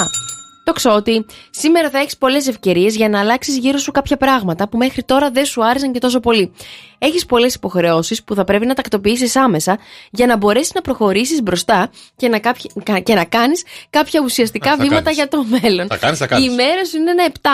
Το 0.64 0.72
ξότι, 0.72 1.26
σήμερα 1.50 1.90
θα 1.90 1.98
έχεις 1.98 2.16
πολλές 2.16 2.46
ευκαιρίες 2.48 2.96
για 2.96 3.08
να 3.08 3.20
αλλάξεις 3.20 3.56
γύρω 3.56 3.78
σου 3.78 3.90
κάποια 3.90 4.16
πράγματα 4.16 4.68
που 4.68 4.76
μέχρι 4.76 5.02
τώρα 5.02 5.30
δεν 5.30 5.44
σου 5.44 5.64
άρεσαν 5.64 5.92
και 5.92 5.98
τόσο 5.98 6.20
πολύ. 6.20 6.52
Έχεις 6.98 7.26
πολλές 7.26 7.54
υποχρεώσεις 7.54 8.24
που 8.24 8.34
θα 8.34 8.44
πρέπει 8.44 8.66
να 8.66 8.74
τακτοποιήσεις 8.74 9.36
άμεσα 9.36 9.78
για 10.10 10.26
να 10.26 10.36
μπορέσεις 10.36 10.72
να 10.74 10.80
προχωρήσεις 10.80 11.42
μπροστά 11.42 11.90
και 12.16 12.28
να, 12.28 12.38
κάποι... 12.38 12.70
κα- 12.82 12.98
και 12.98 13.14
να 13.14 13.24
κάνεις 13.24 13.64
κάποια 13.90 14.20
ουσιαστικά 14.24 14.70
Α, 14.70 14.76
θα 14.76 14.82
βήματα 14.82 15.02
κάνεις. 15.02 15.18
για 15.18 15.28
το 15.28 15.44
μέλλον. 15.60 15.86
Θα 15.86 15.96
κάνεις, 15.96 16.18
θα 16.18 16.26
κάνεις. 16.26 16.46
Η 16.46 16.54
μέρα 16.54 16.84
σου 16.84 16.96
είναι 16.96 17.10
ένα 17.10 17.26
7. 17.42 17.48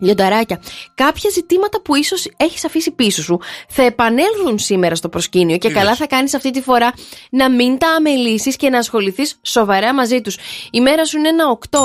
Λιονταράκια, 0.00 0.60
κάποια 0.94 1.30
ζητήματα 1.30 1.80
που 1.80 1.94
ίσως 1.94 2.28
έχεις 2.36 2.64
αφήσει 2.64 2.90
πίσω 2.90 3.22
σου 3.22 3.40
θα 3.68 3.82
επανέλθουν 3.82 4.58
σήμερα 4.58 4.94
στο 4.94 5.08
προσκήνιο 5.08 5.58
και 5.58 5.68
Τι 5.68 5.74
καλά 5.74 5.88
λες; 5.88 5.98
θα 5.98 6.06
κάνεις 6.06 6.34
αυτή 6.34 6.50
τη 6.50 6.60
φορά 6.60 6.92
να 7.30 7.50
μην 7.50 7.78
τα 7.78 7.88
αμελήσεις 7.88 8.56
και 8.56 8.70
να 8.70 8.78
ασχοληθείς 8.78 9.38
σοβαρά 9.42 9.94
μαζί 9.94 10.20
τους. 10.20 10.36
Η 10.70 10.80
μέρα 10.80 11.04
σου 11.04 11.18
είναι 11.18 11.28
ένα 11.28 11.58
8. 11.70 11.78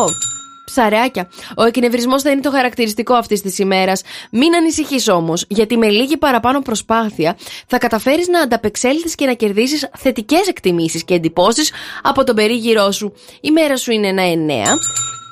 Ψαρεάκια. 0.65 1.30
Ο 1.58 1.63
εκνευρισμός 1.63 2.21
θα 2.21 2.30
είναι 2.30 2.41
το 2.41 2.52
χαρακτηριστικό 2.52 3.13
αυτής 3.13 3.41
της 3.41 3.60
ημέρας. 3.60 4.02
Μην 4.32 4.56
ανησυχείς 4.56 5.08
όμως, 5.08 5.45
γιατί 5.47 5.78
με 5.78 5.89
λίγη 5.89 6.17
παραπάνω 6.17 6.62
προσπάθεια 6.62 7.38
θα 7.67 7.78
καταφέρεις 7.78 8.28
να 8.28 8.39
ανταπεξέλθεις 8.39 9.15
και 9.15 9.26
να 9.26 9.34
κερδίσεις 9.34 9.89
θετικές 9.97 10.47
εκτιμήσεις 10.47 11.04
και 11.04 11.13
εντυπώσεις 11.13 11.71
από 12.04 12.23
τον 12.23 12.36
περίγυρό 12.36 12.91
σου. 12.91 13.13
Η 13.41 13.52
μέρα 13.52 13.78
σου 13.78 13.91
είναι 13.91 14.08
ένα 14.08 14.23
9. 14.23 14.78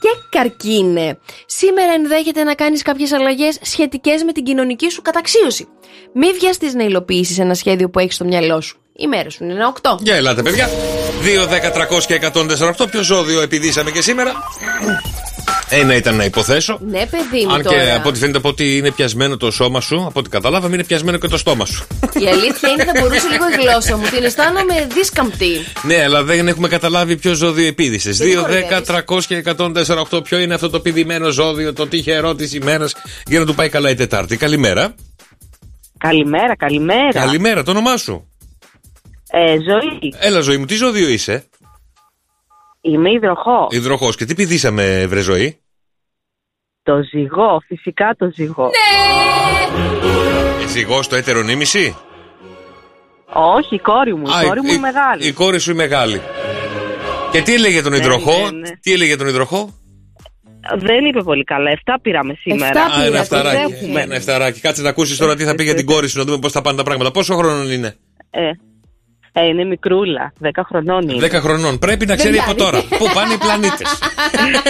Και 0.02 0.10
καρκίνε. 0.30 1.20
Σήμερα 1.46 1.94
ενδέχεται 1.94 2.44
να 2.44 2.54
κάνεις 2.54 2.82
κάποιες 2.82 3.12
αλλαγές 3.12 3.58
σχετικές 3.62 4.24
με 4.24 4.32
την 4.32 4.44
κοινωνική 4.44 4.90
σου 4.90 5.02
καταξίωση. 5.02 5.68
Μη 6.14 6.32
βιαστείς 6.40 6.74
να 6.74 6.84
υλοποιήσεις 6.84 7.40
ένα 7.40 7.54
σχέδιο 7.54 7.90
που 7.90 8.00
έχεις 8.00 8.16
στο 8.16 8.26
μυαλό 8.26 8.62
σου. 8.62 8.80
Η 8.96 9.08
μέρα 9.08 9.30
σου 9.30 9.44
είναι 9.44 9.54
ένα 9.54 9.74
8. 9.82 9.98
Για 10.00 10.16
ελάτε, 10.16 10.42
παιδιά. 10.42 10.70
2, 11.24 11.48
10, 11.48 11.72
300 11.72 12.06
και 12.08 12.14
148. 12.14 12.88
Ποιο 12.92 13.02
ζώδιο 13.02 13.42
επιδίσαμε 13.42 13.92
και 13.92 14.02
σήμερα; 14.02 14.34
Ένα 15.74 15.96
ήταν 15.96 16.16
να 16.16 16.24
υποθέσω. 16.24 16.80
Ναι, 16.82 17.06
παιδί 17.06 17.46
μου 17.46 17.54
Αν 17.54 17.62
τώρα. 17.62 17.84
και 17.84 17.92
από 17.92 18.10
ό,τι 18.10 18.20
φαίνεται 18.20 18.38
από 18.38 18.50
ότι 18.50 18.78
είναι 18.78 18.92
πιασμένο 18.92 19.38
το 19.38 19.52
σώμα 19.52 19.82
σου, 19.82 20.06
από 20.08 20.20
ό,τι 20.20 20.30
καταλάβαμε, 20.30 20.74
είναι 20.74 20.84
πιασμένο 20.84 21.18
και 21.18 21.28
το 21.28 21.38
στόμα 21.38 21.66
σου. 21.66 21.88
Η 22.24 22.28
αλήθεια 22.28 22.70
είναι 22.70 22.84
θα 22.84 22.92
μπορούσε 23.00 23.28
λίγο 23.32 23.44
η 23.50 23.62
γλώσσα 23.62 23.98
μου. 23.98 24.04
Την 24.16 24.24
αισθάνομαι 24.24 24.88
δίσκαμπτη. 24.94 25.52
ναι, 25.84 26.04
αλλά 26.04 26.24
δεν 26.24 26.48
έχουμε 26.48 26.68
καταλάβει 26.68 27.18
ποιο 27.18 27.34
ζώδιο 27.34 27.68
επίδησες. 27.68 28.18
Δεν 28.18 28.28
2, 28.28 28.32
10, 28.32 28.36
κοροϊδεύεις. 28.42 28.88
300 28.88 29.26
και 29.28 29.44
148. 30.12 30.24
Ποιο 30.24 30.40
είναι 30.40 30.54
αυτό 30.54 30.70
το 30.70 30.80
πηδημένο 30.80 31.30
ζώδιο, 31.30 31.74
το 31.74 31.88
τυχερό 31.88 32.36
τη 32.36 32.50
ημέρα 32.58 32.90
για 33.28 33.40
να 33.40 33.46
του 33.46 33.56
πάει 33.56 33.70
καλά 33.70 33.90
η 33.90 33.96
Τετάρτη. 33.96 34.38
Καλημέρα. 34.38 34.96
Καλημέρα, 35.98 36.56
καλημέρα. 36.56 37.12
Καλημέρα, 37.12 37.64
το 37.64 37.72
όνομά 37.72 37.98
σου. 37.98 38.28
Ε, 39.32 39.52
ζωή. 39.52 40.14
Έλα, 40.20 40.40
ζωή 40.40 40.58
μου, 40.58 40.66
τι 40.66 40.76
ζώδιο 40.76 41.08
είσαι; 41.10 41.46
Είμαι 42.82 43.12
υδροχός. 43.12 43.68
Υδροχός. 43.70 44.16
Και 44.16 44.26
τι 44.26 44.36
πηδήσαμε, 44.36 45.06
βρε 45.10 45.20
ζωή; 45.22 45.61
Το 46.84 46.94
ζυγό, 47.12 47.62
φυσικά 47.68 48.16
το 48.18 48.32
ζυγό. 48.34 48.64
Ναι. 48.64 50.64
Εσύ 50.64 50.80
εγώ 50.80 51.02
στο 51.02 51.16
έτερο 51.16 51.42
νήμιση; 51.42 51.96
Όχι, 53.34 53.76
η 53.76 53.80
κόρη 53.80 54.16
μου. 54.16 54.24
Η 54.28 54.32
Α, 54.32 54.44
κόρη 54.48 54.62
μου 54.62 54.70
είναι 54.70 54.80
μεγάλη. 54.80 55.28
Η 55.28 55.32
κόρη 55.32 55.60
σου 55.60 55.72
είναι 55.72 55.82
μεγάλη. 55.82 56.22
Και 57.32 57.42
τι 57.42 57.54
έλεγε 57.54 57.82
τον 57.82 57.92
Ναι, 57.92 57.98
υδροχό; 57.98 58.38
ναι, 58.52 58.60
ναι. 58.60 58.70
Τι 58.82 58.94
έλεγε 58.94 59.16
τον 59.16 59.28
υδροχό; 59.28 59.70
Δεν 60.78 61.06
είπε 61.06 61.22
πολύ 61.24 61.44
καλά. 61.44 61.70
Εφτά 61.72 62.00
πήραμε 62.02 62.34
σήμερα. 62.34 62.82
Α, 62.82 63.06
ένα 63.06 63.24
φταράκι. 63.24 63.74
Έχουμε. 63.74 64.02
Ένα 64.02 64.20
φταράκι. 64.20 64.60
Κάτσε 64.60 64.82
να 64.82 64.90
ακούσεις 64.90 65.18
τώρα 65.18 65.36
τι 65.36 65.44
θα 65.44 65.56
πει 65.56 65.64
για 65.64 65.76
την 65.76 65.86
κόρη 65.86 66.08
σου, 66.10 66.18
να 66.18 66.24
δούμε 66.24 66.38
πώς 66.40 66.52
θα 66.52 66.62
πάνε 66.62 66.78
τα 66.78 66.84
πράγματα. 66.84 67.12
Πόσο 67.12 67.36
χρόνο 67.36 67.72
είναι; 67.72 67.96
Ε, 68.30 68.42
ε, 69.34 69.46
είναι 69.48 69.64
μικρούλα. 69.64 70.34
Δέκα 70.38 70.64
χρονών 70.68 71.10
είναι. 71.10 71.28
10 71.28 71.32
χρονών. 71.32 71.80
Πρέπει 71.80 72.06
να 72.06 72.16
ξέρει 72.16 72.38
από 72.38 72.56
τώρα 72.56 72.82
πού 72.82 73.10
πάνε 73.14 73.34
οι 73.34 73.38
πλανήτες. 73.38 74.00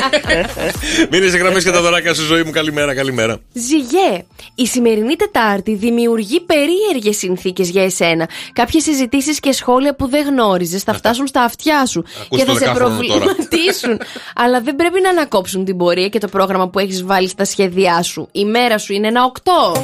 Μείνε 1.12 1.30
σε 1.30 1.38
γραμμές 1.38 1.64
και 1.64 1.72
τα 1.72 1.82
δωράκια 1.82 2.14
σου, 2.14 2.24
ζωή 2.24 2.44
μου. 2.44 2.52
Καλημέρα, 2.52 2.96
καλημέρα. 2.96 3.40
Ζυγέ, 3.54 4.26
η 4.56 4.68
σημερινή 4.68 5.16
Τετάρτη 5.16 5.76
δημιουργεί 5.76 6.40
περίεργες 6.42 7.18
συνθήκες 7.18 7.70
για 7.70 7.84
εσένα. 7.84 8.30
Κάποιες 8.54 8.84
συζητήσεις 8.84 9.40
και 9.40 9.52
σχόλια 9.52 9.96
που 9.96 10.08
δεν 10.08 10.26
γνώριζες 10.26 10.84
θα 10.84 10.94
φτάσουν 10.94 11.28
στα 11.28 11.44
αυτιά 11.44 11.86
σου 11.86 12.04
Ακούς 12.22 12.40
και 12.40 12.46
θα 12.46 12.52
το 12.52 12.58
σε 12.58 12.60
δεκάχρονο 12.60 12.96
τώρα. 12.96 13.20
προβληματίσουν. 13.20 14.00
Αλλά 14.44 14.62
δεν 14.62 14.76
πρέπει 14.76 15.02
να 15.02 15.10
ανακόψουν 15.10 15.66
την 15.66 15.78
πορεία 15.78 16.08
και 16.08 16.20
το 16.20 16.28
πρόγραμμα 16.28 16.70
που 16.70 16.80
έχεις 16.80 17.04
βάλει 17.04 17.28
στα 17.28 17.46
σχέδιά 17.46 18.02
σου. 18.02 18.28
Η 18.32 18.46
μέρα 18.46 18.78
σου 18.78 18.94
είναι 18.94 19.08
ένα 19.08 19.32
8. 19.74 19.82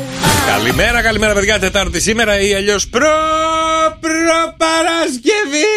Καλημέρα, 0.47 1.01
καλημέρα, 1.01 1.33
παιδιά. 1.33 1.59
Τετάρτη 1.59 2.01
σήμερα 2.01 2.39
ή 2.39 2.53
αλλιώς 2.53 2.89
προ. 2.89 3.09
προ 3.99 4.65
Παρασκευή. 4.67 5.75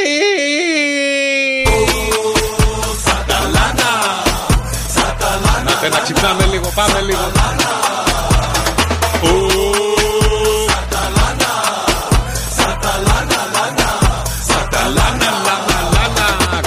Να, 5.82 5.88
να 5.88 6.00
ξυπνάμε 6.00 6.44
λίγο, 6.46 6.72
πάμε 6.74 7.00
λίγο. 7.00 7.32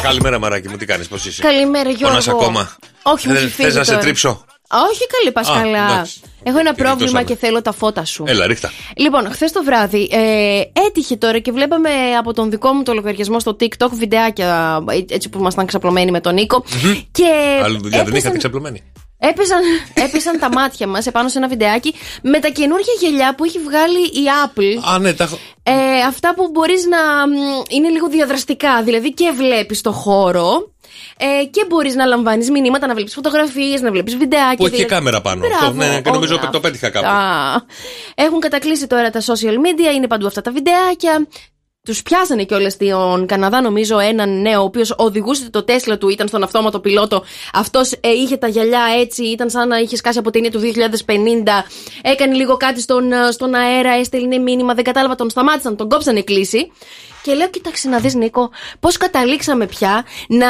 Καλημέρα, 0.02 0.40
μαράκι 0.40 0.70
μου, 0.70 0.78
τι 0.78 0.86
κάνεις, 0.86 1.08
πώς 1.08 1.26
είσαι; 1.26 1.42
Καλημέρα, 1.42 1.90
Γιώργο. 1.90 2.08
Πονάς 2.08 2.28
ακόμα; 2.28 2.76
Όχι, 3.04 3.28
μου 3.28 3.34
Δεν- 3.34 3.44
έχει 3.44 3.52
φύγει 3.54 3.68
θες 3.68 3.78
να 3.78 3.84
σε 3.84 3.90
τώρα. 3.92 4.04
τρίψω; 4.04 4.46
Όχι, 4.68 5.08
καλή, 5.08 5.32
πα 5.32 5.42
Α, 5.42 5.62
καλά. 5.62 6.08
Εντάξει. 6.44 6.50
Έχω 6.50 6.60
ένα 6.60 6.74
πρόβλημα 6.74 6.96
γλιτώσαμε. 6.96 7.24
και 7.24 7.36
θέλω 7.36 7.62
τα 7.62 7.72
φώτα 7.72 8.06
σου. 8.06 8.24
Έλα, 8.28 8.48
ρίχτα. 8.48 8.72
Λοιπόν, 8.98 9.32
χθες 9.32 9.52
το 9.52 9.64
βράδυ 9.64 10.10
ε, 10.12 10.62
έτυχε 10.88 11.16
τώρα 11.16 11.40
και 11.40 11.52
βλέπαμε 11.52 11.90
από 12.20 12.34
τον 12.34 12.50
δικό 12.50 12.74
μου 12.74 12.84
το 12.84 12.94
λογαριασμό 12.94 13.40
στο 13.40 13.56
TikTok 13.60 13.90
βιντεάκια 13.92 14.84
ε, 14.90 15.14
έτσι 15.14 15.30
που 15.30 15.38
ήμασταν 15.40 15.66
ξαπλωμένοι 15.66 16.12
με 16.12 16.20
τον 16.22 16.34
Νίκο. 16.34 16.64
Και 17.12 17.60
Άλλη 17.64 17.78
δουλειά 17.78 17.90
δεν 17.90 18.00
έπεσαν- 18.00 18.16
είχατε 18.18 18.38
ξαπλωμένη. 18.38 18.84
Έπεσαν, 19.18 19.60
έπεσαν 20.06 20.40
τα 20.40 20.50
μάτια 20.50 20.88
μας 20.88 21.06
επάνω 21.08 21.30
σε 21.30 21.38
ένα 21.38 21.48
βιντεάκι 21.48 21.94
με 22.22 22.40
τα 22.40 22.48
καινούργια 22.50 22.94
γελιά 23.00 23.36
που 23.36 23.44
έχει 23.44 23.60
βγάλει 23.60 24.00
η 24.00 24.24
Apple. 24.46 24.94
Α, 24.94 25.00
ναι, 25.00 25.14
τα 25.14 25.24
έχω. 25.24 25.38
Ε, 25.64 25.74
αυτά 26.08 26.34
που 26.36 26.50
μπορείς 26.52 26.86
να. 26.86 26.98
μ, 27.28 27.32
είναι 27.70 27.90
λίγο 27.90 28.08
διαδραστικά. 28.08 28.84
Δηλαδή 28.84 29.14
και 29.14 29.32
βλέπεις 29.38 29.82
το 29.82 29.92
χώρο 29.92 30.73
ε, 31.18 31.46
και 31.46 31.66
μπορείς 31.70 31.96
να 31.96 32.06
λαμβάνεις 32.06 32.50
μηνύματα, 32.50 32.88
να 32.88 32.94
βλέπεις 32.94 33.14
φωτογραφίες, 33.14 33.82
να 33.82 33.92
βλέπεις 33.92 34.16
βιντεάκια. 34.18 34.56
Που 34.56 34.66
έχει 34.66 34.76
και 34.76 34.76
δηλαδή- 34.76 34.94
κάμερα 34.96 35.22
πάνω. 35.22 35.40
Μπράβο, 35.48 35.56
Αυτό, 35.66 35.78
ναι, 35.78 36.02
και 36.02 36.10
νομίζω 36.10 36.36
όλα 36.36 36.50
το 36.50 36.60
πέτυχα 36.60 36.90
κάπου. 36.90 37.08
αυτά. 37.08 37.66
Έχουν 38.16 38.40
κατακλείσει 38.40 38.88
τώρα 38.88 39.10
τα 39.10 39.22
social 39.22 39.54
media, 39.54 39.96
είναι 39.96 40.08
παντού 40.08 40.28
αυτά 40.28 40.42
τα 40.42 40.52
βιντεάκια. 40.52 41.28
Τους 41.88 42.02
πιάσανε 42.04 42.44
κιόλας 42.44 42.74
στον 42.74 43.26
Καναδά, 43.28 43.62
νομίζω, 43.62 44.00
έναν 44.00 44.42
νέο, 44.42 44.62
ο 44.62 44.64
οποίος 44.64 44.94
οδηγούσε 44.98 45.50
το 45.50 45.64
Τέσλα 45.64 45.98
του, 45.98 46.10
ήταν 46.10 46.28
στον 46.28 46.44
αυτόματο 46.44 46.80
πιλότο. 46.80 47.24
Αυτός 47.54 47.92
είχε 48.02 48.38
τα 48.38 48.48
γυαλιά 48.48 48.82
έτσι, 49.00 49.24
ήταν 49.24 49.50
σαν 49.50 49.68
να 49.68 49.78
είχε 49.78 49.96
σκάσει 49.96 50.18
από 50.18 50.32
ταινία 50.32 50.52
του 50.52 50.60
2050. 50.60 51.66
Έκανε 52.02 52.34
λίγο 52.36 52.58
κάτι 52.58 52.82
στον, 52.82 53.12
ε, 53.12 53.32
στον 53.32 53.54
αέρα, 53.54 53.92
έστελνε 53.92 54.38
μήνυμα, 54.38 54.74
δεν 54.74 54.84
κατάλαβα, 54.84 55.16
τον 55.16 55.30
σταμάτησαν, 55.30 55.76
τον 55.76 55.90
κόψανε 55.90 56.22
κλίση. 56.22 56.72
Και 57.24 57.34
λέω, 57.34 57.50
κοίταξε 57.50 57.90
να 57.90 57.98
δεις, 58.00 58.14
Νίκο, 58.14 58.50
πώς 58.80 58.98
καταλήξαμε 58.98 59.66
πια 59.66 60.06
να, 60.28 60.48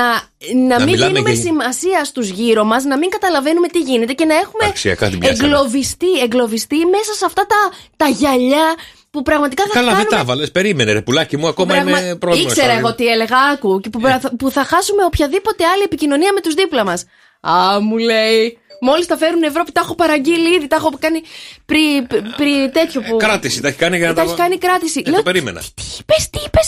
να, 0.67 0.79
μην 0.79 0.89
μιλάμε 0.89 1.07
δίνουμε 1.11 1.31
για- 1.31 1.41
σημασία 1.41 2.03
στους 2.05 2.29
γύρω 2.29 2.63
μας, 2.63 2.83
να 2.83 2.97
μην 2.97 3.09
καταλαβαίνουμε 3.09 3.67
τι 3.67 3.79
γίνεται 3.79 4.13
και 4.13 4.25
να 4.25 4.33
έχουμε 4.35 4.65
Αξιακά 4.67 5.09
την 5.09 5.19
πιάσανε. 5.19 5.47
εγκλωβιστεί, 5.47 6.11
εγκλωβιστεί 6.23 6.75
μέσα 6.85 7.13
σε 7.13 7.25
αυτά 7.25 7.45
τα, 7.45 7.55
τα 7.97 8.07
γυαλιά 8.07 8.75
που 9.13 9.21
πραγματικά 9.21 9.63
θα 9.63 9.69
Καλά, 9.73 9.85
δεν 9.95 9.95
κάνουμε... 9.95 10.17
τα 10.17 10.23
βάλε. 10.23 10.47
Περίμενε, 10.47 10.91
ρε 10.91 11.01
πουλάκι 11.01 11.37
μου, 11.37 11.47
ακόμα 11.47 11.73
Πραγμα- 11.73 11.99
είναι 11.99 12.15
πρόβλημα. 12.15 12.49
Ήξερα 12.49 12.71
στο 12.71 12.77
εγώ 12.79 12.95
τι 12.95 13.07
έλεγα, 13.07 13.37
άκου. 13.37 13.79
Και 13.79 13.89
που, 13.89 13.99
που 14.37 14.49
θα 14.51 14.63
χάσουμε 14.63 15.03
οποιαδήποτε 15.05 15.65
άλλη 15.65 15.83
επικοινωνία 15.83 16.33
με 16.33 16.41
τους 16.41 16.53
δίπλα 16.53 16.83
μας. 16.83 17.05
Α, 17.41 17.79
μου 17.81 17.97
λέει. 17.97 18.57
Μόλις 18.81 19.05
τα 19.05 19.17
φέρουν 19.17 19.43
Ευρώπη, 19.43 19.71
τα 19.71 19.81
έχω 19.83 19.95
παραγγείλει 19.95 20.55
ήδη. 20.55 20.67
Τα 20.67 20.75
έχω 20.75 20.89
κάνει 20.99 21.21
πριν 21.65 22.07
πρι, 22.37 22.69
τέτοιο 22.73 23.01
που. 23.01 23.17
Κράτηση, 23.17 23.61
τα 23.61 23.67
έχει 23.67 23.77
κάνει 23.77 23.97
για 23.97 24.07
να 24.07 24.13
Τα 24.13 24.21
έχει 24.21 24.35
κάνει 24.35 24.57
κράτηση. 24.57 25.01
Ε, 25.05 25.09
Λέω, 25.09 25.17
το 25.17 25.23
περίμενα. 25.23 25.59
τι 25.59 25.83
είπες, 25.99 26.29
τι 26.29 26.39
είπες; 26.45 26.67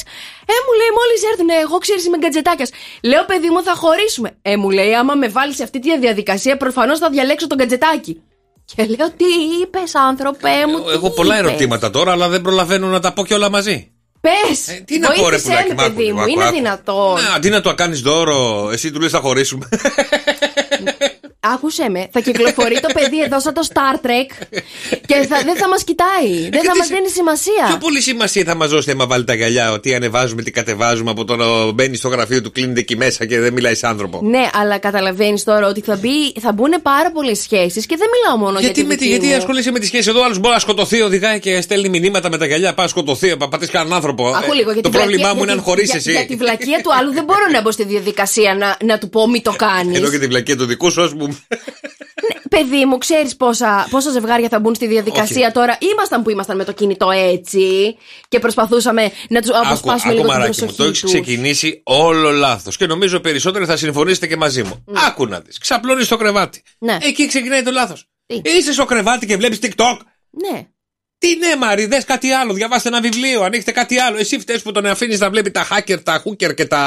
Ε, 0.51 0.55
μου 0.65 0.73
λέει, 0.79 0.91
μόλις 0.99 1.23
έρθουν, 1.31 1.49
εγώ 1.63 1.77
ξέρεις 1.77 2.05
είμαι 2.05 2.17
γκατζετάκιας. 2.17 2.69
Λέω, 3.03 3.25
παιδί 3.25 3.49
μου, 3.49 3.63
θα 3.63 3.75
χωρίσουμε. 3.75 4.37
Ε, 4.41 4.55
μου 4.57 4.69
λέει, 4.69 4.93
άμα 4.95 5.13
με 5.15 5.27
βάλεις 5.27 5.55
σε 5.55 5.63
αυτή 5.63 5.79
τη 5.79 5.99
διαδικασία, 5.99 6.57
προφανώς 6.57 6.99
θα 6.99 7.09
διαλέξω 7.09 7.47
τον 7.47 7.57
γκατζετάκι. 7.57 8.21
Και 8.65 8.83
λέω, 8.85 9.11
τι 9.11 9.25
είπες, 9.61 9.95
άνθρωπε 9.95 10.49
μου. 10.67 10.83
τι 10.83 10.91
Έχω 10.91 11.09
πολλά 11.11 11.37
είπες;» 11.39 11.49
ερωτήματα 11.49 11.89
τώρα, 11.89 12.11
αλλά 12.11 12.27
δεν 12.27 12.41
προλαβαίνω 12.41 12.87
να 12.87 12.99
τα 12.99 13.13
πω 13.13 13.25
και 13.25 13.33
όλα 13.33 13.49
μαζί. 13.49 13.89
Πες! 14.21 14.67
Ε, 14.67 14.83
τι 14.85 14.99
να 14.99 15.11
πω, 15.11 15.29
ρε 15.29 15.37
πουλάκι, 15.39 15.67
με, 15.67 15.73
μ' 15.73 15.79
άκου 15.79 15.93
παιδί 15.93 16.03
λίγο, 16.03 16.15
μου, 16.15 16.21
άκου, 16.21 16.31
είναι 16.31 16.43
άκου. 16.43 16.55
δυνατόν. 16.55 17.13
Ναι, 17.13 17.27
αντί 17.35 17.49
να 17.49 17.61
το 17.61 17.73
κάνεις 17.75 18.01
δώρο, 18.01 18.69
εσύ 18.71 18.91
του 18.91 18.99
λες 18.99 19.11
θα 19.11 19.19
χωρίσουμε. 19.19 19.67
Άκουσε 21.53 21.89
με, 21.89 22.07
θα 22.11 22.19
κυκλοφορεί 22.19 22.79
το 22.79 22.89
παιδί 22.93 23.21
εδώ 23.25 23.39
σαν 23.39 23.53
το 23.53 23.61
Star 23.73 24.05
Trek 24.05 24.29
και 25.05 25.15
θα, 25.29 25.41
δεν 25.45 25.55
θα 25.55 25.67
μας 25.67 25.83
κοιτάει. 25.83 26.49
δεν 26.49 26.63
θα 26.63 26.71
τι 26.71 26.77
μας 26.77 26.87
σε- 26.87 26.93
δίνει 26.95 27.09
σημασία. 27.09 27.65
Πιο 27.67 27.77
πολύ 27.77 28.01
σημασία 28.01 28.43
θα 28.43 28.55
μας 28.55 28.69
δώσει 28.69 28.91
άμα 28.91 29.05
βάλει 29.07 29.23
τα 29.23 29.33
γυαλιά, 29.35 29.71
ότι 29.71 29.95
ανεβάζουμε, 29.95 30.41
τι 30.41 30.51
κατεβάζουμε 30.51 31.09
από 31.11 31.25
το 31.25 31.35
να 31.35 31.71
μπαίνει 31.71 31.95
στο 31.95 32.07
γραφείο 32.07 32.41
του, 32.41 32.51
κλείνεται 32.51 32.79
εκεί 32.79 32.97
μέσα 32.97 33.25
και 33.25 33.39
δεν 33.39 33.53
μιλάει 33.53 33.75
σε 33.75 33.87
άνθρωπο. 33.87 34.19
Ναι, 34.23 34.49
αλλά 34.53 34.77
καταλαβαίνεις 34.77 35.43
τώρα 35.43 35.67
ότι 35.67 35.81
θα, 35.81 35.95
μπει, 35.95 36.33
θα 36.41 36.51
μπουν 36.53 36.73
πάρα 36.81 37.11
πολλές 37.11 37.39
σχέσεις 37.39 37.85
και 37.85 37.95
δεν 37.97 38.07
μιλάω 38.13 38.37
μόνο 38.45 38.59
Γιατί, 38.59 38.79
για 38.79 38.89
με, 38.89 38.95
τη 38.95 38.99
τη- 38.99 39.05
δική 39.05 39.17
γιατί 39.17 39.27
μου. 39.33 39.35
ασχολείσαι 39.37 39.71
με 39.71 39.79
τη 39.79 39.85
σχέση 39.85 40.09
εδώ, 40.09 40.23
άλλος 40.23 40.39
μπορεί 40.39 40.53
να 40.53 40.59
σκοτωθεί, 40.59 41.01
οδηγάει 41.01 41.39
και 41.39 41.61
στέλνει 41.61 41.89
μηνύματα 41.89 42.29
με 42.29 42.37
τα 42.37 42.45
γυαλιά. 42.45 42.73
Πάει 42.73 42.85
να 42.85 42.91
σκοτωθεί, 42.91 43.27
να 43.39 43.47
πατήσεις 43.47 43.73
κανέναν 43.73 43.95
άνθρωπο. 43.95 44.27
Άκου 44.27 44.51
Ε, 44.51 44.55
λίγο, 44.55 44.71
για 44.71 44.81
το 44.81 44.89
τη 44.89 44.95
πρόβλημά 44.97 45.17
βλακεία- 45.21 45.35
μου 45.35 45.41
είναι 45.43 45.51
αν 45.51 45.57
για 45.57 45.63
τη- 45.65 45.69
χωρίσεις 45.69 45.89
για- 45.89 45.99
εσύ. 45.99 46.11
Για 46.11 46.25
τη 46.25 46.35
βλακεία 46.43 46.81
του 46.83 46.93
άλλου 46.99 47.13
δεν 47.13 47.23
μπορώ 47.23 47.45
να 47.51 47.61
μπω 47.61 47.71
στη 47.71 47.83
διαδικασία 47.85 48.55
να, 48.55 48.77
να 48.85 48.97
του 48.97 49.09
πω 49.09 49.27
μη 49.29 49.41
το 49.41 49.51
κάνεις. 49.67 49.97
Εδώ 49.97 50.09
και 50.09 50.19
τη 50.19 50.27
βλακία 50.27 50.57
του 50.57 50.65
δικού 50.65 50.91
σου, 50.91 51.01
ας 51.03 51.09
πούμε. 51.09 51.34
Παιδί 52.49 52.85
μου, 52.85 52.97
ξέρεις 52.97 53.35
πόσα, 53.35 53.87
πόσα 53.89 54.11
ζευγάρια 54.11 54.49
θα 54.49 54.59
μπουν 54.59 54.75
στη 54.75 54.87
διαδικασία 54.87 55.45
Όχι. 55.45 55.51
τώρα. 55.53 55.77
Ήμασταν 55.93 56.23
που 56.23 56.29
ήμασταν 56.29 56.55
με 56.57 56.63
το 56.63 56.71
κινητό 56.71 57.09
έτσι 57.11 57.95
και 58.27 58.39
προσπαθούσαμε 58.39 59.11
να 59.29 59.41
τους 59.41 59.49
Άκου, 59.49 59.65
αποσπάσουμε 59.65 60.13
άκου 60.13 60.21
λίγο 60.21 60.21
την 60.21 60.39
μαράκι 60.39 60.49
μου, 60.49 60.55
προσοχή 60.55 60.77
το 60.77 60.83
έχεις 60.83 60.99
τους. 60.99 61.11
ξεκινήσει 61.11 61.81
όλο 61.83 62.31
λάθος. 62.31 62.77
Και 62.77 62.85
νομίζω 62.85 63.19
περισσότεροι 63.19 63.65
θα 63.65 63.77
συμφωνήσετε 63.77 64.27
και 64.27 64.37
μαζί 64.37 64.63
μου. 64.63 64.83
Άκου 65.07 65.25
να 65.25 65.39
δεις. 65.39 65.57
Ξαπλώνεις 65.57 66.05
στο 66.05 66.15
κρεβάτι. 66.17 66.61
Ναι. 66.79 66.97
Εκεί 67.01 67.27
ξεκινάει 67.27 67.61
το 67.63 67.71
λάθος. 67.71 68.07
Τι; 68.25 68.41
Είσαι 68.43 68.73
στο 68.73 68.85
κρεβάτι 68.85 69.25
και 69.25 69.37
βλέπεις 69.37 69.59
TikTok. 69.61 69.97
Ναι. 70.51 70.67
Τι 71.17 71.35
ναι, 71.37 71.55
Μαρή, 71.55 71.85
δες 71.85 72.03
κάτι 72.05 72.31
άλλο. 72.31 72.53
Διαβάστε 72.53 72.89
ένα 72.89 73.01
βιβλίο, 73.01 73.41
ανοίξτε 73.43 73.71
κάτι 73.71 73.99
άλλο. 73.99 74.17
Εσύ 74.17 74.39
φταίει 74.39 74.59
που 74.59 74.71
τον 74.71 74.85
αφήνεις 74.85 75.19
να 75.19 75.29
βλέπει 75.29 75.51
τα 75.51 75.67
hacker, 75.71 76.03
τα 76.03 76.23
hooker 76.25 76.55
και 76.55 76.65
τα 76.65 76.81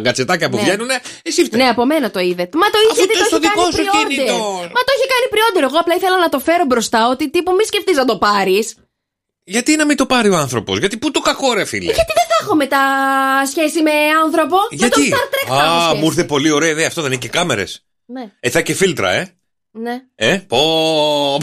γκατσετάκια 0.00 0.48
που 0.50 0.56
Ναι. 0.56 0.62
βγαίνουν. 0.62 0.88
Εσύ 1.22 1.44
φταίει. 1.44 1.60
Ναι, 1.60 1.68
από 1.68 1.86
μένα 1.86 2.10
το 2.10 2.20
είδε. 2.20 2.48
Μα 2.52 2.66
το 2.70 2.78
είχε 2.82 3.00
Αφού 3.00 3.00
δει, 3.08 3.12
το 3.12 3.18
το 3.18 3.24
στο 3.24 3.36
είχε 3.36 3.48
δικό 3.48 3.62
κάνει 3.62 3.74
σου 3.74 3.80
pre-order. 3.82 4.08
κινητό. 4.08 4.38
Μα 4.76 4.80
το 4.86 4.92
είχε 4.96 5.06
κάνει 5.12 5.26
pre-order. 5.32 5.62
Εγώ 5.68 5.78
απλά 5.78 5.94
ήθελα 5.94 6.18
να 6.18 6.28
το 6.28 6.38
φέρω 6.38 6.64
μπροστά 6.64 7.08
ότι 7.08 7.30
τύπου 7.30 7.52
μη 7.52 7.64
σκεφτείς 7.64 7.96
να 7.96 8.04
το 8.04 8.18
πάρεις. 8.18 8.74
Γιατί 9.44 9.76
να 9.76 9.84
μην 9.86 9.96
το 9.96 10.06
πάρει 10.06 10.28
ο 10.28 10.36
άνθρωπος, 10.36 10.78
Γιατί 10.78 10.96
πού 10.96 11.10
το 11.10 11.20
κακό, 11.20 11.52
ρε 11.52 11.64
φίλε; 11.64 11.84
Γιατί 11.92 12.12
δεν 12.14 12.24
θα 12.28 12.36
έχω 12.42 12.54
μετά 12.54 12.80
σχέση 13.50 13.82
με 13.82 13.90
άνθρωπο. 14.24 14.56
Με 14.70 14.88
το 14.88 15.00
Star 15.00 15.26
Trek 15.34 15.46
θα 15.48 15.54
έχω 15.54 15.70
Α, 15.72 15.82
σχέση. 15.86 16.00
μου 16.00 16.06
ήρθε 16.06 16.24
πολύ 16.24 16.50
ωραία 16.50 16.70
ιδέα. 16.70 16.86
Αυτό 16.86 17.02
δεν 17.02 17.10
είναι 17.12 17.20
και 17.20 17.28
κάμερες. 17.28 17.84
Ναι, 18.06 18.30
Ε, 18.40 18.50
θα 18.50 18.60
και 18.60 18.74
φίλτρα, 18.74 19.10
ε. 19.10 19.34
ναι. 19.70 19.94
Ε, 20.14 20.36
πω. 20.48 20.58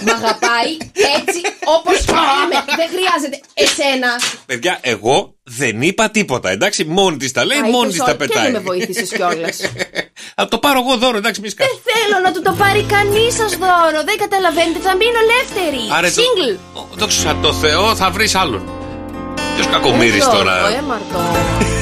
Μ' 0.00 0.08
αγαπάει 0.10 0.72
έτσι 1.18 1.40
όπως 1.76 1.98
είμαι. 1.98 2.58
Δεν 2.80 2.88
χρειάζεται 2.94 3.40
εσένα. 3.54 4.20
Παιδιά, 4.46 4.78
εγώ 4.80 5.34
δεν 5.42 5.82
είπα 5.82 6.10
τίποτα. 6.10 6.50
Εντάξει, 6.50 6.84
μόνη 6.84 7.16
της 7.16 7.32
τα 7.32 7.44
λέει, 7.44 7.58
Α, 7.58 7.62
μόνη 7.62 7.74
είπες 7.78 7.88
της 7.88 7.98
τα 7.98 8.04
όλα- 8.04 8.16
πετάει. 8.16 8.44
Και 8.46 8.50
δεν 8.52 8.62
με 8.62 8.68
βοήθησες 8.68 9.08
κιόλας. 9.08 9.56
Θα 10.36 10.48
το 10.48 10.58
πάρω 10.58 10.78
εγώ 10.86 10.96
δώρο, 10.96 11.16
εντάξει, 11.16 11.40
μη 11.40 11.48
σκάς. 11.48 11.66
Θέλω 11.66 12.22
να 12.22 12.32
του 12.32 12.42
το 12.42 12.52
πάρει 12.52 12.82
κανείς 12.82 13.34
σα 13.34 13.46
δώρο. 13.46 14.00
Δεν 14.04 14.16
καταλαβαίνετε, 14.18 14.78
θα 14.82 14.96
μείνω 14.96 15.18
ελεύθερη. 15.26 15.82
Άρε, 15.96 16.10
το- 16.10 16.22
Single. 16.22 16.58
Δόξα 16.94 17.36
τω 17.42 17.52
Θεώ, 17.52 17.96
θα 17.96 18.10
βρεις 18.10 18.34
άλλον. 18.34 18.81
Ποιο 19.72 19.80
κακομοίρη 19.80 20.16
Ε, 20.16 20.20
τώρα. 20.20 20.58
Γιώργο, 20.58 20.76
ε, 20.76 20.82
Μαρτώ. 20.88 21.18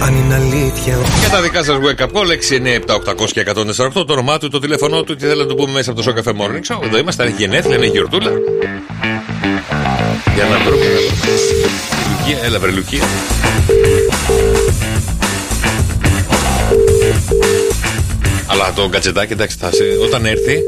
Αν 0.02 0.14
είναι 0.14 0.34
αλήθεια. 0.34 0.96
Και 1.22 1.28
τα 1.30 1.40
δικά 1.40 1.62
σας 1.62 1.76
wake 1.76 2.02
up 2.04 2.12
call 2.12 2.30
697-800 2.30 3.32
και 3.32 3.40
148. 3.40 4.04
Το 4.06 4.12
όνομά 4.12 4.38
του, 4.38 4.48
το 4.48 4.58
τηλέφωνό 4.58 5.02
του, 5.02 5.16
τι 5.16 5.20
θέλετε 5.20 5.40
να 5.40 5.46
του 5.46 5.54
πούμε 5.54 5.72
μέσα 5.72 5.90
από 5.90 6.02
το 6.02 6.12
Show 6.12 6.18
Cafe 6.18 6.32
Morning 6.32 6.74
Show. 6.74 6.82
Εδώ 6.84 6.98
είμαστε, 6.98 7.24
έχει 7.24 7.34
γενέθλια, 7.38 7.76
είναι 7.76 7.86
γιορτούλα. 7.86 8.30
Για 10.34 10.44
να 10.44 10.58
βρούμε. 10.58 10.58
να 10.58 10.58
βρούμε. 10.64 10.84
Λουκία, 12.10 12.44
έλα 12.44 12.58
βρε 12.58 12.70
Λουκία. 12.70 13.02
Αλλά 18.46 18.72
το 18.72 18.88
κατσετάκι, 18.88 19.32
εντάξει, 19.32 19.56
θα 19.60 19.70
σε, 19.72 19.84
όταν 20.04 20.26
έρθει, 20.26 20.58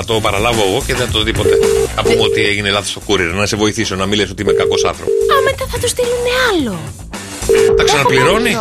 θα 0.00 0.12
το 0.12 0.20
παραλάβω 0.20 0.62
εγώ 0.68 0.82
και 0.86 0.94
δεν 0.94 1.06
θα 1.06 1.12
το 1.12 1.22
δει 1.22 1.32
ποτέ. 1.32 1.58
Θα 1.94 2.02
πούμε 2.02 2.22
ότι 2.22 2.44
έγινε 2.44 2.70
λάθος 2.70 2.92
το 2.92 3.00
courier, 3.06 3.34
να 3.34 3.46
σε 3.46 3.56
βοηθήσω, 3.56 3.94
να 3.96 4.06
μην 4.06 4.18
λες 4.18 4.30
ότι 4.30 4.42
είμαι 4.42 4.52
κακός 4.52 4.84
άνθρωπος. 4.84 5.12
Α, 5.12 5.42
μετά 5.44 5.64
θα 5.70 5.78
του 5.78 5.88
στείλουν 5.88 6.26
άλλο. 6.50 6.78
Τα 7.76 7.84
ξαναπληρώνει; 7.84 8.58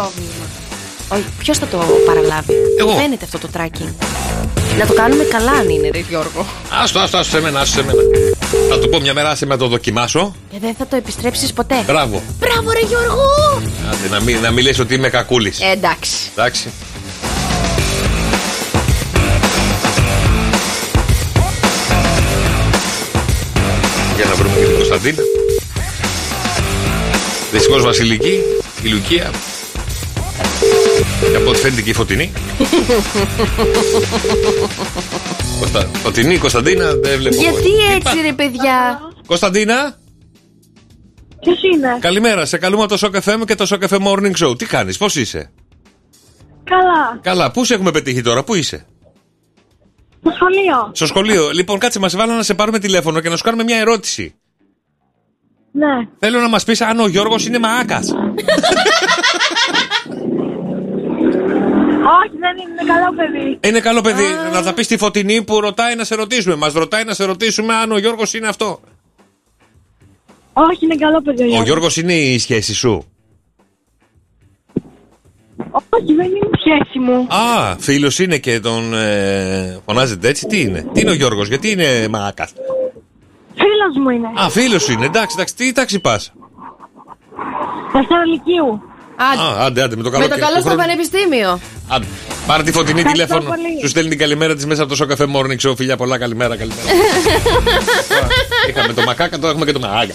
Όχι, 1.08 1.26
ποιος 1.40 1.58
θα 1.58 1.68
το 1.68 1.78
παραλάβει; 2.06 2.54
Εγώ. 2.80 2.92
Φαίνεται 2.92 3.26
αυτό 3.26 3.38
το 3.38 3.50
tracking. 3.58 3.94
Να 4.80 4.86
το 4.86 4.94
κάνουμε 4.94 5.24
καλά 5.24 5.52
αν 5.52 5.70
είναι, 5.70 5.90
ρε 5.94 6.00
Γιώργο. 6.10 6.46
Άστο, 6.84 7.00
άστο, 7.00 7.18
άστο 7.18 7.36
σε 7.36 7.42
μένα, 7.42 7.60
άστο 7.60 7.82
σε 7.82 7.86
μένα. 7.86 8.02
Θα 8.70 8.80
του 8.80 8.90
πω 8.90 9.00
μια 9.00 9.14
μέρα, 9.14 9.30
άσε 9.30 9.46
με 9.46 9.54
να 9.54 9.60
το 9.60 9.68
δοκιμάσω. 9.68 10.36
Και 10.52 10.58
δεν 10.62 10.76
θα 10.78 10.88
το 10.88 10.96
επιστρέψεις 10.96 11.54
ποτέ. 11.54 11.84
Μπράβο. 11.86 12.24
Μπράβο, 12.40 12.72
ρε 12.72 12.86
Γιώργο! 12.88 13.26
Άντε, 13.92 14.10
να 14.10 14.20
μην, 14.20 14.40
να 14.42 14.52
μην 14.52 14.64
λες 14.64 14.80
ότι 14.80 14.94
είμαι 14.94 15.10
κακούλης. 15.10 15.60
Ε, 15.62 15.72
εντάξει. 15.72 16.16
Εντάξει. 16.32 16.72
Κωνσταντίνα. 24.90 25.24
Δυστυχώς 27.52 27.84
Βασιλική, 27.84 28.40
η 28.84 28.88
Λουκία. 28.88 29.32
Και 31.32 31.36
από 31.36 31.50
ό,τι 31.50 31.60
φαίνεται 31.60 31.82
και 31.82 31.90
η 31.90 31.94
Φωτεινή. 31.94 32.32
Κωνστα... 35.60 35.90
Φωτεινή, 35.94 36.38
Κωνσταντίνα, 36.38 36.94
δεν 36.94 37.18
βλέπω. 37.18 37.36
Γιατί 37.36 37.62
Τι 37.62 37.70
έτσι, 37.96 38.02
πα- 38.04 38.22
ρε 38.22 38.34
παιδιά; 38.34 39.00
Κωνσταντίνα, 39.26 39.98
Ποιος 41.42 41.58
είναι; 41.74 41.98
καλημέρα. 42.00 42.46
Σε 42.46 42.58
καλούμε 42.58 42.84
από 42.84 42.98
το 42.98 43.08
Shock 43.12 43.20
FM 43.24 43.46
και 43.46 43.56
το 43.56 43.66
Shock 43.70 43.88
FM 43.90 44.08
Morning 44.08 44.46
Show. 44.48 44.58
Τι 44.58 44.66
κάνεις, 44.66 44.98
πώς 44.98 45.16
είσαι; 45.16 45.52
Καλά. 46.64 47.20
Καλά, 47.22 47.52
πού 47.52 47.66
σε 47.66 47.74
έχουμε 47.74 47.92
πετύχει 47.92 48.22
τώρα, 48.22 48.44
πού 48.44 48.56
είσαι; 48.56 48.86
Στο 50.22 50.32
σχολείο. 50.36 50.92
Στο 50.92 51.06
σχολείο. 51.06 51.50
Λοιπόν, 51.50 51.80
κάτσε, 51.80 52.00
μας 52.00 52.16
βάλα 52.16 52.36
να 52.36 52.44
σε 52.44 52.54
πάρουμε 52.54 52.80
τηλέφωνο 52.80 53.20
και 53.20 53.30
να 53.30 53.36
σου 53.36 53.44
κάνουμε 53.44 53.64
μια 53.64 53.78
ερώτηση. 53.78 54.34
Ναι. 55.80 56.08
Θέλω 56.20 56.40
να 56.40 56.50
μας 56.50 56.64
πεις 56.64 56.82
αν 56.82 57.00
ο 57.00 57.08
Γιώργος 57.08 57.46
είναι 57.46 57.60
μαάκας. 57.60 58.08
Όχι, 62.20 62.38
δεν 62.40 62.58
είναι, 62.58 62.72
είναι 62.82 62.92
καλό 62.94 63.14
παιδί. 63.16 63.60
Είναι 63.64 63.80
καλό 63.80 64.02
παιδί. 64.02 64.24
Να 64.54 64.64
τα 64.64 64.74
πεις 64.74 64.86
στη 64.86 64.98
φωτεινή 64.98 65.44
που 65.44 65.60
ρωτάει 65.60 65.96
να 65.96 66.04
σε 66.04 66.16
ρωτήσουμε. 66.16 66.56
Μας 66.56 66.74
ρωτάει 66.74 67.04
να 67.04 67.14
σε 67.14 67.26
ρωτήσουμε 67.26 67.74
αν 67.74 67.92
ο 67.92 67.98
Γιώργος 67.98 68.34
είναι 68.34 68.48
αυτό. 68.48 68.80
Όχι, 70.54 70.86
είναι 70.86 70.96
καλό 70.96 71.22
παιδί. 71.22 71.58
Ο 71.58 71.64
Γιώργος 71.64 71.98
είναι 71.98 72.14
η 72.14 72.40
σχέση 72.40 72.74
σου. 72.74 73.06
Όχι, 75.72 76.14
δεν 76.16 76.26
είναι 76.26 76.50
η 76.54 76.60
σχέση 76.60 77.00
μου. 77.00 77.28
Α, 77.30 77.76
φίλος 77.80 78.20
είναι 78.20 78.38
και 78.38 78.60
τον 78.60 78.94
ε, 78.94 79.80
φωνάζετε 79.86 80.28
έτσι. 80.28 80.46
Τι 80.46 80.62
είναι, 80.62 80.86
Τι 80.94 81.02
είναι 81.02 81.12
ο 81.12 81.14
Γιώργος, 81.14 81.48
γιατί 81.48 81.72
είναι 81.72 82.08
μάκα. 82.08 82.50
Φίλος 83.62 83.94
μου 84.04 84.10
είναι. 84.10 84.28
Α, 84.46 84.50
φίλος 84.50 84.84
σου 84.84 84.92
είναι, 84.92 85.06
εντάξει, 85.06 85.36
εντάξει, 85.38 85.56
τι 85.56 85.72
τάξη 85.72 86.00
πας; 86.00 86.32
Δευτερολυκείου. 87.94 88.82
Α, 89.16 89.66
άντε, 89.66 89.82
άντε, 89.84 89.96
με 89.96 90.04
το 90.04 90.10
καλό 90.10 90.24
Με 90.24 90.30
το 90.30 90.36
και- 90.36 90.42
καλό 90.42 90.54
του 90.56 90.60
στο 90.62 90.70
χρόνου. 90.70 90.82
πανεπιστήμιο. 90.86 91.60
Άντε, 91.90 92.06
πάρε 92.48 92.64
τη 92.64 92.72
φωτεινή 92.72 93.00
Ευχαριστώ 93.00 93.26
τηλέφωνο. 93.28 93.56
πολύ. 93.56 93.80
Σου 93.82 93.88
στέλνει 93.88 94.10
την 94.10 94.18
καλημέρα 94.20 94.56
της 94.56 94.66
μέσα 94.66 94.82
από 94.82 94.90
το 94.90 94.96
σοκαφέ 94.96 95.26
morning 95.36 95.70
show. 95.70 95.76
Φιλιά 95.76 95.98
πολλά, 95.98 96.18
καλημέρα, 96.18 96.58
καλημέρα. 96.58 96.82
Τώρα, 98.10 98.28
Είχαμε 98.70 98.94
το 98.94 99.02
μακάκα, 99.02 99.38
τώρα 99.40 99.50
έχουμε 99.50 99.66
και 99.66 99.72
το 99.72 99.80
μαγάγκα. 99.80 100.14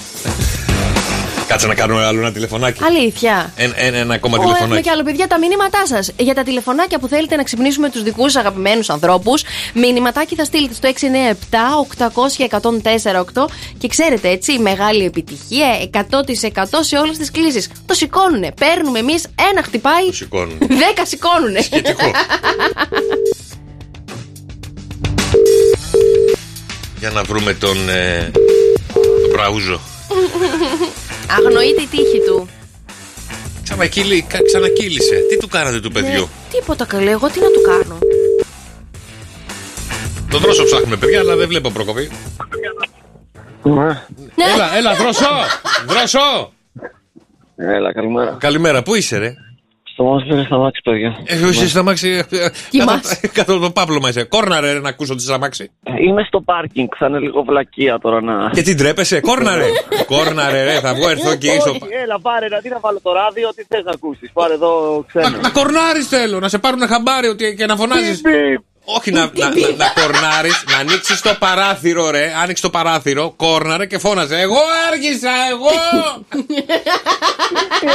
Κάτσε 1.46 1.66
να 1.66 1.74
κάνουμε 1.74 2.04
άλλο 2.04 2.20
ένα 2.20 2.32
τηλεφωνάκι. 2.32 2.84
Αλήθεια. 2.84 3.52
Ένα, 3.56 3.72
ένα, 3.76 3.96
ένα 3.96 4.14
ακόμα 4.14 4.36
Ω, 4.36 4.40
έχουμε 4.40 4.54
τηλεφωνάκι. 4.54 4.82
και 4.86 4.90
άλλο, 4.90 5.02
παιδιά, 5.02 5.26
τα 5.26 5.38
μηνύματά 5.38 5.86
σας. 5.86 6.10
Για 6.16 6.34
τα 6.34 6.42
τηλεφωνάκια 6.42 6.98
που 6.98 7.08
θέλετε 7.08 7.36
να 7.36 7.42
ξυπνήσουμε 7.42 7.90
τους 7.90 8.02
δικούς 8.02 8.32
σας 8.32 8.42
αγαπημένους 8.42 8.90
ανθρώπους, 8.90 9.42
μηνυματάκι 9.74 10.34
θα 10.34 10.44
στείλετε 10.44 10.74
στο 10.74 10.88
697-800-1048 10.88 13.48
και 13.78 13.88
ξέρετε 13.88 14.28
έτσι, 14.28 14.58
μεγάλη 14.58 15.04
επιτυχία, 15.04 15.88
100% 15.90 16.80
σε 16.80 16.96
όλες 16.96 17.16
τις 17.18 17.30
κλήσεις. 17.30 17.68
Το 17.86 17.94
σηκώνουνε. 17.94 18.52
Παίρνουμε 18.60 18.98
εμείς, 18.98 19.24
ένα 19.52 19.62
χτυπάει, 19.62 20.06
Το 20.06 20.12
σηκώνουν. 20.12 20.58
δέκα 20.58 21.06
σηκώνουνε. 21.06 21.60
Σχετικό. 21.60 22.10
Για 26.98 27.10
να 27.10 27.22
βρούμε 27.22 27.54
τον. 27.54 27.88
Ε, 27.88 28.30
τον 28.32 29.30
Μπραούζο. 29.32 29.80
Αγνοείται 31.30 31.82
η 31.82 31.86
τύχη 31.86 32.20
του. 32.26 32.48
Ξανακύλει, 33.62 34.22
κα- 34.28 34.42
ξανακύλησε. 34.42 35.14
Τι 35.28 35.36
του 35.38 35.48
κάνατε 35.48 35.80
του 35.80 35.92
παιδιού; 35.92 36.20
Ναι, 36.20 36.58
τίποτα 36.60 36.84
καλέ, 36.84 37.10
εγώ 37.10 37.28
τι 37.28 37.40
να 37.40 37.46
του 37.50 37.60
κάνω. 37.66 37.98
Τον 40.30 40.40
δρόσο 40.40 40.64
ψάχνουμε, 40.64 40.96
παιδιά, 40.96 41.20
αλλά 41.20 41.36
δεν 41.36 41.48
βλέπω 41.48 41.70
προκοπή. 41.70 42.10
Ναι. 43.62 44.02
Έλα, 44.54 44.76
έλα, 44.76 44.94
δρόσο! 44.94 45.26
δρόσο! 45.86 46.52
Έλα, 47.56 47.92
καλημέρα. 47.92 48.36
Καλημέρα, 48.40 48.82
πού 48.82 48.94
είσαι, 48.94 49.18
ρε; 49.18 49.34
Στο 49.94 50.04
μας 50.04 50.22
πήρε 50.28 50.44
στα 50.44 50.58
μάξι, 50.58 50.80
παιδιά. 50.84 51.16
Ε, 51.24 51.48
είσαι 51.48 51.68
στα 51.68 51.82
μάξι. 51.82 52.24
Κοιμάσαι. 52.70 53.30
Κάτω 53.32 53.58
το 53.58 53.70
πάπλωμα 53.70 54.08
είσαι. 54.08 54.22
Κόρναρε 54.24 54.72
ρε, 54.72 54.80
να 54.80 54.88
ακούσω 54.88 55.14
τη 55.14 55.22
στα 55.22 55.38
μάξι. 55.38 55.70
Είμαι 56.06 56.22
στο 56.26 56.40
πάρκινγκ, 56.40 56.88
θα 56.98 57.06
είναι 57.06 57.18
λίγο 57.18 57.42
βλακεία 57.42 57.98
τώρα 57.98 58.20
να... 58.22 58.50
Και 58.50 58.62
τι 58.62 58.74
ντρέπεσαι, 58.74 59.20
κόρναρε; 59.20 59.64
Κόρναρε, 60.12 60.64
ρε, 60.64 60.80
θα 60.80 60.94
βγω 60.94 61.08
έρθω 61.08 61.30
εκεί 61.30 61.48
στο. 61.60 61.70
Όχι, 61.70 61.80
έλα, 62.02 62.20
πάρε, 62.20 62.48
να 62.48 62.58
τι 62.60 62.68
να 62.68 62.78
βάλω 62.80 63.00
το 63.02 63.12
ράδιο, 63.12 63.48
τι 63.54 63.62
θες 63.68 63.84
να 63.84 63.90
ακούσεις. 63.90 64.30
Πάρε 64.32 64.54
εδώ 64.54 65.04
Να, 65.12 65.20
ξένο. 65.22 65.38
να 65.42 65.50
κορνάρεις 65.50 66.08
θέλω, 66.08 66.38
να 66.40 66.48
σε 66.48 66.58
πάρουν 66.58 66.86
χαμπάρι 66.86 67.28
ότι 67.28 67.54
και 67.58 67.66
να 67.66 67.76
φωνάζεις. 67.76 68.20
Όχι 68.84 69.10
να, 69.10 69.20
να, 69.20 69.48
να, 69.48 69.54
να 69.76 69.88
κορνάρεις, 70.00 70.64
να 70.70 70.76
ανοίξεις 70.76 71.20
το 71.20 71.34
παράθυρο, 71.38 72.10
ρε. 72.10 72.32
Άνοιξε 72.42 72.62
το 72.62 72.70
παράθυρο, 72.70 73.32
κόρναρε 73.36 73.86
και 73.86 73.98
φώναζε. 73.98 74.38
Εγώ 74.40 74.56
άργησα, 74.90 75.30
εγώ! 75.50 75.70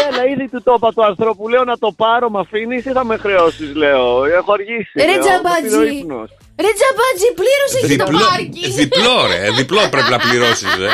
Έλα, 0.10 0.24
ήδη 0.34 0.48
του 0.50 0.62
το 0.64 0.74
είπα 0.78 0.94
του 0.94 1.04
ανθρώπου, 1.06 1.50
λέω 1.50 1.64
να 1.64 1.78
το 1.78 1.92
πάρω, 1.92 2.30
με 2.30 2.40
αφήνεις 2.40 2.86
ή 2.86 2.92
θα 2.92 3.04
με 3.06 3.18
χρεώσεις, 3.18 3.76
λέω. 3.76 4.26
Έχω 4.26 4.52
αργήσει. 4.54 4.92
Ρε 4.96 5.06
λέω, 5.06 5.20
τζαμπάτζι. 5.24 5.76
με 5.78 5.84
πήρε 5.84 5.96
ο 5.96 5.98
ύπνος. 6.00 6.30
Ρε 6.66 6.72
τζαμπάτζι, 6.78 7.28
πλήρωσε 7.40 7.78
και 7.82 7.88
το 7.88 8.06
διπλό, 8.06 8.20
πάρκινγκ. 8.30 8.74
διπλό, 8.82 9.18
ρε. 9.32 9.52
Διπλό 9.60 9.82
πρέπει 9.94 10.10
να 10.16 10.20
πληρώσεις, 10.26 10.72
ρε. 10.80 10.90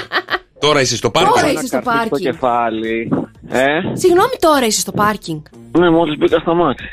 Τώρα 0.60 0.80
είσαι 0.82 0.96
στο 0.96 1.12
Τώρα 1.12 1.30
πάρκινγκ. 1.32 1.54
είσαι 1.58 1.68
στο 1.68 1.80
Καρφί 1.80 1.98
στο 1.98 2.10
πάρκινγκ. 2.10 2.26
κεφάλι. 2.32 2.98
Ε, 3.50 3.98
Συγγνώμη, 4.02 4.36
τώρα 4.40 4.66
είσαι 4.66 4.80
στο 4.80 4.92
πάρκινγκ. 4.92 5.42
ναι, 5.80 5.90
μόλις 5.90 6.18
μπήκα 6.18 6.40
στα 6.40 6.54
μάξι. 6.54 6.90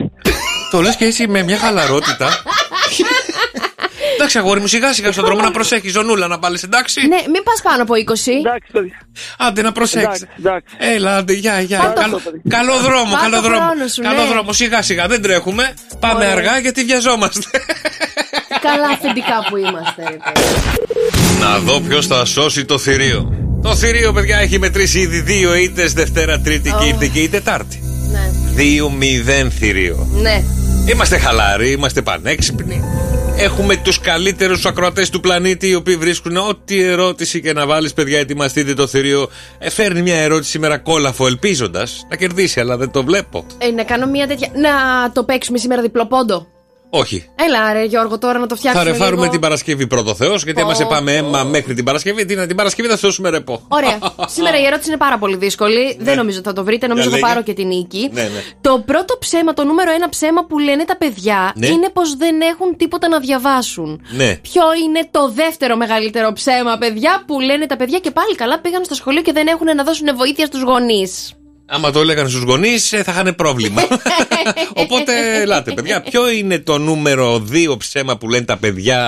Το 0.70 0.80
λες 0.80 0.96
και 0.96 1.04
εσύ 1.04 1.28
με 1.28 1.42
μια 1.42 1.58
χαλαρότητα. 1.58 2.28
Εντάξει, 4.14 4.38
αγόρι 4.38 4.60
μου, 4.60 4.66
σιγά 4.66 4.92
σιγά 4.92 5.12
στον 5.12 5.24
δρόμο 5.24 5.40
να 5.40 5.50
προσέχεις, 5.50 5.92
ζωνούλα 5.92 6.26
να 6.26 6.38
πάλι 6.38 6.58
εντάξει. 6.64 7.00
Ναι, 7.06 7.16
μην 7.32 7.42
πας 7.42 7.60
πάνω 7.62 7.82
από 7.82 7.94
20. 7.94 7.98
Εντάξει, 8.00 8.68
παιδιά. 8.72 8.98
Άντε 9.38 9.62
να 9.62 9.72
προσέξεις. 9.72 10.22
Εντάξει, 10.22 10.26
εντάξει. 10.38 10.94
Έλα, 10.94 11.16
άντε, 11.16 11.32
γεια, 11.32 11.60
γεια. 11.60 11.78
Πάρ' 11.78 11.92
το- 11.92 12.00
Καλό, 12.00 12.20
καλό 12.48 12.76
δρόμο, 12.78 13.10
Πάρ' 13.12 13.20
καλό 13.20 13.36
το 13.36 13.42
δρόμο. 13.42 13.60
χρόνο 13.66 13.86
σου, 13.88 14.02
Καλό 14.02 14.22
ναι. 14.22 14.28
δρόμο, 14.28 14.52
σιγά 14.52 14.82
σιγά, 14.82 15.06
δεν 15.06 15.22
τρέχουμε. 15.22 15.74
Πάμε 16.00 16.14
Ωραία. 16.24 16.32
αργά 16.32 16.58
γιατί 16.58 16.84
βιαζόμαστε. 16.84 17.40
Καλά 18.60 18.86
αφεντικά 18.92 19.46
που 19.48 19.56
είμαστε, 19.56 20.02
ρε 20.10 20.16
παιδί. 20.16 21.40
να 21.40 21.58
δω 21.58 21.80
ποιος 21.80 22.06
θα 22.06 22.24
σώσει 22.24 22.64
το 22.64 22.78
θηρίο. 22.78 23.32
Το 23.62 23.76
θηρίο, 23.76 24.12
παιδιά, 24.12 24.38
έχει 24.38 24.58
μετρήσει 24.58 24.98
ήδη 24.98 25.20
δύο 25.20 25.54
ήττες 25.54 25.92
Δευτέρα, 25.92 26.40
Τρίτη 26.40 26.70
και 26.70 26.76
Oh. 26.80 26.86
ήρθε 26.86 27.06
και 27.06 27.20
η 27.20 27.28
Τετάρτη. 27.28 27.82
Ναι. 28.12 28.30
2-0 28.56 29.50
θηρίο. 29.50 30.08
Ναι. 30.12 30.44
Είμαστε 30.88 31.18
χαλαροί, 31.18 31.70
είμαστε 31.70 32.02
πανέξυπνοι. 32.02 32.84
Έχουμε 33.36 33.76
τους 33.76 34.00
καλύτερους 34.00 34.66
ακροατές 34.66 35.10
του 35.10 35.20
πλανήτη, 35.20 35.68
οι 35.68 35.74
οποίοι 35.74 35.96
βρίσκουν 35.96 36.36
ό,τι 36.36 36.82
ερώτηση 36.82 37.40
και 37.40 37.52
να 37.52 37.66
βάλεις, 37.66 37.92
παιδιά, 37.92 38.18
ετοιμαστείτε 38.18 38.74
το 38.74 38.86
θηρίο. 38.86 39.28
Ε, 39.58 39.70
φέρνει 39.70 40.02
μια 40.02 40.16
ερώτηση 40.16 40.50
σήμερα 40.50 40.78
κόλαφο, 40.78 41.26
ελπίζοντας 41.26 42.06
να 42.10 42.16
κερδίσει, 42.16 42.60
αλλά 42.60 42.76
δεν 42.76 42.90
το 42.90 43.04
βλέπω. 43.04 43.46
Ε, 43.58 43.70
να 43.70 43.84
κάνω 43.84 44.06
μια 44.06 44.26
τέτοια. 44.26 44.48
Να 44.54 44.70
το 45.12 45.24
παίξουμε 45.24 45.58
σήμερα 45.58 45.82
διπλό 45.82 46.06
πόντο. 46.06 46.46
Όχι. 46.94 47.24
Έλα, 47.46 47.72
ρε 47.72 47.84
Γιώργο, 47.84 48.18
τώρα 48.18 48.38
να 48.38 48.46
το 48.46 48.54
Θα 48.54 48.60
φτιάξουμε. 48.60 48.90
ρεφάρουμε 48.90 49.20
λίγο. 49.20 49.32
την 49.32 49.40
Παρασκευή 49.40 49.86
πρώτο 49.86 50.14
Θεός, 50.14 50.44
γιατί 50.44 50.60
άμα 50.60 50.70
Πω, 50.70 50.76
σε 50.76 50.84
πάμε 50.84 51.12
πω. 51.20 51.26
αίμα 51.26 51.44
μέχρι 51.44 51.74
την 51.74 51.84
Παρασκευή, 51.84 52.24
την, 52.24 52.46
την 52.46 52.56
Παρασκευή 52.56 52.88
θα 52.88 52.96
σε 52.96 53.06
δώσουμε 53.06 53.30
ρεπό. 53.30 53.64
Ωραία. 53.68 53.98
Σήμερα 54.36 54.60
η 54.60 54.64
ερώτηση 54.66 54.88
είναι 54.88 54.98
πάρα 54.98 55.18
πολύ 55.18 55.36
δύσκολη. 55.36 55.96
Δεν 56.00 56.16
νομίζω 56.16 56.38
ότι 56.38 56.48
θα 56.48 56.54
το 56.54 56.64
βρείτε. 56.64 56.86
Νομίζω 56.86 57.08
Για 57.08 57.18
θα 57.18 57.22
λέγε. 57.22 57.32
πάρω 57.34 57.44
και 57.46 57.52
την 57.54 57.66
νίκη. 57.66 58.10
Ναι, 58.12 58.22
ναι. 58.22 58.28
Το 58.60 58.82
πρώτο 58.86 59.16
ψέμα, 59.18 59.52
το 59.52 59.64
νούμερο 59.64 59.92
ένα 59.92 60.08
ψέμα 60.08 60.44
που 60.44 60.58
λένε 60.58 60.84
τα 60.84 60.96
παιδιά 60.96 61.52
Ναι. 61.56 61.66
είναι 61.66 61.88
πως 61.92 62.16
δεν 62.16 62.40
έχουν 62.40 62.76
τίποτα 62.76 63.08
να 63.08 63.18
διαβάσουν. 63.18 64.02
Ναι. 64.16 64.36
Ποιο 64.36 64.62
είναι 64.84 65.08
το 65.10 65.30
δεύτερο 65.34 65.76
μεγαλύτερο 65.76 66.32
ψέμα, 66.32 66.76
παιδιά, 66.78 67.22
που 67.26 67.40
λένε 67.40 67.66
τα 67.66 67.76
παιδιά 67.76 67.98
και 67.98 68.10
πάλι 68.10 68.34
καλά 68.34 68.60
πήγαν 68.60 68.84
στο 68.84 68.94
σχολείο 68.94 69.22
και 69.22 69.32
δεν 69.32 69.46
έχουν 69.46 69.66
να 69.76 69.84
δώσουν 69.84 70.06
βοήθεια 70.16 70.46
στους 70.46 70.62
γονείς. 70.62 71.32
Άμα 71.74 71.90
το 71.90 72.00
έλεγαν 72.00 72.28
στους 72.28 72.42
γονείς, 72.42 72.88
θα 72.88 72.98
είχαν 72.98 73.34
πρόβλημα. 73.36 73.82
Οπότε, 74.82 75.40
ελάτε, 75.40 75.72
παιδιά, 75.72 76.00
ποιο 76.00 76.30
είναι 76.30 76.58
το 76.58 76.78
νούμερο 76.78 77.46
2 77.72 77.76
ψέμα 77.78 78.16
που 78.16 78.28
λένε 78.28 78.44
τα 78.44 78.56
παιδιά 78.56 78.98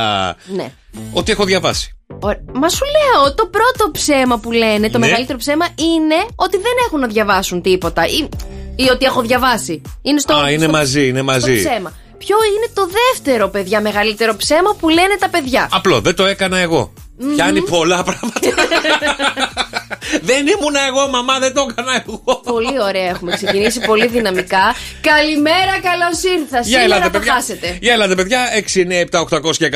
Ναι. 0.46 0.72
ότι 1.12 1.32
έχω 1.32 1.44
διαβάσει; 1.44 1.96
Ωραία. 2.20 2.40
Μα 2.52 2.68
σου 2.68 2.84
λέω, 2.84 3.34
το 3.34 3.46
πρώτο 3.46 3.90
ψέμα 3.92 4.38
που 4.38 4.52
λένε, 4.52 4.90
το 4.90 4.98
Ναι. 4.98 5.06
μεγαλύτερο 5.06 5.38
ψέμα 5.38 5.66
είναι 5.78 6.14
ότι 6.34 6.56
δεν 6.56 6.72
έχουν 6.86 7.00
να 7.00 7.06
διαβάσουν 7.06 7.62
τίποτα. 7.62 8.06
Ή, 8.06 8.28
ή 8.76 8.88
ότι 8.90 9.04
έχω 9.04 9.20
διαβάσει. 9.22 9.82
Είναι 10.02 10.20
στο, 10.20 10.34
Α, 10.34 10.50
είναι 10.50 10.62
στο- 10.62 10.70
μαζί, 10.72 11.06
είναι 11.08 11.18
στο 11.18 11.24
μαζί. 11.24 11.58
ψέμα. 11.58 11.92
Ποιο 12.18 12.36
είναι 12.56 12.68
το 12.74 12.82
δεύτερο, 12.86 13.48
παιδιά, 13.48 13.80
μεγαλύτερο 13.80 14.36
ψέμα 14.36 14.74
που 14.80 14.88
λένε 14.88 15.16
τα 15.18 15.28
παιδιά; 15.28 15.68
Απλό, 15.72 16.00
δεν 16.00 16.14
το 16.14 16.24
έκανα 16.24 16.58
εγώ. 16.58 16.92
Πιάνει 17.34 17.62
πολλά 17.62 18.02
πράγματα. 18.02 18.40
δεν 20.28 20.46
ήμουν 20.46 20.74
εγώ, 20.88 21.08
μαμά, 21.08 21.38
δεν 21.38 21.54
το 21.54 21.66
έκανα 21.70 22.04
εγώ. 22.06 22.40
Πολύ 22.44 22.80
ωραία, 22.88 23.08
έχουμε 23.08 23.32
ξεκινήσει 23.32 23.80
πολύ 23.80 24.06
δυναμικά. 24.06 24.74
Καλημέρα, 25.00 25.80
καλώς 25.82 26.22
ήρθα. 26.22 26.60
Για 26.60 26.62
Σήμερα 26.62 26.84
ελάτε, 26.84 27.02
θα 27.02 27.10
παιδιά. 27.10 27.32
χάσετε. 27.32 27.78
Για 27.80 27.92
ελάτε, 27.92 28.14
παιδιά. 28.14 28.40
6, 28.74 28.80
9, 28.80 29.00
7, 29.00 29.38
800 29.48 29.56
και 29.56 29.70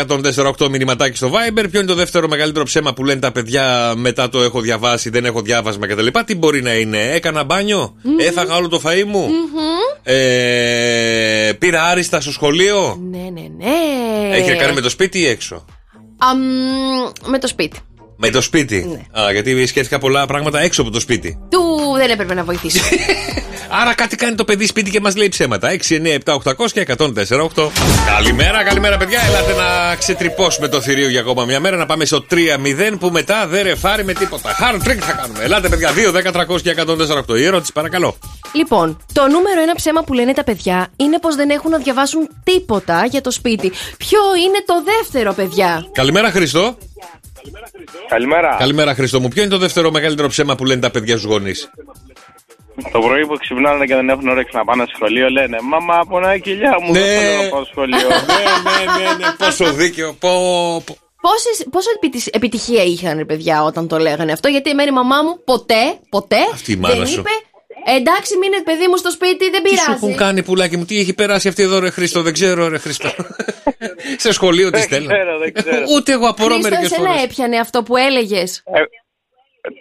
148 0.59 0.68
μηνυματάκι 0.68 1.16
στο 1.16 1.30
Viber. 1.32 1.64
Ποιο 1.70 1.80
είναι 1.80 1.89
το 1.89 1.95
δεύτερο 1.95 2.28
μεγαλύτερο 2.28 2.64
ψέμα 2.64 2.93
που 2.95 3.05
λένε 3.05 3.20
τα 3.20 3.32
παιδιά 3.32 3.93
μετά 3.97 4.28
το 4.28 4.43
έχω 4.43 4.61
διαβάσει, 4.61 5.11
δεν 5.11 5.24
έχω 5.24 5.41
διάβασμα 5.43 5.86
κτλ. 5.86 6.07
Τι 6.26 6.34
μπορεί 6.34 6.62
να 6.62 6.72
είναι, 6.74 7.11
έκανα 7.12 7.45
μπάνιο, 7.45 7.97
έφαγα 8.20 8.55
όλο 8.55 8.68
το 8.68 8.80
φαΐ 8.84 9.05
μου, 9.07 9.28
ε, 10.03 11.53
πήρα 11.59 11.82
άριστα 11.84 12.20
στο 12.20 12.32
σχολείο; 12.32 12.99
Ναι, 13.11 13.18
ναι, 13.18 13.47
ναι. 13.57 14.36
Έχει 14.36 14.49
να 14.51 14.57
κάνει 14.57 14.72
με 14.74 14.80
το 14.80 14.89
σπίτι 14.89 15.18
ή 15.18 15.26
έξω; 15.26 15.64
Αμ, 16.19 16.39
με 17.27 17.39
το 17.39 17.47
σπίτι. 17.47 17.79
Με 18.16 18.31
το 18.31 18.41
σπίτι. 18.41 18.87
Ναι. 19.12 19.21
Α, 19.23 19.33
γιατί 19.33 19.66
σκέφτηκα 19.66 19.99
πολλά 19.99 20.27
πράγματα 20.27 20.61
έξω 20.61 20.83
από 20.83 20.91
το 20.91 21.01
σπίτι. 21.01 21.39
Του 21.51 21.61
δεν 21.97 22.11
έπρεπε 22.11 22.35
να 22.35 22.45
βοηθήσω. 22.45 22.81
Άρα 23.71 23.95
κάτι 23.95 24.16
κάνει 24.16 24.35
το 24.35 24.45
παιδί 24.45 24.66
σπίτι 24.66 24.91
και 24.91 25.01
μας 25.01 25.16
λέει 25.16 25.29
ψέματα. 25.29 25.69
6, 25.71 25.75
9, 25.75 26.19
7, 26.25 26.35
800 26.35 26.71
και 26.73 26.87
104, 26.99 27.07
8. 27.55 27.69
Καλημέρα, 28.07 28.62
καλημέρα, 28.64 28.97
παιδιά. 28.97 29.21
Ελάτε 29.27 29.55
να 29.55 29.97
ξετρυπώσουμε 29.97 30.69
το 30.69 30.81
θηρίο 30.81 31.09
για 31.09 31.21
ακόμα 31.21 31.45
μια 31.45 31.61
μέρα. 31.61 31.77
Να 31.77 31.87
πάμε 31.87 32.05
στο 32.05 32.25
3-0 32.31 32.37
που 32.99 33.09
μετά 33.11 33.47
δεν 33.47 33.62
ρεφάρει 33.62 34.05
με 34.05 34.12
τίποτα. 34.12 34.51
Hard 34.61 34.89
trick 34.89 34.99
θα 35.01 35.12
κάνουμε. 35.12 35.45
Ελάτε, 35.45 35.69
παιδιά. 35.69 35.91
2, 35.95 36.12
10, 36.12 36.33
300 36.33 36.61
και 36.62 36.75
104, 36.77 37.25
8. 37.29 37.39
Η 37.39 37.45
ερώτηση, 37.45 37.73
παρακαλώ. 37.73 38.16
Λοιπόν, 38.53 38.99
το 39.13 39.23
νούμερο 39.29 39.61
ένα 39.61 39.75
ψέμα 39.75 40.03
που 40.03 40.13
λένε 40.13 40.33
τα 40.33 40.45
παιδιά 40.45 40.89
είναι 40.97 41.19
πως 41.19 41.35
δεν 41.35 41.51
έχουν 41.51 41.71
να 41.71 41.79
διαβάσουν 41.79 42.29
τίποτα 42.45 43.05
για 43.11 43.21
το 43.21 43.31
σπίτι. 43.31 43.73
Ποιο 43.99 44.19
είναι 44.47 44.63
το 44.67 44.83
δεύτερο, 44.83 45.33
παιδιά; 45.33 45.87
Καλημέρα, 45.93 46.31
Χριστό. 46.31 46.77
Καλημέρα. 48.09 48.57
Καλημέρα, 48.59 48.95
Χριστό 48.95 49.21
μου. 49.21 49.29
Ποιο 49.29 49.43
είναι 49.43 49.51
το 49.51 49.59
δεύτερο 49.59 49.91
μεγαλύτερο 49.91 50.29
ψέμα 50.29 50.55
που 50.55 50.65
λένε 50.65 50.81
τα 50.81 50.91
παιδιά 50.91 51.17
στους 51.19 51.31
γονείς; 51.31 51.71
Το 52.93 52.99
πρωί 52.99 53.27
που 53.27 53.37
ξυπνάνε 53.39 53.85
και 53.85 53.95
δεν 53.95 54.09
έχουν 54.09 54.29
όρεξη 54.29 54.57
να 54.57 54.65
πάνε 54.65 54.83
στο 54.87 54.93
σχολείο 54.97 55.29
λένε 55.29 55.59
Μαμά, 55.63 56.05
πονάει 56.09 56.37
η 56.37 56.41
κοιλιά 56.41 56.77
μου, 56.83 56.93
Ναι. 56.93 56.99
δεν 57.01 57.19
θέλω 57.21 57.43
να 57.43 57.49
πάω 57.49 57.63
στο 57.65 57.71
σχολείο. 57.71 57.99
ναι, 58.09 58.71
ναι, 58.71 59.03
ναι, 59.03 59.27
ναι. 59.27 59.33
Πόσο 59.39 59.73
δίκαιο. 59.73 60.13
Πω, 60.19 60.31
πω. 60.87 60.97
Πόσες, 61.21 61.67
πόσο 61.71 61.89
επιτυχ- 61.97 62.35
επιτυχία 62.37 62.83
είχαν, 62.85 63.17
ρε 63.19 63.25
παιδιά, 63.25 63.63
όταν 63.63 63.89
το 63.89 63.99
λέγανε 63.99 64.33
αυτό. 64.33 64.49
Γιατί 64.49 64.71
εμένα 64.71 64.89
η 64.91 64.93
μαμά 64.93 65.23
μου 65.23 65.41
ποτέ, 65.45 65.99
ποτέ 66.09 66.37
Αυτή 66.53 66.73
η 66.73 66.77
μάνα 66.77 66.95
δεν 66.95 67.07
σου. 67.07 67.19
είπε 67.21 67.31
Εντάξει, 67.97 68.36
μείνε 68.36 68.62
παιδί 68.64 68.86
μου 68.91 68.97
στο 68.97 69.11
σπίτι, 69.11 69.51
δεν 69.51 69.62
Τι 69.62 69.68
σου 69.68 69.74
πειράζει. 69.74 69.91
έχουν 70.05 70.16
κάνει 70.16 70.43
πουλάκι 70.43 70.76
μου, 70.76 70.84
τι 70.84 70.99
έχει 70.99 71.14
περάσει 71.14 71.49
αυτή 71.49 71.62
εδώ 71.62 71.78
ρε 71.78 71.91
Χρήστο, 71.91 72.22
δεν 72.22 72.32
ξέρω 72.32 72.68
ρε 72.68 72.78
Χρήστο. 72.78 73.09
Σε 74.24 74.32
σχολείο 74.32 74.70
τη 74.70 74.80
στέλνω. 74.80 75.09
ξέρω, 75.12 75.39
δεν 75.39 75.53
ξέρω. 75.53 75.84
Ούτε 75.97 76.12
εγώ 76.12 76.26
απορώ 76.28 76.53
Χρήστο, 76.55 76.70
μερικές 76.70 76.93
εσένα 76.93 77.09
φορές. 77.09 77.22
έπιανε 77.24 77.59
αυτό 77.59 77.82
που 77.82 77.97
έλεγες; 77.97 78.62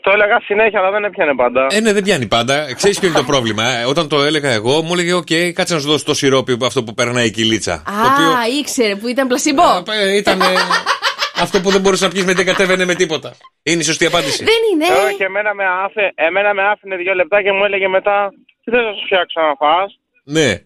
Το 0.04 0.12
έλεγα 0.14 0.40
συνέχεια, 0.46 0.80
αλλά 0.80 0.92
δεν 0.92 1.04
έπιανε 1.04 1.36
πάντα. 1.36 1.68
Ε, 1.70 1.80
ναι, 1.80 1.94
δεν 1.94 2.04
πιάνει 2.04 2.26
πάντα. 2.28 2.74
Ξέρεις 2.74 3.00
ποιο 3.00 3.08
είναι 3.08 3.18
το 3.18 3.24
πρόβλημα. 3.24 3.64
ε; 3.64 3.86
Όταν 3.86 4.08
το 4.08 4.24
έλεγα 4.24 4.50
εγώ, 4.50 4.82
μου 4.82 4.94
έλεγε: 4.94 5.14
Οκ, 5.14 5.28
κάτσε 5.54 5.74
να 5.74 5.80
σου 5.80 5.88
δώσω 5.88 6.06
το 6.06 6.14
σιρόπι 6.14 6.52
από 6.52 6.66
αυτό 6.66 6.84
που 6.84 6.94
περνάει 6.94 7.26
η 7.26 7.32
κοιλίτσα. 7.32 7.74
Α, 7.74 7.82
το 7.86 8.08
οποίο 8.14 8.58
ήξερε 8.60 8.96
που 8.96 9.08
ήταν 9.08 9.28
πλασιμπό. 9.28 9.84
ε, 10.02 10.16
ήταν 10.18 10.40
αυτό 11.40 11.62
που 11.62 11.70
δεν 11.72 11.82
μπορούσες 11.82 12.06
να 12.08 12.14
πιει 12.14 12.24
με 12.26 12.34
δεν 12.34 12.46
κατέβαινε 12.46 12.86
με 12.86 12.96
τίποτα. 12.96 13.34
Είναι 13.64 13.82
η 13.82 13.84
σωστή 13.84 14.06
απάντηση. 14.06 14.44
Δεν 14.44 14.62
είναι. 14.74 14.86
Όχι, 15.06 15.24
εμένα 15.24 15.54
με, 15.54 15.64
άφη, 15.86 16.12
εμένα 16.16 16.54
με 16.54 16.62
άφηνε 16.72 16.96
δύο 16.96 17.14
λεπτά 17.14 17.42
και 17.42 17.52
μου 17.52 17.64
έλεγε 17.66 17.88
μετά 17.88 18.34
Τι 18.64 18.72
θες 18.72 18.82
να 18.84 18.92
σου 18.94 19.06
φτιάξω 19.06 19.42
να 19.42 19.56
φας; 19.62 20.00
Ναι. 20.24 20.62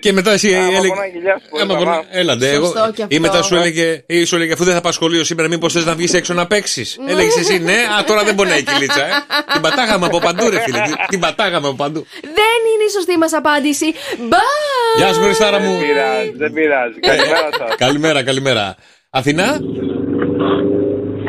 Και 0.00 0.12
μετά 0.12 0.32
εσύ 0.32 0.54
Άμα 0.56 0.66
έλεγε. 0.66 0.88
πονάει 0.88 1.08
η 1.08 1.12
κοιλιά 1.12 1.38
σου, 1.38 1.62
Άμα 1.62 1.74
μπορεί 1.74 1.78
να 1.78 1.84
πονάει- 1.90 2.04
φας. 2.04 2.16
Έλα 2.20 2.33
ντε, 2.33 2.50
εγώ. 2.50 2.64
Σωστό 2.66 2.92
και 2.92 3.02
αυτό. 3.02 3.14
Ή 3.16 3.18
μετά 3.18 3.42
σου 3.42 3.54
έλεγε, 3.56 4.04
ή 4.06 4.24
σου 4.24 4.36
έλεγε, 4.36 4.52
αφού 4.52 4.64
δεν 4.64 4.74
θα 4.74 4.80
πας 4.80 4.94
σχολείο 4.94 5.24
σήμερα, 5.24 5.48
μήπως 5.48 5.72
θες 5.72 5.84
να 5.84 5.94
βγεις 5.94 6.14
έξω 6.14 6.34
να 6.34 6.46
παίξεις; 6.46 6.98
Έλεγες 7.08 7.36
εσύ, 7.36 7.58
ναι, 7.58 7.72
α 7.98 8.04
τώρα 8.04 8.24
δεν 8.24 8.34
πονάει 8.34 8.58
η 8.58 8.62
κυλίτσα. 8.62 9.06
Ε. 9.06 9.10
Την 9.52 9.60
πατάγαμε 9.60 10.06
από 10.06 10.18
παντού, 10.18 10.50
ρε 10.50 10.60
φίλε. 10.60 10.80
Την- 10.80 10.94
Την 11.08 11.20
πατάγαμε 11.20 11.66
από 11.66 11.76
παντού. 11.76 12.06
Δεν 12.22 12.58
είναι 12.72 12.84
η 12.88 12.90
σωστή 12.90 13.16
μας 13.18 13.32
απάντηση. 13.32 13.86
Μπα! 14.28 14.38
Γεια 14.96 15.12
σου, 15.12 15.20
Χριστάρα 15.22 15.58
μου. 15.58 15.70
Δεν 15.78 15.86
πειράζει, 15.86 16.30
δεν 16.36 16.52
πειράζει. 16.52 16.98
Καλημέρα 17.00 17.48
σας. 17.58 17.74
Καλημέρα, 17.76 18.22
καλημέρα. 18.24 18.76
Αθηνά; 19.18 19.48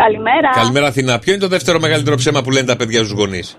Καλημέρα. 0.03 0.49
Καλημέρα, 0.55 0.87
Αθηνά. 0.87 1.19
Ποιο 1.19 1.31
είναι 1.33 1.41
το 1.41 1.47
δεύτερο 1.47 1.79
μεγαλύτερο 1.79 2.15
ψέμα 2.15 2.41
που 2.41 2.51
λένε 2.51 2.65
τα 2.65 2.75
παιδιά 2.75 2.99
στους 2.99 3.11
γονείς; 3.11 3.57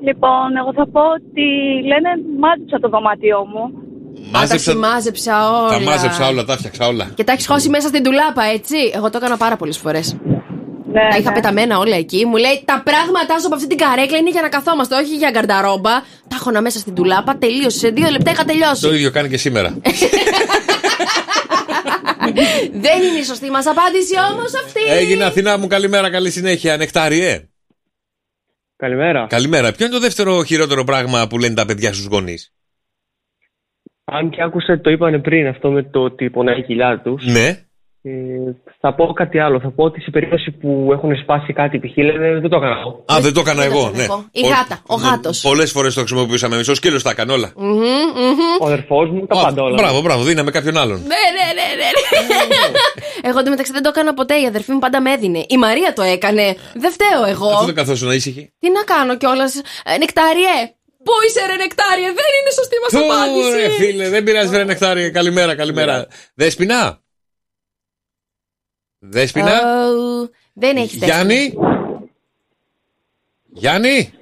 Λοιπόν, 0.00 0.56
εγώ 0.60 0.72
θα 0.72 0.86
πω 0.92 1.00
ότι 1.00 1.46
λένε 1.90 2.10
μάζεψα 2.40 2.78
το 2.80 2.88
δωμάτιό 2.88 3.38
μου. 3.52 3.64
Α, 4.38 4.46
τα 4.48 4.58
σημάζεψα 4.58 5.50
όλα. 5.50 5.68
Τα 5.68 5.80
μάζεψα 5.80 6.28
όλα, 6.28 6.44
τα 6.44 6.56
φτιάξα 6.56 6.86
όλα. 6.86 7.10
Και 7.14 7.24
τα 7.24 7.32
έχεις 7.32 7.46
χώσει 7.46 7.68
μέσα 7.68 7.88
στην 7.88 8.02
τουλάπα, 8.02 8.42
έτσι; 8.42 8.76
Εγώ 8.94 9.10
το 9.10 9.18
έκανα 9.20 9.36
πάρα 9.36 9.56
πολλές 9.56 9.78
φορές. 9.78 10.16
Ναι, 10.92 11.08
τα 11.10 11.16
είχα 11.16 11.30
ναι. 11.30 11.34
πεταμένα 11.34 11.78
όλα 11.78 11.96
εκεί. 11.96 12.26
Μου 12.26 12.36
λέει 12.36 12.62
τα 12.64 12.82
πράγματά 12.84 13.38
σου 13.38 13.46
από 13.46 13.54
αυτή 13.54 13.66
την 13.66 13.78
καρέκλα 13.78 14.16
είναι 14.18 14.30
για 14.30 14.42
να 14.42 14.48
καθόμαστε, 14.48 14.94
όχι 14.94 15.14
για 15.16 15.30
γκαρνταρόμπα. 15.30 15.94
Τα 16.30 16.36
έχω 16.38 16.60
μέσα 16.60 16.78
στην 16.78 16.94
τουλάπα, 16.94 17.36
τελείωσε. 17.36 17.78
Σε 17.78 17.88
δύο 17.88 18.08
λεπτά 18.10 18.30
είχα 18.30 18.44
τελειώσει. 18.44 18.82
Το 18.82 18.94
ίδιο 18.94 19.10
κάνει 19.10 19.28
και 19.28 19.36
σήμερα. 19.36 19.68
Δεν 22.84 23.02
είναι 23.02 23.18
η 23.18 23.24
σωστή 23.24 23.50
μας 23.50 23.66
απάντηση 23.66 24.14
όμως 24.32 24.54
αυτή. 24.64 24.80
Έγινε 24.88 25.24
Αθηνά 25.24 25.58
μου, 25.58 25.66
καλημέρα, 25.66 26.10
καλή 26.10 26.30
συνέχεια. 26.30 26.76
Νεκτάριε. 26.76 27.48
Καλημέρα. 28.76 29.26
Καλημέρα. 29.26 29.72
Ποιο 29.72 29.86
είναι 29.86 29.94
το 29.94 30.00
δεύτερο 30.00 30.42
χειρότερο 30.44 30.84
πράγμα 30.84 31.26
που 31.26 31.38
λένε 31.38 31.54
τα 31.54 31.66
παιδιά 31.66 31.92
στους 31.92 32.06
γονείς; 32.06 32.52
Αν 34.04 34.30
και 34.30 34.42
άκουσα, 34.42 34.80
το 34.80 34.90
είπανε 34.90 35.18
πριν 35.18 35.46
αυτό 35.46 35.70
με 35.70 35.82
το 35.82 36.00
ότι 36.00 36.30
πονάει 36.30 36.58
η 36.58 36.62
κοιλιά 36.62 37.00
τους. 37.04 37.26
Ναι. 37.26 37.67
Ε, 38.02 38.10
θα 38.80 38.94
πω 38.94 39.12
κάτι 39.12 39.38
άλλο. 39.38 39.60
Θα 39.60 39.70
πω 39.70 39.84
ότι 39.84 40.00
σε 40.00 40.10
περίπτωση 40.10 40.50
που 40.50 40.88
έχουν 40.92 41.16
σπάσει 41.22 41.52
κάτι, 41.52 41.78
π.χ. 41.78 41.96
λένε 41.96 42.40
δεν 42.40 42.50
το 42.50 42.56
έκανα 42.56 42.76
εγώ. 42.80 43.04
Α, 43.12 43.20
δεν 43.20 43.32
το 43.32 43.40
έκανα 43.40 43.64
εγώ, 43.64 43.90
ναι. 43.94 44.06
Η 44.32 44.40
γάτα, 44.40 44.82
ο 44.86 44.94
γάτος. 44.94 45.40
Πολλές 45.40 45.70
φορές 45.70 45.94
το 45.94 46.00
χρησιμοποιούσαμε 46.00 46.54
εμείς. 46.54 46.68
Ο 46.68 46.74
σκύλος 46.74 47.02
τα 47.02 47.10
έκανε 47.10 47.32
όλα. 47.32 47.52
Ο 48.60 48.66
αδερφός 48.66 49.10
μου 49.10 49.26
τα 49.26 49.34
πάντα 49.42 49.62
όλα. 49.62 49.74
Μπράβο, 49.74 50.00
μπράβο, 50.00 50.22
δίναμε 50.22 50.50
κάποιον 50.50 50.76
άλλον. 50.76 50.98
Ναι, 50.98 51.22
ναι, 51.36 51.46
ναι, 51.58 51.68
ναι. 51.80 51.88
ναι. 52.56 53.28
Εγώ 53.28 53.38
εντωμεταξύ 53.38 53.72
δεν 53.72 53.82
το 53.82 53.88
έκανα 53.88 54.14
ποτέ. 54.14 54.34
Η 54.40 54.46
αδερφή 54.46 54.72
μου 54.72 54.78
πάντα 54.78 55.00
με 55.00 55.10
έδινε. 55.12 55.44
Η 55.48 55.56
Μαρία 55.56 55.92
το 55.92 56.02
έκανε. 56.02 56.56
Δεν 56.74 56.92
φταίω 56.92 57.24
εγώ. 57.28 57.48
Αυτό 57.48 57.64
δεν 57.64 57.74
καθόσουν 57.74 58.10
ήσυχη. 58.12 58.52
Τι 58.58 58.70
να 58.70 58.82
κάνω 58.82 59.16
κιόλας; 59.16 59.60
Νεκτάριε. 59.98 60.56
Πού 61.04 61.12
είσαι, 61.26 61.40
ρε 61.46 61.56
Νεκτάριε, 61.56 62.06
δεν 62.06 62.30
είναι 62.38 62.52
σωστή 62.58 62.76
μας 62.82 62.92
Ωραία, 62.92 63.16
απάντηση. 63.16 63.70
φίλε, 63.80 64.08
δεν 64.08 64.22
πειράζει, 64.24 64.48
βρε 64.48 64.64
Νεκτάρι. 64.64 65.10
Καλημέρα, 65.10 65.54
καλημέρα. 65.54 66.06
Δέσπινα. 66.34 67.00
Δέσπινα. 68.98 69.50
Oh, 69.50 70.28
δεν 70.52 70.76
έχεις 70.76 71.04
Γιάννη. 71.04 71.54
Γιάννη. 73.52 74.12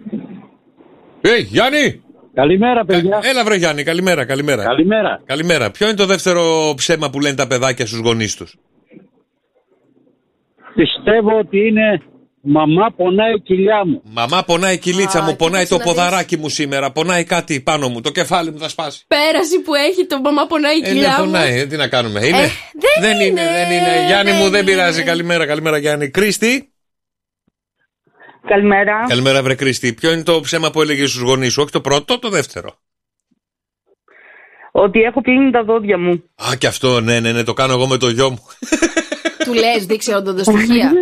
Ε, 1.20 1.36
Γιάννη. 1.38 2.02
Καλημέρα, 2.34 2.84
παιδιά. 2.84 3.20
Έλα, 3.22 3.44
βρε 3.44 3.56
Γιάννη, 3.56 3.82
καλημέρα, 3.82 4.24
καλημέρα. 4.24 4.62
Καλημέρα. 4.64 5.22
Καλημέρα. 5.24 5.70
Ποιο 5.70 5.86
είναι 5.86 5.96
το 5.96 6.06
δεύτερο 6.06 6.72
ψέμα 6.76 7.10
που 7.10 7.20
λένε 7.20 7.34
τα 7.34 7.46
παιδάκια 7.46 7.86
στους 7.86 7.98
γονείς 7.98 8.36
τους; 8.36 8.56
Πιστεύω 10.74 11.38
ότι 11.38 11.66
είναι 11.66 12.02
μαμά 12.46 12.92
πονάει 12.96 13.32
η 13.34 13.40
κοιλιά 13.40 13.86
μου. 13.86 14.02
Μαμά 14.04 14.44
πονάει 14.44 14.74
η 14.74 14.78
κυλίτσα 14.78 15.18
Α, 15.18 15.22
μου, 15.22 15.36
πονάει 15.36 15.62
κοίταξε 15.64 15.68
το 15.68 15.76
να 15.78 15.84
δεις. 15.84 15.92
ποδαράκι 16.02 16.36
μου 16.36 16.48
σήμερα, 16.48 16.92
πονάει 16.92 17.24
κάτι 17.24 17.60
πάνω 17.60 17.88
μου, 17.88 18.00
το 18.00 18.10
κεφάλι 18.10 18.50
μου 18.50 18.58
θα 18.58 18.68
σπάσει. 18.68 19.04
Πέραση 19.06 19.58
που 19.60 19.74
έχει 19.74 20.06
το 20.06 20.20
μαμά 20.20 20.46
πονάει 20.46 20.76
η 20.76 20.80
Ε, 20.84 20.86
ναι, 20.86 20.88
κοιλιά 20.92 21.10
μου. 21.18 21.24
πονάει, 21.24 21.58
ε, 21.58 21.66
τι 21.66 21.76
να 21.76 21.88
κάνουμε. 21.88 22.26
Είναι. 22.26 22.42
Ε, 22.42 22.50
δεν 23.00 23.20
είναι, 23.20 23.42
δεν 23.42 23.70
είναι. 23.70 24.06
Γιάννη 24.06 24.32
μου, 24.32 24.48
δεν 24.48 24.62
είναι. 24.62 24.70
πειράζει. 24.70 25.02
Καλημέρα, 25.02 25.46
καλημέρα, 25.46 25.78
Γιάννη. 25.78 26.10
Κρίστη. 26.10 26.70
Καλημέρα. 28.48 29.04
Καλημέρα, 29.08 29.42
βρε 29.42 29.54
Κρίστη. 29.54 29.92
Ποιο 29.92 30.12
είναι 30.12 30.22
το 30.22 30.40
ψέμα 30.40 30.70
που 30.70 30.80
έλεγε 30.82 31.06
στους 31.06 31.20
γονείς 31.20 31.52
σου, 31.52 31.62
όχι 31.62 31.70
το 31.72 31.80
πρώτο, 31.80 32.18
το 32.18 32.28
δεύτερο; 32.28 32.74
Ότι 34.72 35.00
έχω 35.00 35.20
πλύνει 35.20 35.50
τα 35.50 35.64
δόντια 35.64 35.98
μου. 35.98 36.22
Α, 36.50 36.56
και 36.58 36.66
αυτό, 36.66 37.00
ναι, 37.00 37.20
ναι, 37.20 37.32
ναι, 37.32 37.42
το 37.42 37.52
κάνω 37.52 37.72
εγώ 37.72 37.86
με 37.86 37.96
το 37.96 38.08
γιο 38.08 38.30
μου. 38.30 38.38
Του 39.46 39.54
λες, 39.54 39.86
δείξε 39.86 40.14
οντοντοστοιχεία. 40.14 40.92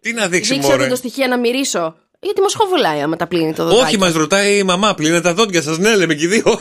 Τι 0.00 0.12
να 0.12 0.28
δείξει, 0.28 0.52
δείξε 0.52 0.68
μωρέ; 0.68 0.82
οντοντοστοιχεία 0.82 1.28
να 1.28 1.38
μυρίσω; 1.38 1.94
Γιατί 2.20 2.40
μας 2.40 2.54
χοβουλάει 2.54 3.00
άμα 3.00 3.16
τα 3.16 3.26
πλύνει 3.26 3.52
το 3.52 3.64
δοντάκι. 3.64 3.84
Όχι, 3.84 3.98
μας 3.98 4.12
ρωτάει 4.12 4.58
η 4.58 4.62
μαμά, 4.62 4.94
πλύνε 4.94 5.20
τα 5.20 5.34
δόντια 5.34 5.62
σας. 5.62 5.78
Ναι, 5.78 5.96
λέμε 5.96 6.14
και 6.14 6.24
οι 6.24 6.28
δύο. 6.28 6.60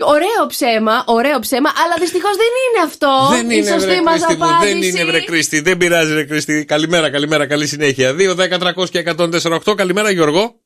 Ωραίο 0.00 0.46
ψέμα, 0.48 1.04
ωραίο 1.06 1.38
ψέμα, 1.38 1.70
αλλά 1.84 1.94
δυστυχώς 1.98 2.36
δεν 2.36 2.46
είναι 2.46 2.84
αυτό. 2.86 3.28
Δεν 3.30 3.50
η 3.50 3.54
είναι, 3.56 3.70
σωστή 3.70 3.86
βρε 3.86 4.02
μας 4.02 4.12
Κρίστη 4.12 4.36
μου, 4.36 4.46
δεν 4.46 4.54
απάντηση. 4.54 4.88
είναι, 4.88 5.04
βρε 5.04 5.20
Κρίστη. 5.20 5.60
Δεν 5.60 5.76
πειράζει, 5.76 6.12
βρε 6.12 6.24
Κρίστη. 6.24 6.64
Καλημέρα, 6.64 7.10
καλημέρα, 7.10 7.46
καλή 7.46 7.66
συνέχεια. 7.66 8.12
2, 8.12 8.34
10, 8.34 8.58
300 8.58 8.88
και 8.90 8.98
148. 8.98 9.74
Καλημέρα, 9.76 10.10
Γιώργο. 10.10 10.60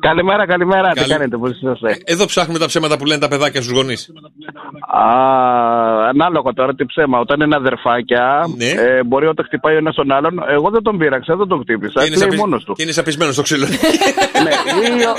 Καλημέρα, 0.00 0.46
καλημέρα. 0.46 0.88
Τι 0.88 0.94
Καλη- 1.00 1.12
κάνετε, 1.12 1.36
πώς 1.36 1.50
είσαστε; 1.50 1.98
Εδώ 2.04 2.24
ψάχνουμε 2.26 2.58
τα 2.58 2.66
ψέματα 2.66 2.96
που 2.98 3.04
λένε 3.04 3.20
τα 3.20 3.28
παιδάκια 3.28 3.62
στους 3.62 3.74
γονείς. 3.76 4.12
Α, 4.96 5.04
ανάλογα 6.08 6.52
τώρα 6.52 6.74
τι 6.74 6.84
ψέμα. 6.86 7.18
Όταν 7.18 7.40
είναι 7.40 7.56
αδερφάκια, 7.56 8.44
Ναι. 8.56 8.64
ε, 8.66 9.02
μπορεί 9.04 9.26
όταν 9.26 9.44
χτυπάει 9.44 9.74
ο 9.74 9.76
ένας 9.76 9.94
τον 9.94 10.12
άλλον. 10.12 10.44
Εγώ 10.48 10.70
δεν 10.70 10.82
τον 10.82 10.98
πείραξα, 10.98 11.36
δεν 11.36 11.46
τον 11.46 11.60
χτύπησα. 11.60 12.00
Και 12.00 12.06
είναι, 12.06 12.14
Κλαίει 12.16 12.28
σαπι... 12.28 12.36
μόνος 12.40 12.64
του. 12.64 12.72
και 12.72 12.82
είναι 12.82 12.92
σαπισμένο 12.92 13.32
στο 13.32 13.42
ξύλο. 13.42 13.66
ναι, 14.44 14.50
ή, 15.00 15.04
ο- 15.04 15.16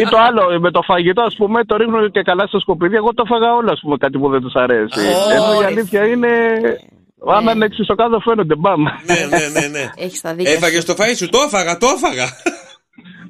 ή 0.00 0.04
το 0.10 0.18
άλλο, 0.26 0.60
με 0.60 0.70
το 0.70 0.80
φαγητό, 0.82 1.22
ας 1.22 1.34
πούμε, 1.36 1.64
το 1.64 1.76
ρίχνω 1.76 2.08
και 2.08 2.22
καλά 2.22 2.46
στο 2.46 2.58
σκουπίδι. 2.58 2.96
Εγώ 2.96 3.14
το 3.14 3.24
φάγα 3.24 3.54
όλα, 3.54 3.72
ας 3.72 3.80
πούμε, 3.82 3.96
κάτι 3.96 4.18
που 4.18 4.28
δεν 4.30 4.40
τους 4.40 4.54
αρέσει. 4.54 5.00
Ενώ 5.36 5.60
η 5.62 5.64
αλήθεια 5.64 6.06
είναι. 6.06 6.28
Αν 7.36 7.46
είναι 7.46 7.64
εξισοκάδο 7.64 8.20
φαίνονται, 8.20 8.54
μπαμ. 8.54 8.82
ναι, 8.82 8.88
ναι, 9.38 9.60
ναι, 9.60 9.66
ναι. 9.66 9.90
Έχεις 9.96 10.20
τα 10.20 10.34
δίκια. 10.34 10.52
Έφαγες 10.52 10.84
το 10.84 10.94
φαΐ 10.98 11.14
σου, 11.16 11.28
το 11.28 11.38
έφαγα, 11.46 11.78
το 11.78 11.86
έφαγα. 11.96 12.26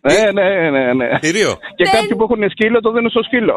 Ναι, 0.09 0.23
ναι, 0.39 0.71
ναι, 0.75 0.85
ναι. 0.99 1.09
Θηρίο. 1.23 1.53
Και 1.79 1.85
κάποιοι 1.95 2.15
που 2.19 2.25
έχουν 2.29 2.43
σκύλο 2.55 2.79
το 2.81 2.91
δίνουν 2.95 3.11
στο 3.11 3.23
σκύλο. 3.29 3.55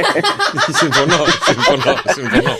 συμφωνώ, 0.82 1.20
συμφωνώ, 1.48 1.92
συμφωνώ. 2.18 2.54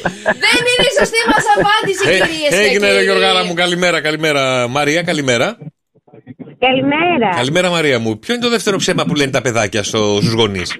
Δεν 0.45 0.57
είναι 0.69 0.87
η 0.91 0.95
σωστή 0.99 1.21
μας 1.33 1.45
απάντηση, 1.57 2.03
Ε, 2.09 2.13
κυρίες 2.13 2.51
και 2.51 2.57
Έγινε, 2.67 2.87
ρε 2.87 2.93
κύριοι. 2.93 3.05
Γιωργάρα 3.05 3.45
μου, 3.45 3.55
καλημέρα, 3.55 4.01
καλημέρα. 4.01 4.69
Μαρία, 4.69 5.03
καλημέρα. 5.03 5.57
Καλημέρα. 6.67 7.29
Καλημέρα, 7.37 7.71
Μαρία 7.71 7.99
μου. 7.99 8.19
Ποιο 8.19 8.35
είναι 8.35 8.43
το 8.43 8.51
δεύτερο 8.51 8.77
ψέμα 8.77 9.05
που 9.05 9.15
λένε 9.15 9.31
τα 9.31 9.43
παιδάκια 9.43 9.83
στους 9.83 10.33
γονείς; 10.33 10.77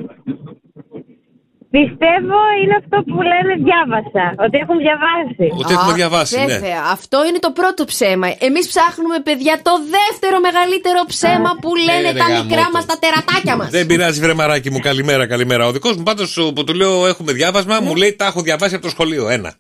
Πιστεύω 1.77 2.39
είναι 2.61 2.75
αυτό 2.83 2.97
που 3.11 3.19
λένε 3.33 3.53
διάβασα. 3.69 4.25
Ότι 4.45 4.57
έχουν 4.63 4.77
διαβάσει. 4.87 5.47
Ότι 5.63 5.73
έχουμε 5.77 5.93
διαβάσει, 6.01 6.35
ναι. 6.39 6.47
Βέβαια, 6.47 6.81
αυτό 6.97 7.19
είναι 7.29 7.41
το 7.47 7.51
πρώτο 7.59 7.85
ψέμα. 7.85 8.29
Εμείς 8.49 8.65
ψάχνουμε, 8.73 9.17
παιδιά, 9.29 9.55
το 9.69 9.75
δεύτερο 9.97 10.37
μεγαλύτερο 10.47 11.01
ψέμα 11.13 11.51
που 11.63 11.71
λένε 11.89 12.11
ρε 12.11 12.19
τα 12.19 12.27
γάμο 12.29 12.43
μικρά 12.43 12.65
το. 12.65 12.71
μας, 12.73 12.85
τα 12.87 12.97
τερατάκια 13.03 13.57
μας. 13.57 13.69
Δεν 13.71 13.87
πειράζει, 13.87 14.21
βρε 14.21 14.35
μαράκι 14.35 14.71
μου. 14.71 14.79
Καλημέρα, 14.79 15.27
καλημέρα. 15.27 15.67
Ο 15.67 15.73
δικός 15.73 15.97
μου 15.97 16.03
πάντως 16.03 16.53
που 16.55 16.65
του 16.65 16.75
λέω 16.75 17.07
έχουμε 17.07 17.33
διάβασμα, 17.33 17.81
μου 17.81 17.95
λέει 17.95 18.13
τα 18.13 18.27
έχω 18.27 18.41
διαβάσει 18.43 18.75
από 18.75 18.85
το 18.85 18.91
σχολείο. 18.91 19.29
Ένα. 19.29 19.55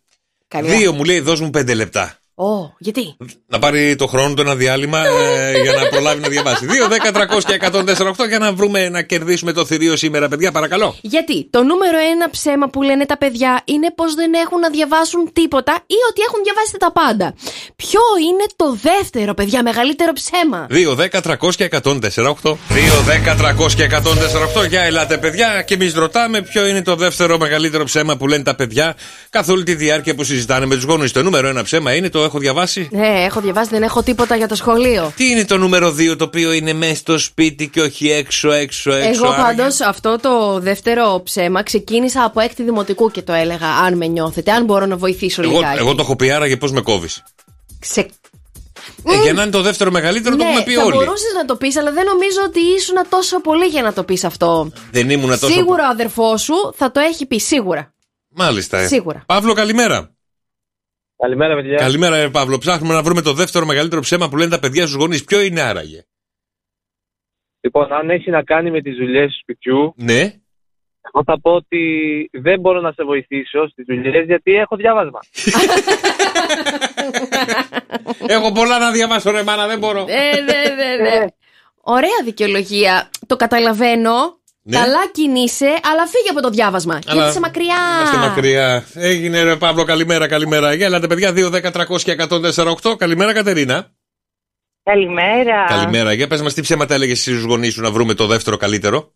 Καλά. 0.48 0.68
Δύο 0.68 0.92
μου 0.92 1.04
λέει 1.04 1.20
δώσ' 1.20 1.40
μου 1.40 1.50
πέντε 1.50 1.74
λεπτά. 1.74 2.21
Ω, 2.34 2.74
γιατί; 2.78 3.16
Να 3.46 3.58
πάρει 3.58 3.96
το 3.96 4.06
χρόνο 4.06 4.34
του 4.34 4.40
ένα 4.40 4.54
διάλειμμα 4.54 5.06
ε, 5.06 5.60
για 5.62 5.72
να 5.72 5.88
προλάβει 5.88 6.20
να 6.20 6.28
διαβάσει. 6.28 6.66
2, 6.68 7.10
10, 7.10 7.36
300 7.36 7.42
και 7.46 7.60
148 8.24 8.28
για 8.28 8.38
να 8.38 8.52
βρούμε 8.52 8.88
να 8.88 9.02
κερδίσουμε 9.02 9.52
το 9.52 9.64
θηρίο 9.64 9.96
σήμερα, 9.96 10.28
παιδιά, 10.28 10.52
παρακαλώ. 10.52 10.96
Γιατί; 11.00 11.48
Το 11.50 11.62
νούμερο 11.62 11.98
ένα 12.12 12.30
ψέμα 12.30 12.68
που 12.68 12.82
λένε 12.82 13.06
τα 13.06 13.18
παιδιά 13.18 13.62
είναι 13.64 13.92
πως 13.94 14.14
δεν 14.14 14.32
έχουν 14.34 14.60
να 14.60 14.70
διαβάσουν 14.70 15.32
τίποτα 15.32 15.72
ή 15.86 15.94
ότι 16.10 16.20
έχουν 16.26 16.40
διαβάσει 16.42 16.76
τα 16.78 16.92
πάντα. 16.92 17.34
Ποιο 17.76 18.00
είναι 18.28 18.46
το 18.56 18.78
δεύτερο, 18.82 19.34
παιδιά, 19.34 19.62
μεγαλύτερο 19.62 20.12
ψέμα; 20.12 20.66
2, 20.70 20.96
10, 20.96 21.20
300 21.20 21.54
και 21.56 21.68
148. 21.82 21.92
2, 21.92 22.54
10, 23.26 23.36
300 23.36 23.72
και 23.76 23.88
148. 24.62 24.68
Για 24.68 24.82
ελάτε, 24.82 25.18
παιδιά, 25.18 25.62
και 25.62 25.74
εμείς 25.74 25.94
ρωτάμε 25.94 26.42
ποιο 26.42 26.66
είναι 26.66 26.82
το 26.82 26.96
δεύτερο 26.96 27.38
μεγαλύτερο 27.38 27.84
ψέμα 27.84 28.16
που 28.16 28.26
λένε 28.28 28.42
τα 28.42 28.54
παιδιά 28.54 28.96
καθ' 29.30 29.48
όλη 29.48 29.62
τη 29.62 29.74
διάρκεια 29.74 30.14
που 30.14 30.24
συζητάνε 30.24 30.66
με 30.66 30.74
τους 30.74 30.84
γονείς. 30.84 31.12
Το 31.12 31.22
νούμερο 31.22 31.48
ένα 31.48 31.62
ψέμα 31.62 31.94
είναι 31.94 32.08
το 32.08 32.21
το 32.21 32.21
έχω 32.22 32.38
διαβάσει; 32.38 32.88
Ναι, 32.92 33.24
έχω 33.24 33.40
διαβάσει, 33.40 33.68
δεν 33.70 33.82
έχω 33.82 34.02
τίποτα 34.02 34.36
για 34.36 34.48
το 34.48 34.54
σχολείο. 34.54 35.12
Τι 35.16 35.30
είναι 35.30 35.44
το 35.44 35.58
νούμερο 35.58 35.94
2 35.98 36.16
το 36.18 36.24
οποίο 36.24 36.52
είναι 36.52 36.72
μέσα 36.72 36.94
στο 36.94 37.18
σπίτι 37.18 37.68
και 37.68 37.80
όχι 37.80 38.10
έξω, 38.10 38.50
έξω, 38.50 38.92
έξω. 38.92 39.24
Εγώ 39.24 39.32
άραγε; 39.32 39.56
πάντως 39.56 39.80
αυτό 39.80 40.18
το 40.20 40.58
δεύτερο 40.60 41.20
ψέμα 41.24 41.62
ξεκίνησα 41.62 42.24
από 42.24 42.40
έκτη 42.40 42.62
δημοτικού 42.62 43.10
και 43.10 43.22
το 43.22 43.32
έλεγα. 43.32 43.68
Αν 43.68 43.96
με 43.96 44.06
νιώθετε, 44.06 44.50
αν 44.52 44.64
μπορώ 44.64 44.86
να 44.86 44.96
βοηθήσω 44.96 45.42
Εγώ, 45.42 45.52
λιγάκι. 45.52 45.78
εγώ 45.78 45.94
το 45.94 46.02
έχω 46.02 46.16
πει 46.16 46.30
άραγε 46.30 46.56
πώς 46.56 46.72
με 46.72 46.80
κόβεις; 46.80 47.22
Ξε... 47.78 48.06
Ε, 49.04 49.22
για 49.22 49.32
να 49.32 49.42
είναι 49.42 49.50
το 49.50 49.60
δεύτερο 49.62 49.90
μεγαλύτερο 49.90 50.36
το 50.36 50.42
ναι, 50.42 50.48
έχουμε 50.48 50.64
πει 50.64 50.74
θα 50.74 50.84
όλοι. 50.84 50.94
μπορούσες 50.96 51.32
να 51.36 51.44
το 51.44 51.56
πεις, 51.56 51.76
αλλά 51.76 51.92
δεν 51.92 52.04
νομίζω 52.04 52.38
ότι 52.46 52.60
ήσουν 52.60 52.96
τόσο 53.08 53.40
πολύ 53.40 53.66
για 53.66 53.82
να 53.82 53.92
το 53.92 54.04
πεις 54.04 54.24
αυτό. 54.24 54.72
Δεν 54.90 55.10
ήμουν 55.10 55.38
τόσο. 55.38 55.52
Σίγουρα 55.52 55.86
ο 55.86 55.90
αδερφός 55.90 56.42
σου 56.42 56.54
θα 56.76 56.90
το 56.90 57.00
έχει 57.00 57.26
πει, 57.26 57.38
σίγουρα. 57.38 57.92
Μάλιστα. 58.34 58.78
ε. 58.78 58.86
Σίγουρα. 58.86 59.22
Παύλο, 59.26 59.52
καλημέρα. 59.52 60.10
Καλημέρα, 61.22 61.54
παιδιά. 61.54 61.76
Καλημέρα, 61.76 62.16
ε, 62.16 62.28
Παύλο. 62.28 62.58
Ψάχνουμε 62.58 62.94
να 62.94 63.02
βρούμε 63.02 63.22
το 63.22 63.32
δεύτερο 63.32 63.66
μεγαλύτερο 63.66 64.00
ψέμα 64.00 64.28
που 64.28 64.36
λένε 64.36 64.50
τα 64.50 64.58
παιδιά 64.58 64.82
στους 64.86 64.94
γονείς. 64.94 65.24
Ποιο 65.24 65.40
είναι 65.40 65.60
άραγε; 65.60 66.04
Λοιπόν, 67.60 67.92
αν 67.92 68.10
έχει 68.10 68.30
να 68.30 68.42
κάνει 68.42 68.70
με 68.70 68.80
τις 68.80 68.96
δουλειές 68.96 69.26
του 69.32 69.38
σπιτιού, 69.40 69.94
Ναι. 69.96 70.20
εγώ 71.12 71.22
θα 71.24 71.40
πω 71.40 71.50
ότι 71.50 71.80
δεν 72.32 72.60
μπορώ 72.60 72.80
να 72.80 72.92
σε 72.92 73.04
βοηθήσω 73.04 73.68
στις 73.68 73.84
δουλειές 73.88 74.24
γιατί 74.26 74.54
έχω 74.54 74.76
διάβασμα. 74.76 75.20
Έχω 78.26 78.52
πολλά 78.52 78.78
να 78.78 78.90
διαβάσω, 78.90 79.30
ρε 79.30 79.42
μάνα, 79.42 79.66
δεν 79.66 79.78
μπορώ. 79.78 80.00
Ε, 80.08 80.40
ναι, 80.40 80.74
ναι, 80.74 81.10
ναι. 81.10 81.24
Ωραία 81.80 82.20
δικαιολογία. 82.24 83.10
Το 83.26 83.36
καταλαβαίνω. 83.36 84.40
Ναι. 84.64 84.76
Καλά 84.76 85.08
κινείσαι, 85.12 85.66
αλλά 85.66 86.06
φύγε 86.06 86.30
από 86.30 86.42
το 86.42 86.50
διάβασμα. 86.50 86.94
Αλλά 86.94 87.14
Γιατί 87.14 87.30
είσαι 87.30 87.40
μακριά. 87.40 87.76
Είμαστε 87.98 88.16
μακριά. 88.16 88.84
Έγινε 88.94 89.42
ρε 89.42 89.56
Παύλο, 89.56 89.84
καλημέρα, 89.84 90.26
καλημέρα. 90.26 90.74
Για 90.74 90.86
έλατε, 90.86 91.06
παιδιά, 91.06 91.32
2, 91.32 91.50
10, 91.50 91.70
300 91.72 92.02
και 92.02 92.16
148. 92.82 92.96
Καλημέρα, 92.96 93.32
Κατερίνα. 93.32 93.90
Καλημέρα. 94.82 95.64
Καλημέρα. 95.68 96.12
Για 96.12 96.26
πες 96.26 96.42
μας, 96.42 96.54
τι 96.54 96.60
ψέματα 96.60 96.94
έλεγες 96.94 97.20
στους 97.20 97.42
γονείς 97.42 97.72
σου 97.72 97.80
να 97.80 97.90
βρούμε 97.90 98.14
το 98.14 98.26
δεύτερο 98.26 98.56
καλύτερο; 98.56 99.12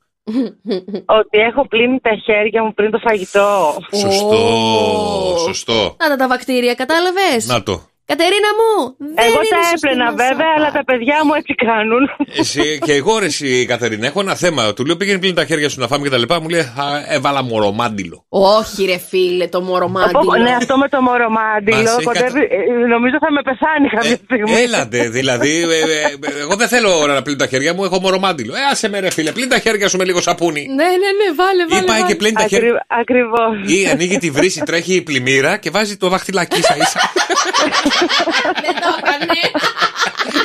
Ότι 1.21 1.39
έχω 1.39 1.69
πλύνει 1.69 2.01
τα 2.01 2.11
χέρια 2.25 2.65
μου 2.65 2.75
πριν 2.75 2.91
το 2.91 2.99
φαγητό. 2.99 3.77
Σωστό, 3.93 5.37
σωστό. 5.47 5.97
Να 5.99 6.09
τα 6.09 6.17
τα 6.17 6.29
βακτήρια, 6.29 6.75
κατάλαβες; 6.75 7.47
Να 7.47 7.63
το. 7.63 7.83
Κατερίνα 8.13 8.51
μου, 8.59 8.71
δεν 8.99 9.25
Εγώ 9.27 9.35
είναι 9.37 9.49
τα 9.57 9.63
σωστή 9.63 9.75
έπλαινα 9.89 10.05
μασά. 10.13 10.17
βέβαια, 10.27 10.51
αλλά 10.57 10.71
τα 10.73 10.85
παιδιά 10.85 11.17
μου 11.25 11.35
έτσι 11.35 11.55
κάνουν. 11.55 12.03
Εσύ 12.43 12.79
και 12.87 12.93
εγώ 12.93 13.19
ρε 13.19 13.27
εσύ, 13.27 13.67
Κατερίνα, 13.67 14.07
έχω 14.07 14.21
ένα 14.21 14.35
θέμα. 14.35 14.73
Του 14.75 14.85
λέω 14.85 14.97
πήγαινε 14.97 15.19
πλύνει 15.19 15.35
τα 15.35 15.45
χέρια 15.45 15.69
σου 15.69 15.81
να 15.81 15.87
φάμε 15.87 16.03
και 16.05 16.11
τα 16.11 16.19
λοιπά. 16.19 16.41
Μου 16.41 16.49
λέει 16.49 16.61
«Α, 16.61 16.87
έβαλα 17.09 17.43
μορομάντιλο. 17.43 18.25
Όχι, 18.29 18.85
ρε 18.85 18.99
φίλε, 18.99 19.47
το 19.49 19.61
μωρομάντιλο. 19.61 20.19
Από- 20.19 20.37
ναι, 20.37 20.51
αυτό 20.51 20.77
με 20.79 20.89
το 20.89 21.01
Μας 21.01 21.11
μωρομάντιλο. 21.11 21.77
έχει 21.79 22.03
Κοντεύει, 22.03 22.41
ε, 22.41 22.87
νομίζω 22.95 23.17
θα 23.21 23.31
με 23.33 23.43
πεθάνει 23.49 23.89
κάποια 23.89 24.19
στιγμή. 24.25 24.53
Έλατε, 24.63 25.09
δηλαδή. 25.09 25.63
ε, 25.63 25.77
ε, 25.77 26.37
ε, 26.37 26.41
εγώ 26.41 26.57
δεν 26.57 26.69
θέλω 26.69 26.99
ώρα 26.99 27.15
να 27.15 27.23
πλύνω 27.23 27.39
τα 27.39 27.47
χέρια 27.47 27.75
μου, 27.75 27.85
έχω 27.85 28.01
μορομάντιλο. 28.01 28.55
Ε, 28.55 28.59
άσε 28.71 28.89
με 28.89 29.01
ρε 29.01 29.11
φίλε, 29.11 29.33
πλύνει 29.33 29.49
τα 29.49 29.59
χέρια 29.59 29.89
σου 29.89 29.97
με 29.97 30.05
λίγο 30.05 30.21
σαπούνι. 30.21 30.67
Ναι, 30.69 30.75
ναι, 30.75 31.11
ναι, 31.19 31.35
βάλε, 31.37 31.67
βάλε. 31.69 31.83
Ή 31.83 31.87
πάει 31.87 31.99
βάλε. 32.01 32.13
και 32.13 32.17
πλύνει 32.19 32.35
τα 32.35 32.47
χέρια. 32.47 32.87
Ακριβώς. 33.01 33.53
Ή 33.67 33.87
ανοίγει 33.93 34.19
τη 34.19 34.31
βρύση, 34.31 34.61
τρέχει 34.63 34.95
η 34.95 35.03
πλημμύρα 35.03 35.57
και 35.57 35.71
βάζει 35.71 35.97
το 35.97 36.09
δαχτυλάκι 36.09 36.59
ίσα 36.59 36.75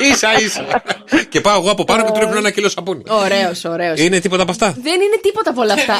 ίσα. 0.00 0.32
ίσα 0.38 0.40
ίσα. 0.44 0.82
και 1.28 1.40
πάω 1.40 1.58
εγώ 1.60 1.70
από 1.70 1.84
πάνω 1.84 2.04
και 2.04 2.10
του 2.12 2.18
ρίχνω 2.18 2.36
ένα 2.36 2.50
κιλό 2.50 2.68
σαπούνι. 2.68 3.02
Ωραίος, 3.08 3.64
ωραίος. 3.64 3.98
Είναι 4.00 4.18
τίποτα 4.20 4.42
από 4.42 4.50
αυτά; 4.50 4.72
Δεν 4.82 5.00
είναι 5.00 5.18
τίποτα 5.22 5.50
από 5.50 5.60
όλα 5.60 5.72
αυτά. 5.72 5.94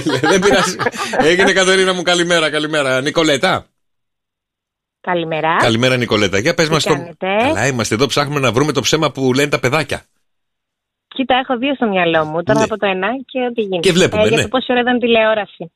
Φίλε, 0.00 0.18
δεν 0.18 0.40
πειράζει. 0.40 0.76
Έγινε 1.18 1.52
Κατερίνα 1.52 1.92
μου, 1.92 2.02
καλημέρα, 2.02 2.50
καλημέρα. 2.50 3.00
Νικολέτα. 3.00 3.66
Καλημέρα. 5.00 5.56
Καλημέρα, 5.58 5.96
Νικολέτα. 5.96 6.38
Για 6.38 6.54
πες 6.54 6.66
Τι 6.66 6.72
μας 6.72 6.82
το. 6.82 6.92
κάνετε; 6.92 7.26
Καλά, 7.38 7.66
είμαστε 7.66 7.94
εδώ, 7.94 8.06
ψάχνουμε 8.06 8.40
να 8.40 8.52
βρούμε 8.52 8.72
το 8.72 8.80
ψέμα 8.80 9.10
που 9.10 9.32
λένε 9.32 9.48
τα 9.48 9.60
παιδάκια. 9.60 10.02
Κοίτα, 11.14 11.34
έχω 11.36 11.56
δύο 11.58 11.74
στο 11.74 11.86
μυαλό 11.88 12.24
μου. 12.24 12.42
Τώρα 12.42 12.58
Ναι. 12.58 12.64
θα 12.66 12.66
πω 12.66 12.78
το 12.78 12.86
ένα 12.86 13.08
και 13.26 13.38
ό,τι 13.50 13.60
γίνεται. 13.60 13.88
Και 13.88 13.92
βλέπουμε, 13.92 14.22
ε, 14.22 14.26
Για 14.28 14.36
ναι. 14.36 14.42
το 14.42 14.48
πόση 14.48 14.66
ώρα 14.72 14.80
ήταν 14.80 14.98
τηλεόραση. 14.98 15.72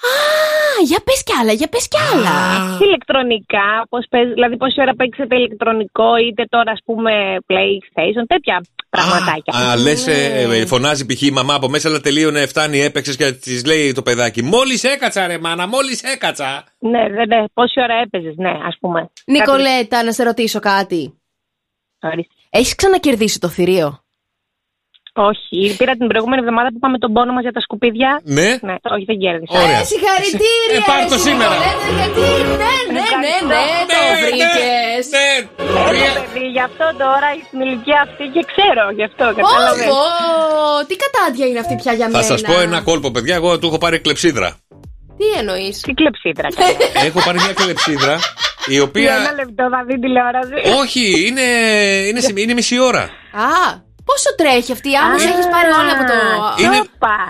Α, 0.00 0.82
για 0.84 1.00
πες 1.04 1.22
κι 1.22 1.32
άλλα, 1.40 1.52
για 1.52 1.68
πες 1.68 1.88
κι 1.88 1.96
άλλα. 2.12 2.32
Ηλεκτρονικά, 2.80 3.86
πώς 3.88 4.06
παίζει, 4.10 4.32
δηλαδή 4.32 4.56
πόση 4.56 4.80
ώρα 4.80 4.94
παίξετε 4.94 5.36
ηλεκτρονικό, 5.36 6.16
είτε 6.16 6.44
τώρα 6.48 6.72
ας 6.72 6.80
πούμε 6.84 7.12
PlayStation, 7.46 8.24
τέτοια 8.26 8.64
πραγματάκια. 8.88 9.54
Α, 9.54 9.76
λες, 9.76 10.08
φωνάζει 10.66 11.06
π.χ. 11.06 11.22
η 11.22 11.30
μαμά 11.30 11.54
από 11.54 11.68
μέσα, 11.68 11.88
αλλά 11.88 12.00
τελείωνε, 12.00 12.46
φτάνει, 12.46 12.80
έπαιξες 12.80 13.16
και 13.16 13.32
της 13.32 13.64
λέει 13.66 13.92
το 13.92 14.02
παιδάκι. 14.02 14.42
Μόλις 14.42 14.84
έκατσα, 14.84 15.26
ρε 15.26 15.38
μάνα, 15.38 15.66
μόλις 15.66 16.02
έκατσα. 16.02 16.64
Ναι, 16.78 17.08
ναι, 17.08 17.24
ναι. 17.24 17.44
Πόση 17.54 17.80
ώρα 17.80 17.94
έπαιζες, 17.94 18.34
ναι, 18.36 18.50
ας 18.64 18.76
πούμε. 18.80 19.10
Νικολέτα, 19.26 20.02
να 20.02 20.12
σε 20.12 20.22
ρωτήσω 20.22 20.60
κάτι. 20.60 21.20
Ορίστε. 22.00 22.34
Έχεις 22.50 22.74
ξανακερδίσει 22.74 23.40
το 23.40 23.48
θηρίο; 23.48 24.04
Όχι, 25.30 25.58
πήρα 25.78 25.92
την 26.00 26.06
προηγούμενη 26.10 26.40
εβδομάδα 26.44 26.68
που 26.72 26.78
είπαμε 26.80 26.98
τον 27.04 27.10
πόνο 27.14 27.32
μας 27.36 27.42
για 27.46 27.54
τα 27.56 27.60
σκουπίδια. 27.66 28.10
Ναι. 28.38 28.48
Ναι, 28.68 28.74
όχι, 28.94 29.04
δεν 29.10 29.18
κέρδισα. 29.22 29.56
Ωραία. 29.64 29.80
Ε, 29.84 29.88
συγχαρητήρια! 29.92 30.78
Ε, 30.78 30.88
πάρ' 30.90 31.04
το 31.12 31.16
ρε, 31.18 31.24
σήμερα. 31.26 31.56
Νικολέτα, 31.58 31.86
γιατί, 31.98 32.24
ναι, 32.62 32.74
ναι, 32.94 33.06
ναι, 33.24 33.34
ναι, 33.52 33.66
το 33.92 34.00
βρήκες. 34.22 35.06
Ε, 35.24 35.32
παιδί, 36.16 36.44
γι' 36.56 36.64
αυτό 36.68 36.86
τώρα 37.04 37.28
στην 37.46 37.58
ηλικία 37.64 37.98
αυτή 38.06 38.24
και 38.34 38.42
ξέρω 38.50 38.84
γι' 38.98 39.06
αυτό, 39.10 39.24
Όχι, 39.30 39.38
κατάλαβες. 39.40 39.86
τι 40.88 40.94
κατάντια 41.04 41.46
είναι 41.50 41.60
αυτή 41.64 41.74
πια 41.82 41.92
για 42.00 42.08
Θα 42.14 42.18
μένα. 42.18 42.28
σα 42.32 42.36
πω 42.48 42.54
ένα 42.66 42.78
κόλπο, 42.88 43.08
παιδιά. 43.14 43.34
Εγώ 43.40 43.48
του 43.58 43.66
έχω 43.70 43.78
πάρει 43.84 43.96
κλεψίδρα. 44.06 44.48
Τι 45.18 45.26
εννοείς; 45.40 45.76
Τι 45.86 45.92
κλεψίδρα, 46.00 46.48
έχω 47.08 47.18
πάρει 47.26 47.38
μια 47.44 47.54
κλεψίδρα 47.60 48.14
η 48.66 48.72
Για 48.72 48.82
οποία. 48.82 49.12
ένα 49.14 49.32
λεπτό 49.40 49.64
θα 49.74 49.80
δει 49.86 49.94
τηλεόραση. 50.04 50.52
Όχι, 50.82 51.04
είναι, 51.26 51.46
είναι, 52.08 52.20
σε- 52.20 52.32
είναι 52.36 52.54
μισή 52.60 52.78
ώρα. 52.90 53.02
Α, 53.32 53.86
πόσο 54.08 54.28
τρέχει 54.40 54.72
αυτή, 54.72 54.90
άμα 54.96 55.12
Α, 55.12 55.14
έχεις 55.30 55.46
πάρει 55.54 55.70
όλα 55.80 55.92
από 55.96 56.04
το. 56.10 56.16
Είναι, 56.62 56.78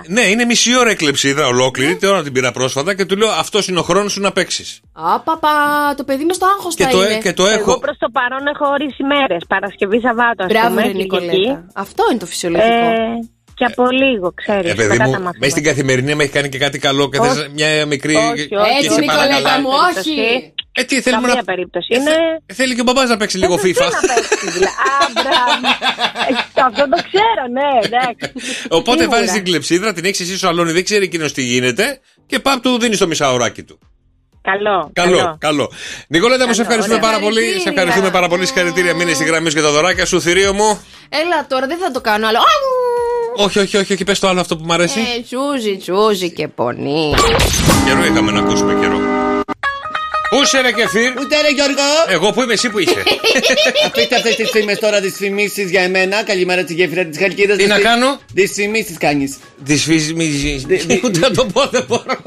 ναι, 0.07 0.21
είναι 0.31 0.45
μισή 0.45 0.77
ώρα 0.77 0.91
η 0.91 0.95
κλεψίδρα 0.95 1.45
ολόκληρη. 1.47 1.95
Την 1.95 2.07
ώρα 2.09 2.23
την 2.23 2.33
πήρα 2.33 2.51
πρόσφατα 2.51 2.95
και 2.95 3.05
του 3.05 3.17
λέω 3.17 3.29
αυτός 3.29 3.67
είναι 3.67 3.79
ο 3.79 3.81
χρόνος 3.89 4.11
σου 4.11 4.21
να 4.21 4.31
παίξεις. 4.31 4.79
Α, 4.93 5.19
παπα, 5.19 5.49
το 5.97 6.03
παιδί 6.03 6.23
με 6.25 6.33
στο 6.33 6.45
άγχος 6.45 6.75
Και 6.75 6.83
θα 6.83 6.89
το 6.89 7.01
ε- 7.01 7.05
είναι. 7.11 7.17
και 7.25 7.33
το 7.33 7.45
έχω- 7.45 7.71
Εγώ 7.71 7.79
προς 7.79 7.97
το 7.97 8.07
παρόν 8.17 8.47
έχω 8.53 8.65
ορίσει 8.75 9.03
μέρε. 9.03 9.37
Παρασκευή, 9.47 9.99
Σαββάτο, 10.05 10.43
ας 10.43 10.49
Μπράβο, 10.51 10.67
πούμε. 10.67 10.81
ρε 10.81 10.87
Κυριακή. 10.91 11.27
Νικολέτα. 11.37 11.65
Αυτό 11.75 12.03
είναι 12.09 12.19
το 12.19 12.25
φυσιολογικό. 12.25 12.67
Ε, 12.69 13.19
και 13.57 13.65
από 13.65 13.83
λίγο, 13.91 14.33
ξέρεις. 14.41 14.71
Ε, 14.71 14.75
παιδί 14.75 14.97
μου, 14.99 15.11
μέσα 15.39 15.51
στην 15.51 15.63
καθημερινή 15.63 16.15
με 16.15 16.23
έχει 16.23 16.31
κάνει 16.31 16.49
και 16.49 16.57
κάτι 16.57 16.79
καλό 16.79 17.09
και 17.09 17.17
Όχι. 17.19 17.29
θες 17.29 17.49
μια 17.53 17.85
μικρή. 17.85 18.15
Όχι, 18.15 18.47
και 18.47 18.55
όχι, 18.55 18.83
σε 18.83 18.91
όχι, 18.91 19.05
παρακαλά. 19.05 19.37
Νικολέτα 19.37 19.59
μου, 19.61 19.69
όχι. 19.97 20.53
Ε, 20.71 20.83
τι 20.83 21.01
θέλουμε 21.01 21.21
Καμία 21.27 21.35
να. 21.35 21.43
περίπτωση. 21.53 21.87
Ε, 21.91 21.97
Είναι. 21.99 22.11
θε- 22.45 22.55
Θέλει 22.57 22.75
και 22.75 22.81
ο 22.81 22.83
μπαμπάς 22.83 23.09
να 23.09 23.17
παίξει 23.17 23.37
λίγο 23.37 23.55
Δεν 23.55 23.65
FIFA. 23.65 23.73
θέλει 23.73 24.07
να 24.07 24.13
παίξει, 24.13 24.49
δηλαδή. 24.51 24.65
Α, 24.65 24.97
μπράβο. 25.13 25.67
Ε, 26.29 26.61
Αυτό 26.65 26.83
το 26.89 26.97
ξέρω, 27.09 27.43
ναι, 27.57 27.69
εντάξει. 27.85 28.31
Οπότε 28.69 28.99
Σίγουρα. 28.99 29.17
βάζεις 29.17 29.31
την 29.33 29.43
κλεψίδρα, 29.43 29.93
την 29.93 30.05
έχεις 30.05 30.19
εσύ 30.19 30.37
στο 30.37 30.47
σαλόνι, 30.47 30.71
δεν 30.71 30.83
ξέρει 30.83 31.03
εκείνος 31.03 31.33
τι 31.33 31.41
γίνεται 31.43 31.99
και 32.25 32.39
παπ 32.39 32.61
του 32.61 32.79
δίνεις 32.79 32.97
το 32.97 33.07
μισάωράκι 33.07 33.63
του. 33.63 33.79
Καλό. 34.41 34.89
Καλό, 34.93 35.37
καλό. 35.39 35.71
Νικολέτα, 36.07 36.47
μου 36.47 36.53
σε 36.53 36.61
ευχαριστούμε 36.61 36.95
ωραία. 36.97 37.09
πάρα 37.09 37.23
πολύ. 37.23 37.59
Σε 37.59 37.69
ευχαριστούμε 37.69 38.09
πάρα 38.11 38.27
πολύ. 38.27 38.45
Συγχαρητήρια. 38.45 38.93
Μείνε 38.95 39.13
στη 39.13 39.23
γραμμή 39.23 39.49
σου 39.49 39.55
και 39.55 39.61
τα 39.61 39.71
δωράκια 39.71 40.05
σου, 40.05 40.21
θηρίο 40.21 40.53
μου. 40.53 40.79
Έλα 41.09 41.45
τώρα, 41.47 41.67
δεν 41.67 41.77
θα 41.77 41.91
το 41.91 42.01
κάνω 42.01 42.27
άλλο. 42.27 42.37
Α, 42.37 42.41
Όχι, 43.35 43.59
όχι, 43.59 43.77
όχι, 43.77 43.93
όχι, 43.93 44.03
πες 44.03 44.19
το 44.19 44.27
άλλο 44.27 44.39
αυτό 44.39 44.57
που 44.57 44.63
μου 44.65 44.73
αρέσει. 44.73 44.99
Ε, 44.99 45.21
τσούζι, 45.21 45.77
τσούζι 45.77 46.31
και 46.31 46.47
πονί. 46.47 47.13
Καιρό 47.85 48.05
είχαμε 48.05 48.31
να 48.31 48.39
ακούσουμε 48.39 48.73
καιρό. 48.79 49.18
Πού 50.29 50.41
είσαι, 50.43 50.61
ρε 50.61 50.71
κεφίρ; 50.71 51.11
Ούτε 51.19 51.41
ρε 51.41 51.49
Γιώργο. 51.49 51.83
Εγώ 52.07 52.31
που 52.31 52.41
είμαι, 52.41 52.53
εσύ 52.53 52.69
που 52.69 52.79
είσαι. 52.79 52.93
Αφήστε 53.87 54.15
αυτές 54.15 54.35
τις 54.35 54.49
φήμε 54.49 54.75
τώρα, 54.75 55.01
τις 55.01 55.15
φημίσεις 55.15 55.69
για 55.69 55.81
εμένα. 55.81 56.23
Καλημέρα 56.23 56.63
της 56.63 56.75
γέφυρα 56.75 57.05
της 57.05 57.17
Χαλκίδας. 57.19 57.57
Τι 57.57 57.67
να 57.67 57.79
κάνω; 57.79 58.19
Τις 58.33 58.51
φημίσεις 58.51 58.97
κάνεις. 58.97 59.37
Τη 59.65 59.75
φυσική. 59.77 60.61
Ούτε 61.03 61.19
να 61.19 61.31
το 61.31 61.45
πω, 61.45 61.67
δεν 61.67 61.85
μπορώ. 61.87 62.17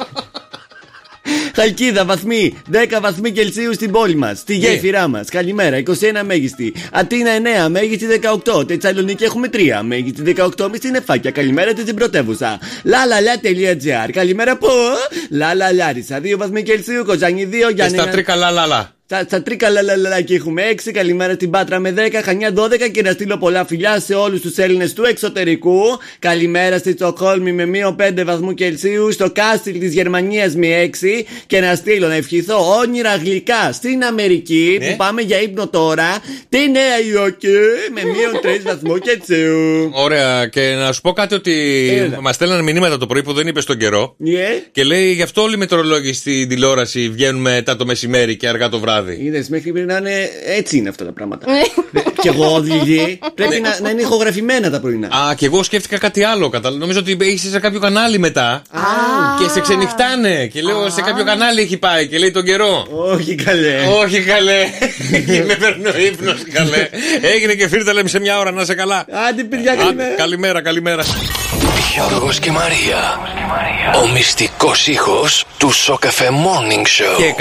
Χαλκίδα, 1.54 2.04
βαθμοί. 2.04 2.56
10 2.72 2.76
βαθμοί 3.00 3.30
Κελσίου 3.30 3.74
στην 3.74 3.90
πόλη 3.90 4.14
μας. 4.14 4.38
Στη 4.38 4.58
Ναι. 4.58 4.68
γέφυρά 4.68 5.08
μας. 5.08 5.28
Καλημέρα, 5.28 5.76
21 5.76 6.22
μέγιστη. 6.24 6.72
Αθήνα 6.92 7.30
9, 7.30 7.68
μέγιστη 7.68 8.06
18. 8.06 8.64
Τετσαλονίκη 8.66 9.24
έχουμε 9.24 9.48
3, 9.48 9.82
μέγιστη 9.82 10.22
18 10.22 10.68
μη 10.70 10.76
στην 10.76 10.94
Εφάκια. 10.94 11.30
Καλημέρα 11.30 11.72
τη 11.72 11.80
στην 11.80 11.94
πρωτεύουσα. 11.94 12.58
Λαλαλα.gr. 12.82 14.10
Καλημέρα 14.12 14.56
που. 14.56 14.68
Λαλαλάρισα. 15.30 16.20
2 16.20 16.36
βαθμοί 16.36 16.62
Κελσίου, 16.62 17.04
Κοζάνη 17.04 17.44
2, 17.46 17.68
Και 17.68 17.74
Γιάννη. 17.74 17.98
στα 17.98 18.08
τρίκα 18.08 18.34
λαλαλα. 18.36 18.92
Στα, 19.04 19.22
στα 19.22 19.42
τρίκα 19.42 19.70
λαλαλαλάκι 19.70 20.34
έχουμε 20.34 20.62
6. 20.86 20.90
Καλημέρα 20.92 21.32
στην 21.32 21.50
Πάτρα 21.50 21.78
με 21.78 21.94
10. 21.96 22.00
Χανιά 22.24 22.52
12. 22.56 22.90
Και 22.92 23.02
να 23.02 23.10
στείλω 23.10 23.36
πολλά 23.38 23.66
φιλιά 23.66 24.00
σε 24.00 24.14
όλους 24.14 24.40
τους 24.40 24.56
Έλληνες 24.56 24.92
του 24.92 25.04
εξωτερικού. 25.04 25.80
Καλημέρα 26.18 26.78
στη 26.78 26.92
Στοκχόλμη 26.92 27.52
με 27.52 27.66
μείον 27.66 27.96
5 28.00 28.22
βαθμού 28.24 28.54
Κελσίου. 28.54 29.12
Στο 29.12 29.30
Κάστιλ 29.30 29.78
της 29.78 29.92
Γερμανίας 29.92 30.54
με 30.54 30.66
6. 30.66 31.24
Και 31.46 31.60
να 31.60 31.74
στείλω 31.74 32.06
να 32.08 32.14
ευχηθώ 32.14 32.76
όνειρα 32.78 33.16
γλυκά 33.16 33.72
στην 33.72 34.04
Αμερική 34.04 34.76
Ναι. 34.80 34.90
που 34.90 34.96
πάμε 34.96 35.22
για 35.22 35.40
ύπνο 35.42 35.68
τώρα. 35.68 36.18
Τη 36.48 36.58
Νέα 36.70 37.00
Υόρκη 37.12 37.48
με 37.94 38.00
μείον 38.04 38.40
3 38.42 38.60
βαθμού 38.62 38.98
Κελσίου. 38.98 39.90
Ωραία, 39.94 40.46
και 40.46 40.74
να 40.78 40.92
σου 40.92 41.00
πω 41.00 41.12
κάτι 41.12 41.34
ότι 41.34 41.52
Έλα. 41.98 42.20
μας 42.20 42.34
στέλνανε 42.34 42.62
μηνύματα 42.62 42.98
το 42.98 43.06
πρωί 43.06 43.22
που 43.22 43.32
δεν 43.32 43.46
είπες 43.46 43.62
στον 43.62 43.76
καιρό. 43.78 44.14
Ναι. 44.18 44.48
Και 44.72 44.84
λέει 44.84 45.12
γι' 45.12 45.22
αυτό 45.22 45.42
όλοι 45.42 45.54
οι 45.54 45.58
μετρολόγοι 45.58 46.12
στην 46.12 46.48
τηλεόραση 46.48 47.08
βγαίνουν 47.08 47.40
μετά 47.40 47.76
το 47.76 47.86
μεσημέρι 47.86 48.36
και 48.36 48.48
αργά 48.48 48.68
το 48.68 48.78
βράδυ. 48.78 48.91
Βράδυ. 48.92 49.18
Είδε, 49.24 49.44
μέχρι 49.48 49.72
πριν 49.72 49.86
να 49.86 49.96
είναι 49.96 50.30
έτσι 50.46 50.76
είναι 50.76 50.88
αυτά 50.88 51.04
τα 51.04 51.12
πράγματα. 51.12 51.46
Ναι. 51.52 51.62
και 52.22 52.28
εγώ 52.28 52.54
οδηγεί. 52.54 53.18
Πρέπει 53.34 53.60
να, 53.60 53.80
να 53.80 53.90
είναι 53.90 54.00
ηχογραφημένα 54.00 54.70
τα 54.70 54.80
πρωινά. 54.80 55.06
Α, 55.06 55.34
και 55.34 55.46
εγώ 55.46 55.62
σκέφτηκα 55.62 55.98
κάτι 55.98 56.24
άλλο. 56.24 56.48
Κατάλαβα. 56.48 56.80
Νομίζω 56.80 56.98
ότι 56.98 57.16
είσαι 57.20 57.48
σε 57.48 57.58
κάποιο 57.60 57.80
κανάλι 57.80 58.18
μετά. 58.18 58.62
Και 59.40 59.48
σε 59.48 59.60
ξενυχτάνε. 59.60 60.46
Και 60.46 60.62
λέω 60.62 60.90
σε 60.90 61.00
κάποιο 61.00 61.24
κανάλι 61.24 61.60
έχει 61.60 61.76
πάει 61.76 62.08
και 62.08 62.18
λέει 62.18 62.30
τον 62.30 62.44
καιρό. 62.44 62.86
Όχι 62.90 63.34
καλέ. 63.34 63.76
Όχι 64.02 64.20
καλέ. 64.20 64.60
Και 65.26 65.44
με 65.46 65.54
παίρνει 65.54 65.86
ο 65.86 65.98
ύπνος 66.06 66.42
καλέ. 66.52 66.88
Έγινε 67.34 67.54
και 67.54 67.68
φύρτα 67.68 67.92
λέμε 67.92 68.08
σε 68.08 68.20
μια 68.20 68.38
ώρα 68.38 68.50
να 68.50 68.62
είσαι 68.62 68.74
καλά. 68.74 69.06
Άντε, 69.28 69.44
παιδιά, 69.44 69.74
καλημέρα. 69.74 70.14
Καλημέρα, 70.14 70.62
καλημέρα. 70.62 71.02
Γιώργος 71.92 72.38
και 72.38 72.50
Μαρία. 72.50 73.18
Ο 74.02 74.08
μυστικός 74.12 74.86
ήχος 74.86 75.44
του 75.58 75.70
Σοκαφέ 75.70 76.28
Morning 76.30 76.80
Show. 76.80 77.16
Και 77.16 77.34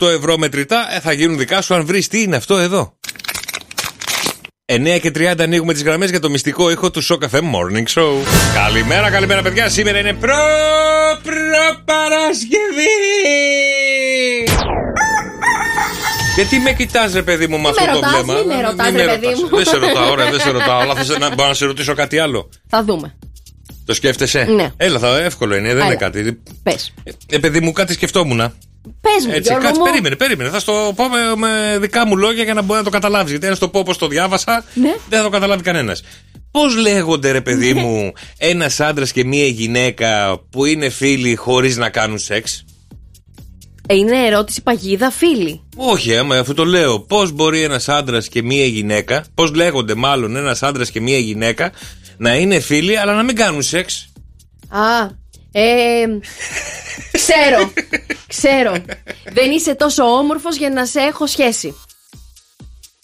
104,8 0.00 0.08
ευρώ 0.16 0.38
μετρητά 0.38 0.88
ε, 0.96 1.00
θα 1.00 1.12
γίνουν 1.12 1.38
δικά 1.38 1.62
σου 1.62 1.74
αν 1.74 1.86
βρεις 1.86 2.08
τι 2.08 2.22
είναι 2.22 2.36
αυτό 2.36 2.56
εδώ; 2.56 2.96
9 4.72 4.98
και 5.00 5.10
30 5.14 5.34
ανοίγουμε 5.40 5.72
τις 5.72 5.82
γραμμές 5.82 6.10
για 6.10 6.20
το 6.20 6.30
μυστικό 6.30 6.70
ήχο 6.70 6.90
του 6.90 7.04
Show 7.04 7.14
Cafe 7.14 7.38
Morning 7.38 8.00
Show. 8.00 8.10
Καλημέρα, 8.54 9.10
καλημέρα, 9.10 9.42
παιδιά. 9.42 9.68
Σήμερα 9.68 9.98
είναι 9.98 10.12
προ. 10.12 10.34
προ 11.22 11.82
Παρασκευή. 11.84 12.94
Γιατί 16.34 16.58
με 16.58 16.72
κοιτάς, 16.72 17.12
ρε 17.12 17.22
παιδί 17.22 17.46
μου, 17.46 17.58
με 17.60 17.70
Τι 17.72 17.76
αυτό 17.78 17.84
με 17.84 17.90
το 17.92 17.94
ρωτάς, 17.94 18.12
βλέμμα; 18.22 18.34
μη 18.40 18.46
με 18.46 18.54
Δεν- 18.54 18.64
ρωτάς, 18.64 18.86
μη 18.90 18.92
με 18.96 19.04
ρε 19.04 19.12
παιδί 19.12 19.24
ρωτάς. 19.26 19.40
μου. 19.50 19.56
Δεν 19.56 19.64
σε 19.64 19.76
ρωτάω, 19.76 20.10
ωραία, 20.10 20.30
δεν 20.30 20.40
σε 20.40 20.50
ρωτάω. 20.58 20.78
Αλλά 20.80 20.94
θες 20.94 21.18
να, 21.18 21.34
μπορώ 21.34 21.48
να 21.48 21.54
σε 21.54 21.64
ρωτήσω 21.66 21.94
κάτι 21.94 22.18
άλλο. 22.18 22.48
Θα 22.68 22.84
δούμε. 22.84 23.14
Το 23.84 23.94
σκέφτεσαι; 23.94 24.44
Ναι. 24.44 24.70
Έλα, 24.76 24.98
θα, 24.98 25.18
εύκολο 25.18 25.54
είναι, 25.56 25.68
δεν 25.68 25.76
Έλα. 25.76 25.86
είναι 25.86 25.94
κάτι. 25.94 26.42
Πες. 26.62 26.92
Ε, 27.30 27.38
παιδί 27.38 27.60
μου, 27.60 27.72
κάτι 27.72 27.92
σκεφτόμουν. 27.92 28.36
Πες 29.00 29.24
μου, 29.26 29.32
Έτσι, 29.32 29.40
Γιώργο 29.42 29.62
κάτσε, 29.66 29.80
μου. 29.80 29.86
περίμενε, 29.86 30.16
περίμενε. 30.16 30.50
Θα 30.50 30.60
στο 30.60 30.92
πω 30.96 31.04
με, 31.08 31.18
με 31.36 31.78
δικά 31.78 32.06
μου 32.06 32.16
λόγια 32.16 32.42
για 32.44 32.54
να 32.54 32.62
μπορεί 32.62 32.78
να 32.78 32.84
το 32.84 32.90
καταλάβεις. 32.90 33.30
Γιατί 33.30 33.46
αν 33.46 33.54
στο 33.54 33.68
πω 33.68 33.78
όπως 33.78 33.98
το 33.98 34.06
διάβασα, 34.08 34.64
Ναι. 34.74 34.94
δεν 35.08 35.18
θα 35.18 35.24
το 35.24 35.30
καταλάβει 35.30 35.62
κανένας. 35.62 36.02
Πώς 36.50 36.76
λέγονται, 36.76 37.30
ρε 37.30 37.40
παιδί 37.40 37.74
μου, 37.74 38.12
ένας 38.38 38.80
άντρας 38.80 39.12
και 39.12 39.24
μία 39.24 39.46
γυναίκα 39.46 40.40
που 40.50 40.64
είναι 40.64 40.88
φίλοι 40.88 41.34
χωρίς 41.34 41.76
να 41.76 41.88
κάνουν 41.88 42.18
σεξ; 42.18 42.64
Ε, 43.86 43.94
είναι 43.94 44.26
ερώτηση 44.26 44.62
παγίδα, 44.62 45.10
φίλοι. 45.10 45.60
Όχι, 45.76 46.16
άμα 46.16 46.38
αφού 46.38 46.54
το 46.54 46.64
λέω. 46.64 47.00
Πώς 47.00 47.32
μπορεί 47.32 47.62
ένας 47.62 47.88
άντρας 47.88 48.28
και 48.28 48.42
μία 48.42 48.64
γυναίκα, 48.66 49.24
πώς 49.34 49.54
λέγονται 49.54 49.94
μάλλον 49.94 50.36
ένας 50.36 50.62
άντρας 50.62 50.90
και 50.90 51.00
μία 51.00 51.18
γυναίκα 51.18 51.72
να 52.22 52.34
είναι 52.34 52.60
φίλοι 52.60 52.98
αλλά 52.98 53.14
να 53.14 53.22
μην 53.22 53.36
κάνουν 53.36 53.62
σεξ. 53.62 54.08
Α, 54.68 55.02
ε, 55.52 56.04
ξέρω, 57.12 57.72
ξέρω. 58.26 58.72
Δεν 59.32 59.50
είσαι 59.50 59.74
τόσο 59.74 60.02
όμορφος 60.04 60.56
για 60.56 60.70
να 60.70 60.86
σε 60.86 61.00
έχω 61.00 61.26
σχέση. 61.26 61.74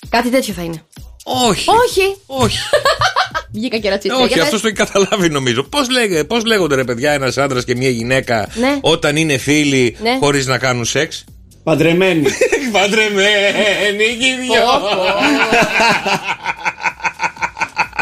Κάτι 0.09 0.31
τέτοιο 0.31 0.55
θα 0.55 0.63
είναι. 0.63 0.83
Όχι. 1.25 1.69
Όχι. 1.71 2.17
Όχι. 2.27 2.59
Βγήκα 3.55 3.79
και 3.79 3.89
ρατσίστηκα. 3.89 4.23
Όχι, 4.25 4.33
Για 4.33 4.43
αυτός 4.43 4.61
το 4.61 4.67
έχει 4.67 4.77
καταλάβει 4.77 5.29
νομίζω. 5.29 5.63
Πώς 5.63 5.87
πώς 6.27 6.45
λέγονται 6.45 6.75
ρε 6.75 6.85
παιδιά 6.85 7.13
ένας 7.13 7.39
άντρας 7.39 7.65
και 7.65 7.77
μία 7.77 7.91
γυναίκα 7.91 8.49
Ναι. 8.55 8.79
όταν 8.81 9.17
είναι 9.17 9.37
φίλοι 9.37 9.97
Ναι. 10.01 10.17
χωρίς 10.21 10.47
να 10.47 10.59
κάνουν 10.59 10.85
σεξ; 10.85 11.25
Παντρεμένοι. 11.63 12.23
Παντρεμένοι 12.73 14.17
και 14.19 14.27
οι 14.27 14.37
δυο. 14.41 14.63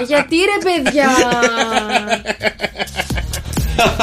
Γιατί 0.07 0.37
ρε 0.37 0.71
παιδιά; 0.73 1.09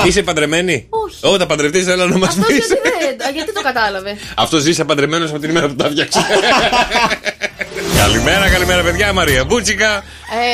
Είσαι 0.07 0.23
παντρεμένη; 0.23 0.87
Όχι. 0.89 1.17
Όταν 1.21 1.47
παντρευτείς, 1.47 1.87
έλα 1.87 2.05
να 2.05 2.17
μας 2.17 2.29
Αυτός 2.29 2.45
πεις. 2.45 2.55
γιατί, 2.67 2.89
δεν, 3.17 3.27
α, 3.27 3.31
γιατί 3.33 3.53
το 3.53 3.61
κατάλαβε; 3.61 4.17
Αυτός 4.43 4.61
ζει 4.61 4.85
παντρεμένος 4.85 5.29
από 5.29 5.39
την 5.39 5.49
ημέρα 5.49 5.67
που 5.67 5.75
τα 5.75 5.89
φτιάξε. 5.89 6.19
καλημέρα, 8.07 8.49
καλημέρα, 8.49 8.81
παιδιά. 8.83 9.13
Μαρία 9.13 9.43
Μπούτσικα. 9.43 9.91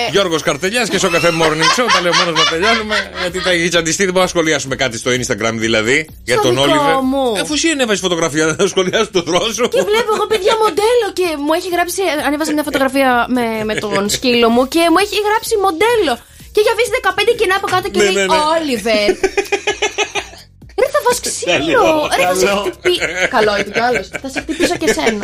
Ε, 0.08 0.12
Γιώργος 0.12 0.42
Καρτελιάς 0.42 0.90
και 0.90 0.98
στο 0.98 1.10
καφέ 1.10 1.30
Morning 1.42 1.70
Show. 1.76 1.88
Τα 1.94 2.00
λέω 2.02 2.14
μόνος 2.20 2.36
να 2.42 2.46
τελειώνουμε. 2.52 2.98
Γιατί 3.22 3.38
τα 3.46 3.50
έχεις 3.56 3.70
τσαντιστεί. 3.70 4.04
Δεν 4.04 4.14
μπορούμε 4.14 4.32
να 4.32 4.34
σχολιάσουμε 4.36 4.76
κάτι 4.84 4.98
στο 4.98 5.10
Instagram 5.20 5.54
δηλαδή. 5.66 5.98
για 6.24 6.36
Στο 6.36 6.44
τον 6.44 6.52
δικό 6.52 6.64
Όλιβερ. 6.68 6.96
μου. 7.12 7.26
Αφού 7.44 7.54
εσύ 7.54 7.68
ανέβασες 7.76 8.02
φωτογραφία, 8.08 8.46
να 8.60 8.68
σχολιάσει 8.74 9.10
το 9.18 9.22
δρόσο. 9.30 9.64
Και 9.76 9.82
βλέπω 9.90 10.10
εγώ 10.16 10.26
παιδιά 10.32 10.54
μοντέλο 10.64 11.08
και 11.20 11.28
μου 11.44 11.52
έχει 11.60 11.70
γράψει. 11.76 12.02
Ανέβασα 12.28 12.52
μια 12.58 12.66
φωτογραφία 12.70 13.10
με, 13.38 13.46
με 13.70 13.74
τον 13.84 14.10
σκύλο 14.16 14.48
μου 14.56 14.64
και 14.74 14.84
μου 14.92 15.00
έχει 15.06 15.18
γράψει 15.28 15.54
μοντέλο. 15.66 16.14
Και 16.54 16.60
έχει 16.64 16.72
αφήσει 16.76 16.92
15 17.34 17.36
κοινά 17.40 17.56
από 17.62 17.68
κάτω 17.74 17.88
και 17.94 18.00
Ναι, 18.02 18.10
λέει 18.16 18.26
ναι, 18.26 18.36
ναι. 18.36 18.42
Όλιβερ. 18.58 19.10
Ρε 21.10 21.16
θα 21.16 21.20
φας 21.20 21.20
ξύλο. 21.20 21.80
Καλό, 21.82 22.10
Ρε 22.18 22.24
θα 22.24 22.36
σε 22.36 22.46
καλό. 22.46 22.62
χτυπήσω. 22.62 23.00
Καλό 23.30 23.52
είναι 23.58 23.70
κι 23.74 23.80
άλλος. 23.80 24.08
Θα 24.22 24.30
σε 24.30 24.40
χτυπήσω 24.42 24.76
και 24.78 24.88
σένα. 24.94 25.20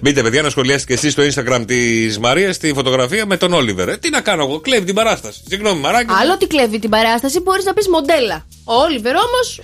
Μπείτε, 0.00 0.22
παιδιά, 0.22 0.42
να 0.42 0.50
σχολιάσετε 0.50 0.94
και 0.94 1.06
εσείς 1.06 1.12
στο 1.12 1.22
Instagram 1.22 1.64
της 1.66 2.18
Μαρίας 2.18 2.58
τη 2.58 2.72
φωτογραφία 2.74 3.26
με 3.26 3.36
τον 3.36 3.52
Όλιβερ. 3.52 3.88
Ε, 3.88 3.96
τι 3.96 4.10
να 4.10 4.20
κάνω 4.20 4.42
εγώ, 4.42 4.60
κλέβει 4.60 4.84
την 4.84 4.94
παράσταση. 4.94 5.40
Συγγνώμη, 5.48 5.80
μαράκι. 5.80 6.12
Άλλο 6.20 6.32
ότι 6.32 6.46
κλέβει 6.46 6.78
την 6.78 6.90
παράσταση 6.90 7.40
μπορείς 7.40 7.64
να 7.64 7.74
πεις 7.74 7.88
μοντέλα. 7.88 8.46
Ο 8.64 8.74
Όλιβερ 8.74 9.14
όμως. 9.16 9.60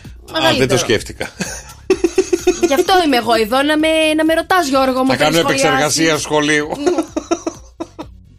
Α, 0.46 0.54
δεν 0.58 0.68
το 0.68 0.78
σκέφτηκα. 0.78 1.30
Γι' 2.66 2.74
αυτό 2.74 2.92
είμαι 3.06 3.16
εγώ 3.16 3.34
εδώ 3.34 3.62
να 3.62 3.78
με, 3.78 3.88
να 4.16 4.24
με 4.24 4.34
ρωτάς, 4.34 4.68
Γιώργο 4.68 5.02
μου. 5.02 5.10
Θα 5.10 5.16
και 5.16 5.22
να 5.22 5.28
κάνω 5.28 5.38
επεξεργασία 5.38 6.18
σχολιάσεις. 6.18 6.22
σχολείου. 6.22 6.68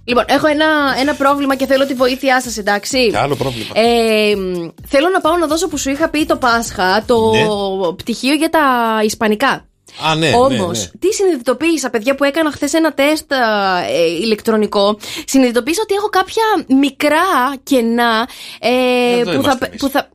Λοιπόν, 0.06 0.24
έχω 0.28 0.48
ένα, 0.48 0.66
ένα 1.00 1.14
πρόβλημα 1.14 1.56
και 1.56 1.66
θέλω 1.66 1.86
τη 1.86 1.94
βοήθειά 1.94 2.42
σας, 2.42 2.58
εντάξει. 2.58 3.10
Και 3.10 3.18
άλλο 3.18 3.36
πρόβλημα. 3.36 3.70
Ε, 3.74 4.36
μ, 4.36 4.70
θέλω 4.88 5.10
να 5.10 5.22
πάω 5.22 5.38
να 5.38 5.48
δώσω 5.48 5.68
που 5.68 5.78
σου 5.78 5.90
είχα 5.90 6.10
πει 6.10 6.26
το 6.26 6.36
Πάσχα 6.36 7.04
το 7.08 7.32
Ναι. 7.32 7.94
πτυχίο 7.96 8.34
για 8.34 8.50
τα 8.50 8.60
Ισπανικά. 9.04 9.66
Α, 10.10 10.16
ναι, 10.16 10.32
Όμως, 10.36 10.78
ναι, 10.80 10.84
ναι. 10.84 11.00
τι 11.00 11.14
συνειδητοποίησα, 11.14 11.90
παιδιά, 11.90 12.16
που 12.16 12.24
έκανα 12.24 12.52
χθες 12.52 12.74
ένα 12.74 12.94
τεστ 12.94 13.34
α, 13.34 13.38
ε, 13.80 14.06
ηλεκτρονικό. 14.22 14.98
Συνειδητοποίησα 15.26 15.82
ότι 15.84 15.94
έχω 15.94 16.08
κάποια 16.10 16.44
μικρά 16.80 17.24
κενά. 17.64 18.28
Ε, 18.60 19.20
Εδώ 19.20 19.24
που, 19.24 19.30
θα, 19.32 19.38
είμαστε 19.38 19.66
εμείς. 19.66 19.80
που 19.82 19.90
θα. 19.90 20.10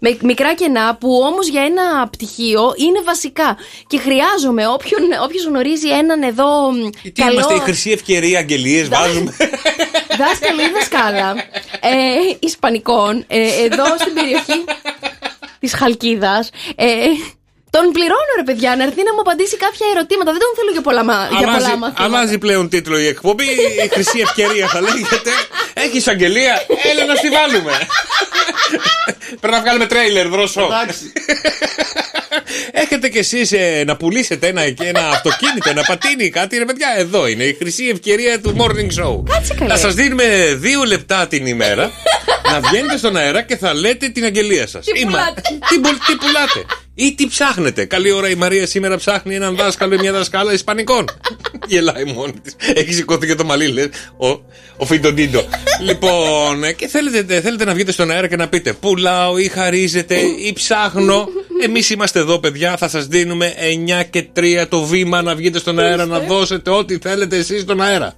Με 0.00 0.16
μικρά 0.22 0.54
κενά 0.54 0.96
που 1.00 1.20
όμως 1.24 1.48
για 1.48 1.62
ένα 1.62 2.08
πτυχίο 2.08 2.74
είναι 2.76 3.00
βασικά. 3.04 3.56
Και 3.86 3.98
χρειάζομαι 3.98 4.66
όποιον, 4.68 5.00
όποιος 5.24 5.44
γνωρίζει 5.44 5.88
έναν 5.88 6.22
εδώ 6.22 6.70
μ, 6.72 6.90
Τι 7.02 7.10
καλό 7.10 7.32
είμαστε 7.32 7.54
η 7.54 7.58
χρυσή 7.58 7.90
ευκαιρία, 7.90 8.38
αγγελίες, 8.38 8.88
βάζουμε. 8.88 9.36
δάσκαλο 10.20 10.60
ή 10.62 10.70
δασκάλα 10.74 11.34
ε, 11.80 12.36
Ισπανικών 12.38 13.24
ε, 13.28 13.64
εδώ 13.64 13.84
στην 13.98 14.14
περιοχή 14.14 14.64
της 15.60 15.74
Χαλκίδας 15.74 16.50
ε, 16.76 16.86
τον 17.70 17.92
πληρώνω 17.92 18.32
ρε 18.36 18.42
παιδιά 18.42 18.76
να 18.76 18.82
έρθει 18.82 19.02
να 19.08 19.12
μου 19.14 19.20
απαντήσει 19.20 19.56
κάποια 19.56 19.86
ερωτήματα. 19.94 20.30
Δεν 20.34 20.40
τον 20.40 20.52
θέλω 20.58 20.70
για 20.76 20.80
πολλά, 20.88 21.04
μα- 21.04 21.28
για 21.30 21.38
Αλλάζει, 21.46 21.56
πολλά 21.64 21.76
μαθήματα. 21.76 22.02
αλλάζει 22.04 22.38
πλέον 22.38 22.68
τίτλο 22.68 22.98
η 22.98 23.06
εκπομπή. 23.06 23.44
Η 23.84 23.88
χρυσή 23.94 24.18
ευκαιρία 24.26 24.66
θα 24.68 24.80
λέγεται. 24.80 25.30
Έχεις 25.74 26.08
αγγελία, 26.08 26.54
έλα 26.90 27.04
να 27.04 27.14
στη 27.14 27.28
βάλουμε. 27.28 27.72
Πρέπει 29.46 29.56
να 29.56 29.60
βγάλουμε 29.64 29.86
τρέιλερ, 29.86 30.28
δρόσο. 30.28 30.60
Εντάξει. 30.62 31.12
Έχετε 32.82 33.08
κι 33.08 33.18
εσείς 33.18 33.52
να 33.86 33.96
πουλήσετε 33.96 34.46
ένα, 34.46 34.62
ένα 34.62 35.08
αυτοκίνητο, 35.08 35.70
ένα 35.70 35.82
πατίνι, 35.86 36.30
κάτι 36.30 36.58
ρε 36.58 36.64
παιδιά. 36.64 36.88
Εδώ 36.96 37.26
είναι 37.26 37.44
η 37.44 37.54
χρυσή 37.60 37.84
ευκαιρία 37.92 38.40
του 38.40 38.56
morning 38.58 39.02
show. 39.04 39.22
Κάτσε 39.30 39.54
καλέ. 39.54 39.70
Θα 39.70 39.76
σας 39.78 39.94
δίνουμε 39.94 40.54
δύο 40.58 40.82
λεπτά 40.84 41.26
την 41.26 41.46
ημέρα 41.46 41.90
να 42.52 42.60
βγαίνετε 42.60 42.96
στον 42.98 43.16
αέρα 43.16 43.42
και 43.42 43.56
θα 43.56 43.74
λέτε 43.74 44.08
την 44.08 44.24
αγγελία 44.24 44.66
σας. 44.66 44.84
Τι 44.84 45.04
πουλάτε. 45.04 45.40
Τι, 45.68 45.78
πουλ- 45.78 46.04
τι 46.06 46.16
πουλάτε. 46.16 46.64
Ή 46.94 47.14
τι 47.14 47.26
ψάχνετε. 47.26 47.84
Καλή 47.84 48.10
ώρα 48.10 48.28
η 48.28 48.34
Μαρία 48.34 48.66
σήμερα 48.66 48.96
ψάχνει 48.96 49.34
έναν 49.34 49.56
δάσκαλο 49.56 49.94
ή 49.94 49.98
μια 49.98 50.12
δασκάλα 50.12 50.52
Ισπανικών. 50.52 51.04
Γελάει 51.68 52.04
μόνη 52.04 52.32
της. 52.42 52.56
Έχει 52.74 52.92
σηκώθει 52.92 53.26
και 53.26 53.34
το 53.34 53.44
μαλλί, 53.44 53.66
λες. 53.66 53.88
Ο, 54.16 54.28
ο 54.76 54.84
Φιντοντίντο. 54.84 55.44
λοιπόν, 55.88 56.64
ε, 56.64 56.72
και 56.72 56.86
θέλετε, 56.86 57.40
θέλετε 57.40 57.64
να 57.64 57.74
βγείτε 57.74 57.92
στον 57.92 58.10
αέρα 58.10 58.28
και 58.28 58.36
να 58.36 58.48
πείτε 58.48 58.72
Πουλάω 58.72 59.38
ή 59.38 59.48
χαρίζετε 59.48 60.16
ή 60.16 60.52
ψάχνω. 60.52 61.28
Εμείς 61.62 61.90
είμαστε 61.90 62.18
εδώ, 62.18 62.38
παιδιά. 62.38 62.76
Θα 62.76 62.88
σας 62.88 63.06
δίνουμε 63.06 63.54
9 64.00 64.04
και 64.10 64.26
3 64.36 64.66
το 64.68 64.82
βήμα 64.82 65.22
να 65.22 65.34
βγείτε 65.34 65.58
στον 65.58 65.78
αέρα 65.78 66.06
να 66.06 66.18
δώσετε 66.18 66.70
ό,τι 66.70 66.98
θέλετε 66.98 67.36
εσείς 67.36 67.62
στον 67.62 67.82
αέρα. 67.82 68.16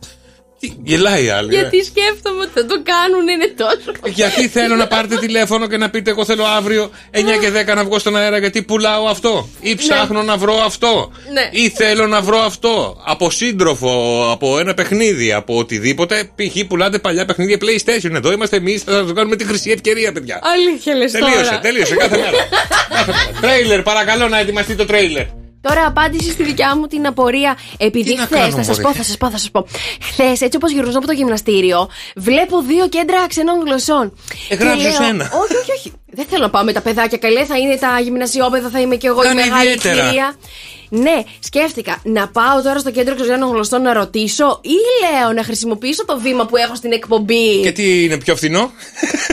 Τι, 0.60 0.72
γελάει 0.84 1.24
η 1.24 1.28
άλλη. 1.28 1.54
ε. 1.54 1.58
Γιατί 1.58 1.84
σκέφτομαι 1.84 2.42
ότι 2.42 2.50
θα 2.54 2.66
το 2.66 2.82
κάνουν, 2.82 3.28
είναι 3.28 3.46
τόσο. 3.56 3.98
Γιατί 4.14 4.48
θέλω 4.48 4.76
να 4.76 4.86
πάρετε 4.86 5.16
τηλέφωνο 5.16 5.66
και 5.66 5.76
να 5.76 5.90
πείτε: 5.90 6.10
Εγώ 6.10 6.24
θέλω 6.24 6.44
αύριο 6.44 6.90
9 7.12 7.16
και 7.40 7.72
10 7.72 7.74
να 7.74 7.84
βγω 7.84 7.98
στον 7.98 8.16
αέρα 8.16 8.38
γιατί 8.38 8.62
πουλάω 8.62 9.06
αυτό. 9.06 9.48
Ή 9.60 9.74
ψάχνω 9.74 10.22
να 10.22 10.36
βρω 10.36 10.54
αυτό. 10.64 11.12
Ναι. 11.32 11.48
Ή 11.62 11.68
θέλω 11.68 12.06
να 12.06 12.20
βρω 12.20 12.38
αυτό. 12.38 13.02
Από 13.06 13.30
σύντροφο, 13.30 14.22
από 14.32 14.58
ένα 14.58 14.74
παιχνίδι, 14.74 15.32
από 15.32 15.56
οτιδήποτε. 15.58 16.30
Π.χ. 16.34 16.64
πουλάτε 16.66 16.98
παλιά 16.98 17.24
παιχνίδια 17.24 17.56
PlayStation. 17.60 18.10
Εδώ 18.14 18.32
είμαστε 18.32 18.56
εμείς, 18.56 18.82
θα 18.82 18.92
σας 18.92 19.12
κάνουμε 19.12 19.36
τη 19.36 19.44
χρυσή 19.44 19.70
ευκαιρία, 19.70 20.12
παιδιά. 20.12 20.40
Αλήθεια 20.42 20.94
λες 20.94 21.12
Τελείωσε, 21.12 21.42
τώρα. 21.44 21.58
τελείωσε 21.58 21.94
κάθε 21.94 22.16
μέρα. 22.16 22.30
Κάθε 22.96 23.12
μέρα. 23.12 23.38
Τρέιλερ, 23.40 23.82
παρακαλώ 23.82 24.28
να 24.28 24.38
ετοιμαστεί 24.38 24.74
το 24.74 24.84
τρέιλερ. 24.86 25.24
Τώρα 25.60 25.86
απάντηση 25.86 26.30
στη 26.30 26.42
δικιά 26.42 26.76
μου 26.76 26.86
την 26.86 27.06
απορία. 27.06 27.58
Επειδή 27.78 28.10
Τι 28.10 28.16
να 28.16 28.22
χθες, 28.24 28.38
κάνω, 28.38 28.50
θα 28.56 28.62
σας 28.62 28.76
μωρέ. 28.78 28.82
πω, 28.82 28.92
θα 28.98 29.02
σας 29.02 29.16
πω, 29.16 29.30
θα 29.30 29.38
σας 29.38 29.50
πω. 29.50 29.66
Χθες, 30.02 30.40
έτσι 30.40 30.56
όπως 30.56 30.70
γυρνούσα 30.72 30.98
από 30.98 31.06
το 31.06 31.12
γυμναστήριο, 31.12 31.88
βλέπω 32.16 32.60
δύο 32.62 32.88
κέντρα 32.88 33.26
ξενών 33.28 33.60
γλωσσών. 33.66 34.18
Ε, 34.48 34.56
Και 34.56 34.64
γράψε 34.64 34.88
λέω- 34.88 35.02
ένα. 35.08 35.24
Όχι, 35.42 35.56
όχι, 35.56 35.72
όχι. 35.78 35.92
Δεν 36.06 36.26
θέλω 36.30 36.42
να 36.42 36.50
πάω 36.50 36.62
με 36.64 36.72
τα 36.72 36.80
παιδάκια 36.80 37.18
καλέ, 37.18 37.44
θα 37.44 37.58
είναι 37.58 37.76
τα 37.76 38.00
γυμνασιόπαιδα, 38.02 38.68
θα 38.68 38.80
είμαι 38.80 38.96
κι 38.96 39.06
εγώ 39.06 39.22
η 39.22 39.24
Κάνει 39.26 39.40
μεγάλη 39.42 39.68
ιδιαίτερα. 39.70 40.06
κυρία. 40.06 40.34
Ναι, 40.90 41.22
σκέφτηκα 41.40 42.00
να 42.04 42.28
πάω 42.28 42.62
τώρα 42.62 42.78
στο 42.78 42.90
κέντρο 42.90 43.12
εξωτερικών 43.12 43.48
γνωστών 43.50 43.82
να 43.82 43.92
ρωτήσω 43.92 44.60
ή 44.62 44.76
λέω 45.02 45.32
να 45.32 45.44
χρησιμοποιήσω 45.44 46.04
το 46.04 46.18
βήμα 46.20 46.46
που 46.46 46.56
έχω 46.56 46.74
στην 46.74 46.92
εκπομπή. 46.92 47.60
Και 47.62 47.72
τι 47.72 48.04
είναι 48.04 48.18
πιο 48.18 48.36
φθηνό; 48.36 48.70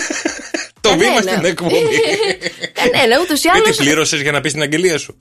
το 0.81 0.89
Κανένα. 0.89 1.09
βήμα 1.09 1.21
στην 1.31 1.45
εκπομπή. 1.45 1.75
Κανένα, 2.81 3.21
ούτως 3.21 3.43
ή 3.43 3.47
Με 3.47 3.51
άλλως. 3.55 3.77
τι 3.77 3.83
πλήρωσες 3.83 4.21
για 4.21 4.31
να 4.31 4.41
πεις 4.41 4.51
την 4.51 4.61
αγγελία 4.61 4.97
σου; 4.97 5.17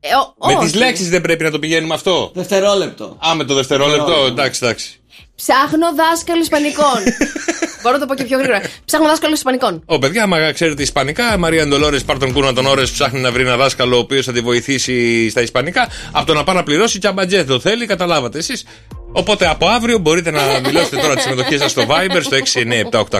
Ε, 0.00 0.08
ο- 0.38 0.46
Με 0.46 0.54
όχι. 0.54 0.70
τι 0.72 0.78
λέξεις 0.78 1.08
δεν 1.08 1.20
πρέπει 1.20 1.44
να 1.44 1.50
το 1.50 1.58
πηγαίνουμε 1.58 1.94
αυτό. 1.94 2.30
Δευτερόλεπτο. 2.34 3.16
Α, 3.28 3.34
με 3.34 3.44
το 3.44 3.54
δευτερόλεπτο. 3.54 4.24
Εντάξει, 4.28 4.60
εντάξει. 4.62 4.94
Ψάχνω 5.36 5.94
δάσκαλο 5.94 6.40
Ισπανικών. 6.40 6.98
Μπορώ 7.82 7.94
να 7.94 8.00
το 8.00 8.06
πω 8.06 8.14
και 8.14 8.24
πιο 8.24 8.38
γρήγορα. 8.38 8.60
Ψάχνω 8.84 9.06
δάσκαλο 9.06 9.34
Ισπανικών. 9.34 9.82
Ω, 9.86 9.98
παιδιά, 9.98 10.22
άμα 10.22 10.52
ξέρετε 10.52 10.82
Ισπανικά, 10.82 11.38
Μαρία 11.38 11.66
Ντολόρες 11.66 12.02
πάρ 12.04 12.18
τον 12.18 12.32
κούνα 12.32 12.52
τον 12.52 12.66
ώρε 12.66 12.82
ψάχνει 12.82 13.20
να 13.20 13.32
βρει 13.32 13.42
ένα 13.42 13.56
δάσκαλο 13.56 13.96
ο 13.96 13.98
οποίος 13.98 14.24
θα 14.24 14.32
τη 14.32 14.40
βοηθήσει 14.40 15.28
στα 15.30 15.40
Ισπανικά. 15.42 15.88
Από 16.12 16.26
το 16.26 16.34
να 16.34 16.44
πάει 16.44 16.56
να 16.56 16.62
πληρώσει, 16.62 16.98
τσαμπατζέ 16.98 17.44
το 17.44 17.60
θέλει, 17.60 17.86
καταλάβατε 17.86 18.38
εσείς. 18.38 18.64
Οπότε 19.12 19.46
από 19.48 19.66
αύριο 19.66 19.98
μπορείτε 19.98 20.30
να 20.30 20.58
δηλώσετε 20.60 20.96
τώρα 20.96 21.14
τη 21.14 21.20
συμμετοχή 21.20 21.58
σας 21.58 21.70
στο 21.70 21.82
Viber 21.88 22.20
στο 22.22 22.36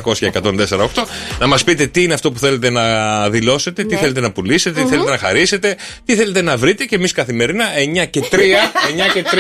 697-800-1048 0.03 1.05
να 1.39 1.47
μας 1.47 1.65
πείτε 1.65 1.87
τι 1.87 2.03
είναι 2.03 2.15
αυτό 2.15 2.33
που 2.33 2.39
θέλετε 2.39 2.71
να 2.71 2.85
δηλώσετε, 3.31 3.85
τι 3.85 3.95
Ναι. 3.95 4.01
θέλετε 4.01 4.21
να 4.21 4.33
πουλήσετε, 4.33 4.83
τι 4.83 4.89
θέλετε 4.89 5.11
να 5.11 5.19
χαρίσετε, 5.19 5.77
τι 6.05 6.17
θέλετε 6.17 6.43
να 6.43 6.57
βρείτε 6.57 6.85
και 6.85 6.95
εμείς 6.95 7.13
καθημερινά 7.13 7.65
9 8.05 8.05
και 8.11 8.21
3, 8.31 8.35
9 8.35 9.13
και 9.15 9.23
3 9.23 9.37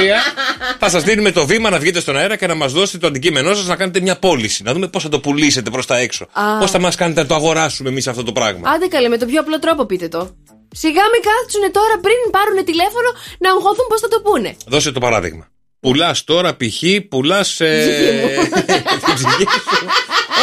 θα 0.79 0.89
σας 0.89 1.03
δίνουμε 1.03 1.31
το 1.33 1.47
βήμα 1.47 1.71
να 1.71 1.79
βγείτε 1.79 2.01
στον 2.01 2.17
αέρα 2.17 2.37
και 2.37 2.47
να 2.47 2.55
μας 2.55 2.73
δώσετε 2.73 2.99
το 2.99 3.07
αντικείμενό 3.07 3.55
σας 3.55 3.67
να 3.67 3.77
κάνετε 3.77 4.01
μια 4.01 4.17
πώληση. 4.19 4.63
Να 4.63 4.73
δούμε 4.73 4.89
πώς 4.89 5.03
θα 5.03 5.09
το 5.09 5.21
πουλήσετε 5.21 5.71
προς 5.71 5.87
τα 5.87 5.99
έξω. 5.99 6.27
Α. 6.33 6.59
Πώς 6.59 6.71
θα 6.71 6.79
μας 6.81 6.95
κάνετε 6.97 7.21
να 7.21 7.27
το 7.27 7.35
αγοράσουμε 7.35 7.89
εμείς 7.89 8.07
αυτό 8.09 8.23
το 8.23 8.33
πράγμα. 8.33 8.71
Άντε 8.71 8.87
καλέ, 8.87 9.09
με 9.09 9.17
τον 9.17 9.29
πιο 9.29 9.41
απλό 9.41 9.59
τρόπο 9.59 9.85
πείτε 9.87 10.09
το. 10.09 10.37
Σιγά 10.75 11.03
μην 11.13 11.23
κάτσουνε 11.29 11.71
τώρα 11.71 11.95
πριν 12.01 12.31
πάρουν 12.31 12.65
τηλέφωνο 12.65 13.09
να 13.39 13.51
αγχωθούν 13.51 13.87
πώς 13.89 14.01
θα 14.01 14.09
το 14.09 14.21
πούνε. 14.21 14.57
Δώσε 14.67 14.93
το 14.93 15.01
παράδειγμα. 15.01 15.49
Πουλάς 15.81 16.25
τώρα 16.25 16.57
π.χ. 16.57 16.83
πουλάς. 17.09 17.57
την 17.57 19.15
ψυχή 19.15 19.45
σου. 19.45 19.87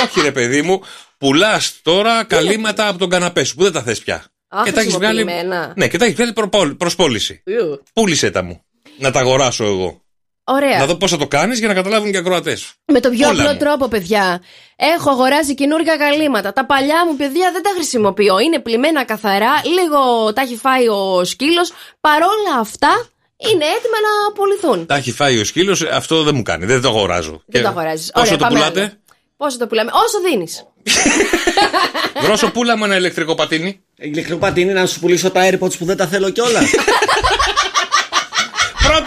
Όχι, 0.04 0.22
ρε 0.22 0.32
παιδί 0.32 0.62
μου. 0.62 0.82
Πουλάς 1.18 1.80
τώρα 1.82 2.24
καλύματα 2.24 2.88
από 2.88 2.98
τον 2.98 3.10
καναπέ 3.10 3.44
σου 3.44 3.56
που 3.56 3.64
δεν 3.64 3.72
τα 3.72 3.82
θες 3.82 4.00
πια. 4.00 4.26
Α, 4.48 4.62
και 4.64 4.72
τα 4.72 4.82
έχεις 4.82 4.94
βγάλει. 4.94 5.22
χρησιμοποιημένα. 5.22 5.74
Ναι, 5.76 5.88
και 5.88 5.98
τα 5.98 6.06
έχεις 6.06 6.16
βγάλει 6.16 6.34
προ 6.78 6.92
πώληση. 6.96 7.42
Ιου. 7.46 7.84
Πούλησε 7.94 8.32
τα 8.32 8.44
μου. 8.44 8.62
Να 8.98 9.12
τα 9.12 9.20
αγοράσω 9.20 9.64
εγώ. 9.64 10.02
Ωραία. 10.44 10.78
Να 10.78 10.86
δω 10.86 10.96
πώς 10.96 11.12
θα 11.12 11.18
το 11.18 11.28
κάνεις 11.28 11.60
για 11.60 11.68
να 11.68 11.74
καταλάβουν 11.74 12.12
και 12.12 12.16
οι 12.16 12.20
ακροατές. 12.20 12.74
Με 12.86 13.00
τον 13.00 13.12
πιο 13.12 13.28
Όλα 13.30 13.42
απλό 13.42 13.52
μου. 13.54 13.60
τρόπο, 13.60 13.88
παιδιά. 13.88 14.42
Έχω 14.76 15.10
αγοράσει 15.10 15.54
καινούργια 15.54 15.98
καλύματα. 15.98 16.54
Τα 16.54 16.66
παλιά 16.66 17.06
μου, 17.06 17.16
παιδιά, 17.16 17.52
δεν 17.52 17.62
τα 17.64 17.70
χρησιμοποιώ. 17.74 18.40
Είναι 18.40 18.60
πλημμένα 18.60 19.04
καθαρά. 19.06 19.52
Λίγο 19.66 20.34
τα 20.34 20.42
έχει 20.42 20.56
φάει 20.56 20.88
ο 20.88 21.24
σκύλος. 21.24 21.72
Παρόλα 22.02 22.60
αυτά, 22.60 23.10
είναι 23.38 23.66
έτοιμα 23.66 23.98
να 24.08 24.28
απολυθούν. 24.30 24.86
Τα 24.86 24.96
έχει 24.96 25.12
φάει 25.12 25.40
ο 25.40 25.44
σκύλος, 25.44 25.82
αυτό 25.82 26.24
δεν 26.24 26.36
μου 26.36 26.42
κάνει. 26.42 26.66
Δεν 26.66 26.82
το 26.82 26.88
αγοράζω. 26.88 27.42
Δεν 27.46 27.62
το 27.62 27.68
αγοράζεις. 27.68 28.12
Πόσο 28.12 28.36
το 28.36 28.48
πουλάτε, 28.50 29.00
Πόσο 29.38 29.58
το 29.58 29.68
πουλάμε. 29.68 29.92
Όσο 29.94 30.20
δίνεις. 30.30 30.64
Δρόσο 32.24 32.52
πούλα 32.52 32.78
μου 32.78 32.84
ένα 32.84 32.96
ηλεκτρικό 32.96 33.36
πατίνι. 33.36 33.82
Ηλεκτρικό 33.96 34.40
πατίνι 34.40 34.74
να 34.74 34.86
σου 34.86 35.00
πουλήσω 35.00 35.32
τα 35.32 35.50
AirPods 35.50 35.78
που 35.78 35.86
δεν 35.86 35.98
τα 35.98 36.08
θέλω 36.08 36.30
κιόλας. 36.30 36.64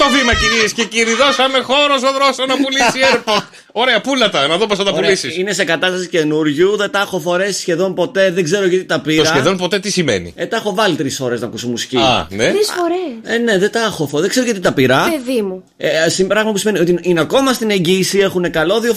Πρώτο 0.00 0.14
βήμα, 0.18 0.34
κυρίες 0.34 0.72
και 0.72 0.84
κύριοι. 0.84 1.14
Δώσαμε 1.14 1.58
χώρο 1.58 1.98
στο 1.98 2.12
δρόσο 2.12 2.46
να 2.46 2.54
πουλήσει 2.56 2.98
AirPod. 3.12 3.42
Ωραία, 3.72 4.00
πούλα 4.00 4.30
τα, 4.30 4.46
να 4.46 4.56
δω 4.56 4.66
πώς 4.66 4.78
θα 4.78 4.84
τα 4.84 4.90
Ωραία, 4.90 5.02
πουλήσεις. 5.04 5.36
Είναι 5.36 5.52
σε 5.52 5.64
κατάσταση 5.64 6.08
καινούριου, 6.08 6.76
δεν 6.76 6.90
τα 6.90 7.00
έχω 7.00 7.18
φορέσει 7.20 7.60
σχεδόν 7.60 7.94
ποτέ, 7.94 8.30
δεν 8.30 8.44
ξέρω 8.44 8.66
γιατί 8.66 8.84
τα 8.84 9.00
πήρα. 9.00 9.22
Το 9.22 9.28
σχεδόν 9.28 9.56
ποτέ 9.56 9.78
τι 9.78 9.90
σημαίνει; 9.90 10.32
Ε, 10.36 10.46
τα 10.46 10.56
έχω 10.56 10.74
βάλει 10.74 10.94
τρεις 10.96 11.20
ώρες 11.20 11.40
να 11.40 11.46
ακούσω 11.46 11.68
μουσική. 11.68 11.96
Α, 11.96 12.26
ναι. 12.30 12.48
Τρεις 12.50 12.68
φορές. 12.70 13.34
Ε, 13.34 13.38
ναι, 13.38 13.58
δεν 13.58 13.70
τα 13.70 13.80
έχω 13.80 13.96
φορέσει. 14.06 14.20
Δεν 14.20 14.28
ξέρω 14.30 14.44
γιατί 14.44 14.60
τα 14.60 14.72
πήρα. 14.72 15.12
Παιδί 15.24 15.42
μου. 15.42 15.64
Ε, 15.76 16.08
συ- 16.08 16.26
πράγμα 16.26 16.50
που 16.52 16.56
σημαίνει 16.58 16.78
ότι 16.78 16.98
είναι 17.02 17.20
ακόμα 17.20 17.52
στην 17.52 17.70
εγγύηση, 17.70 18.18
έχουν 18.18 18.50
καλώδιο 18.50 18.94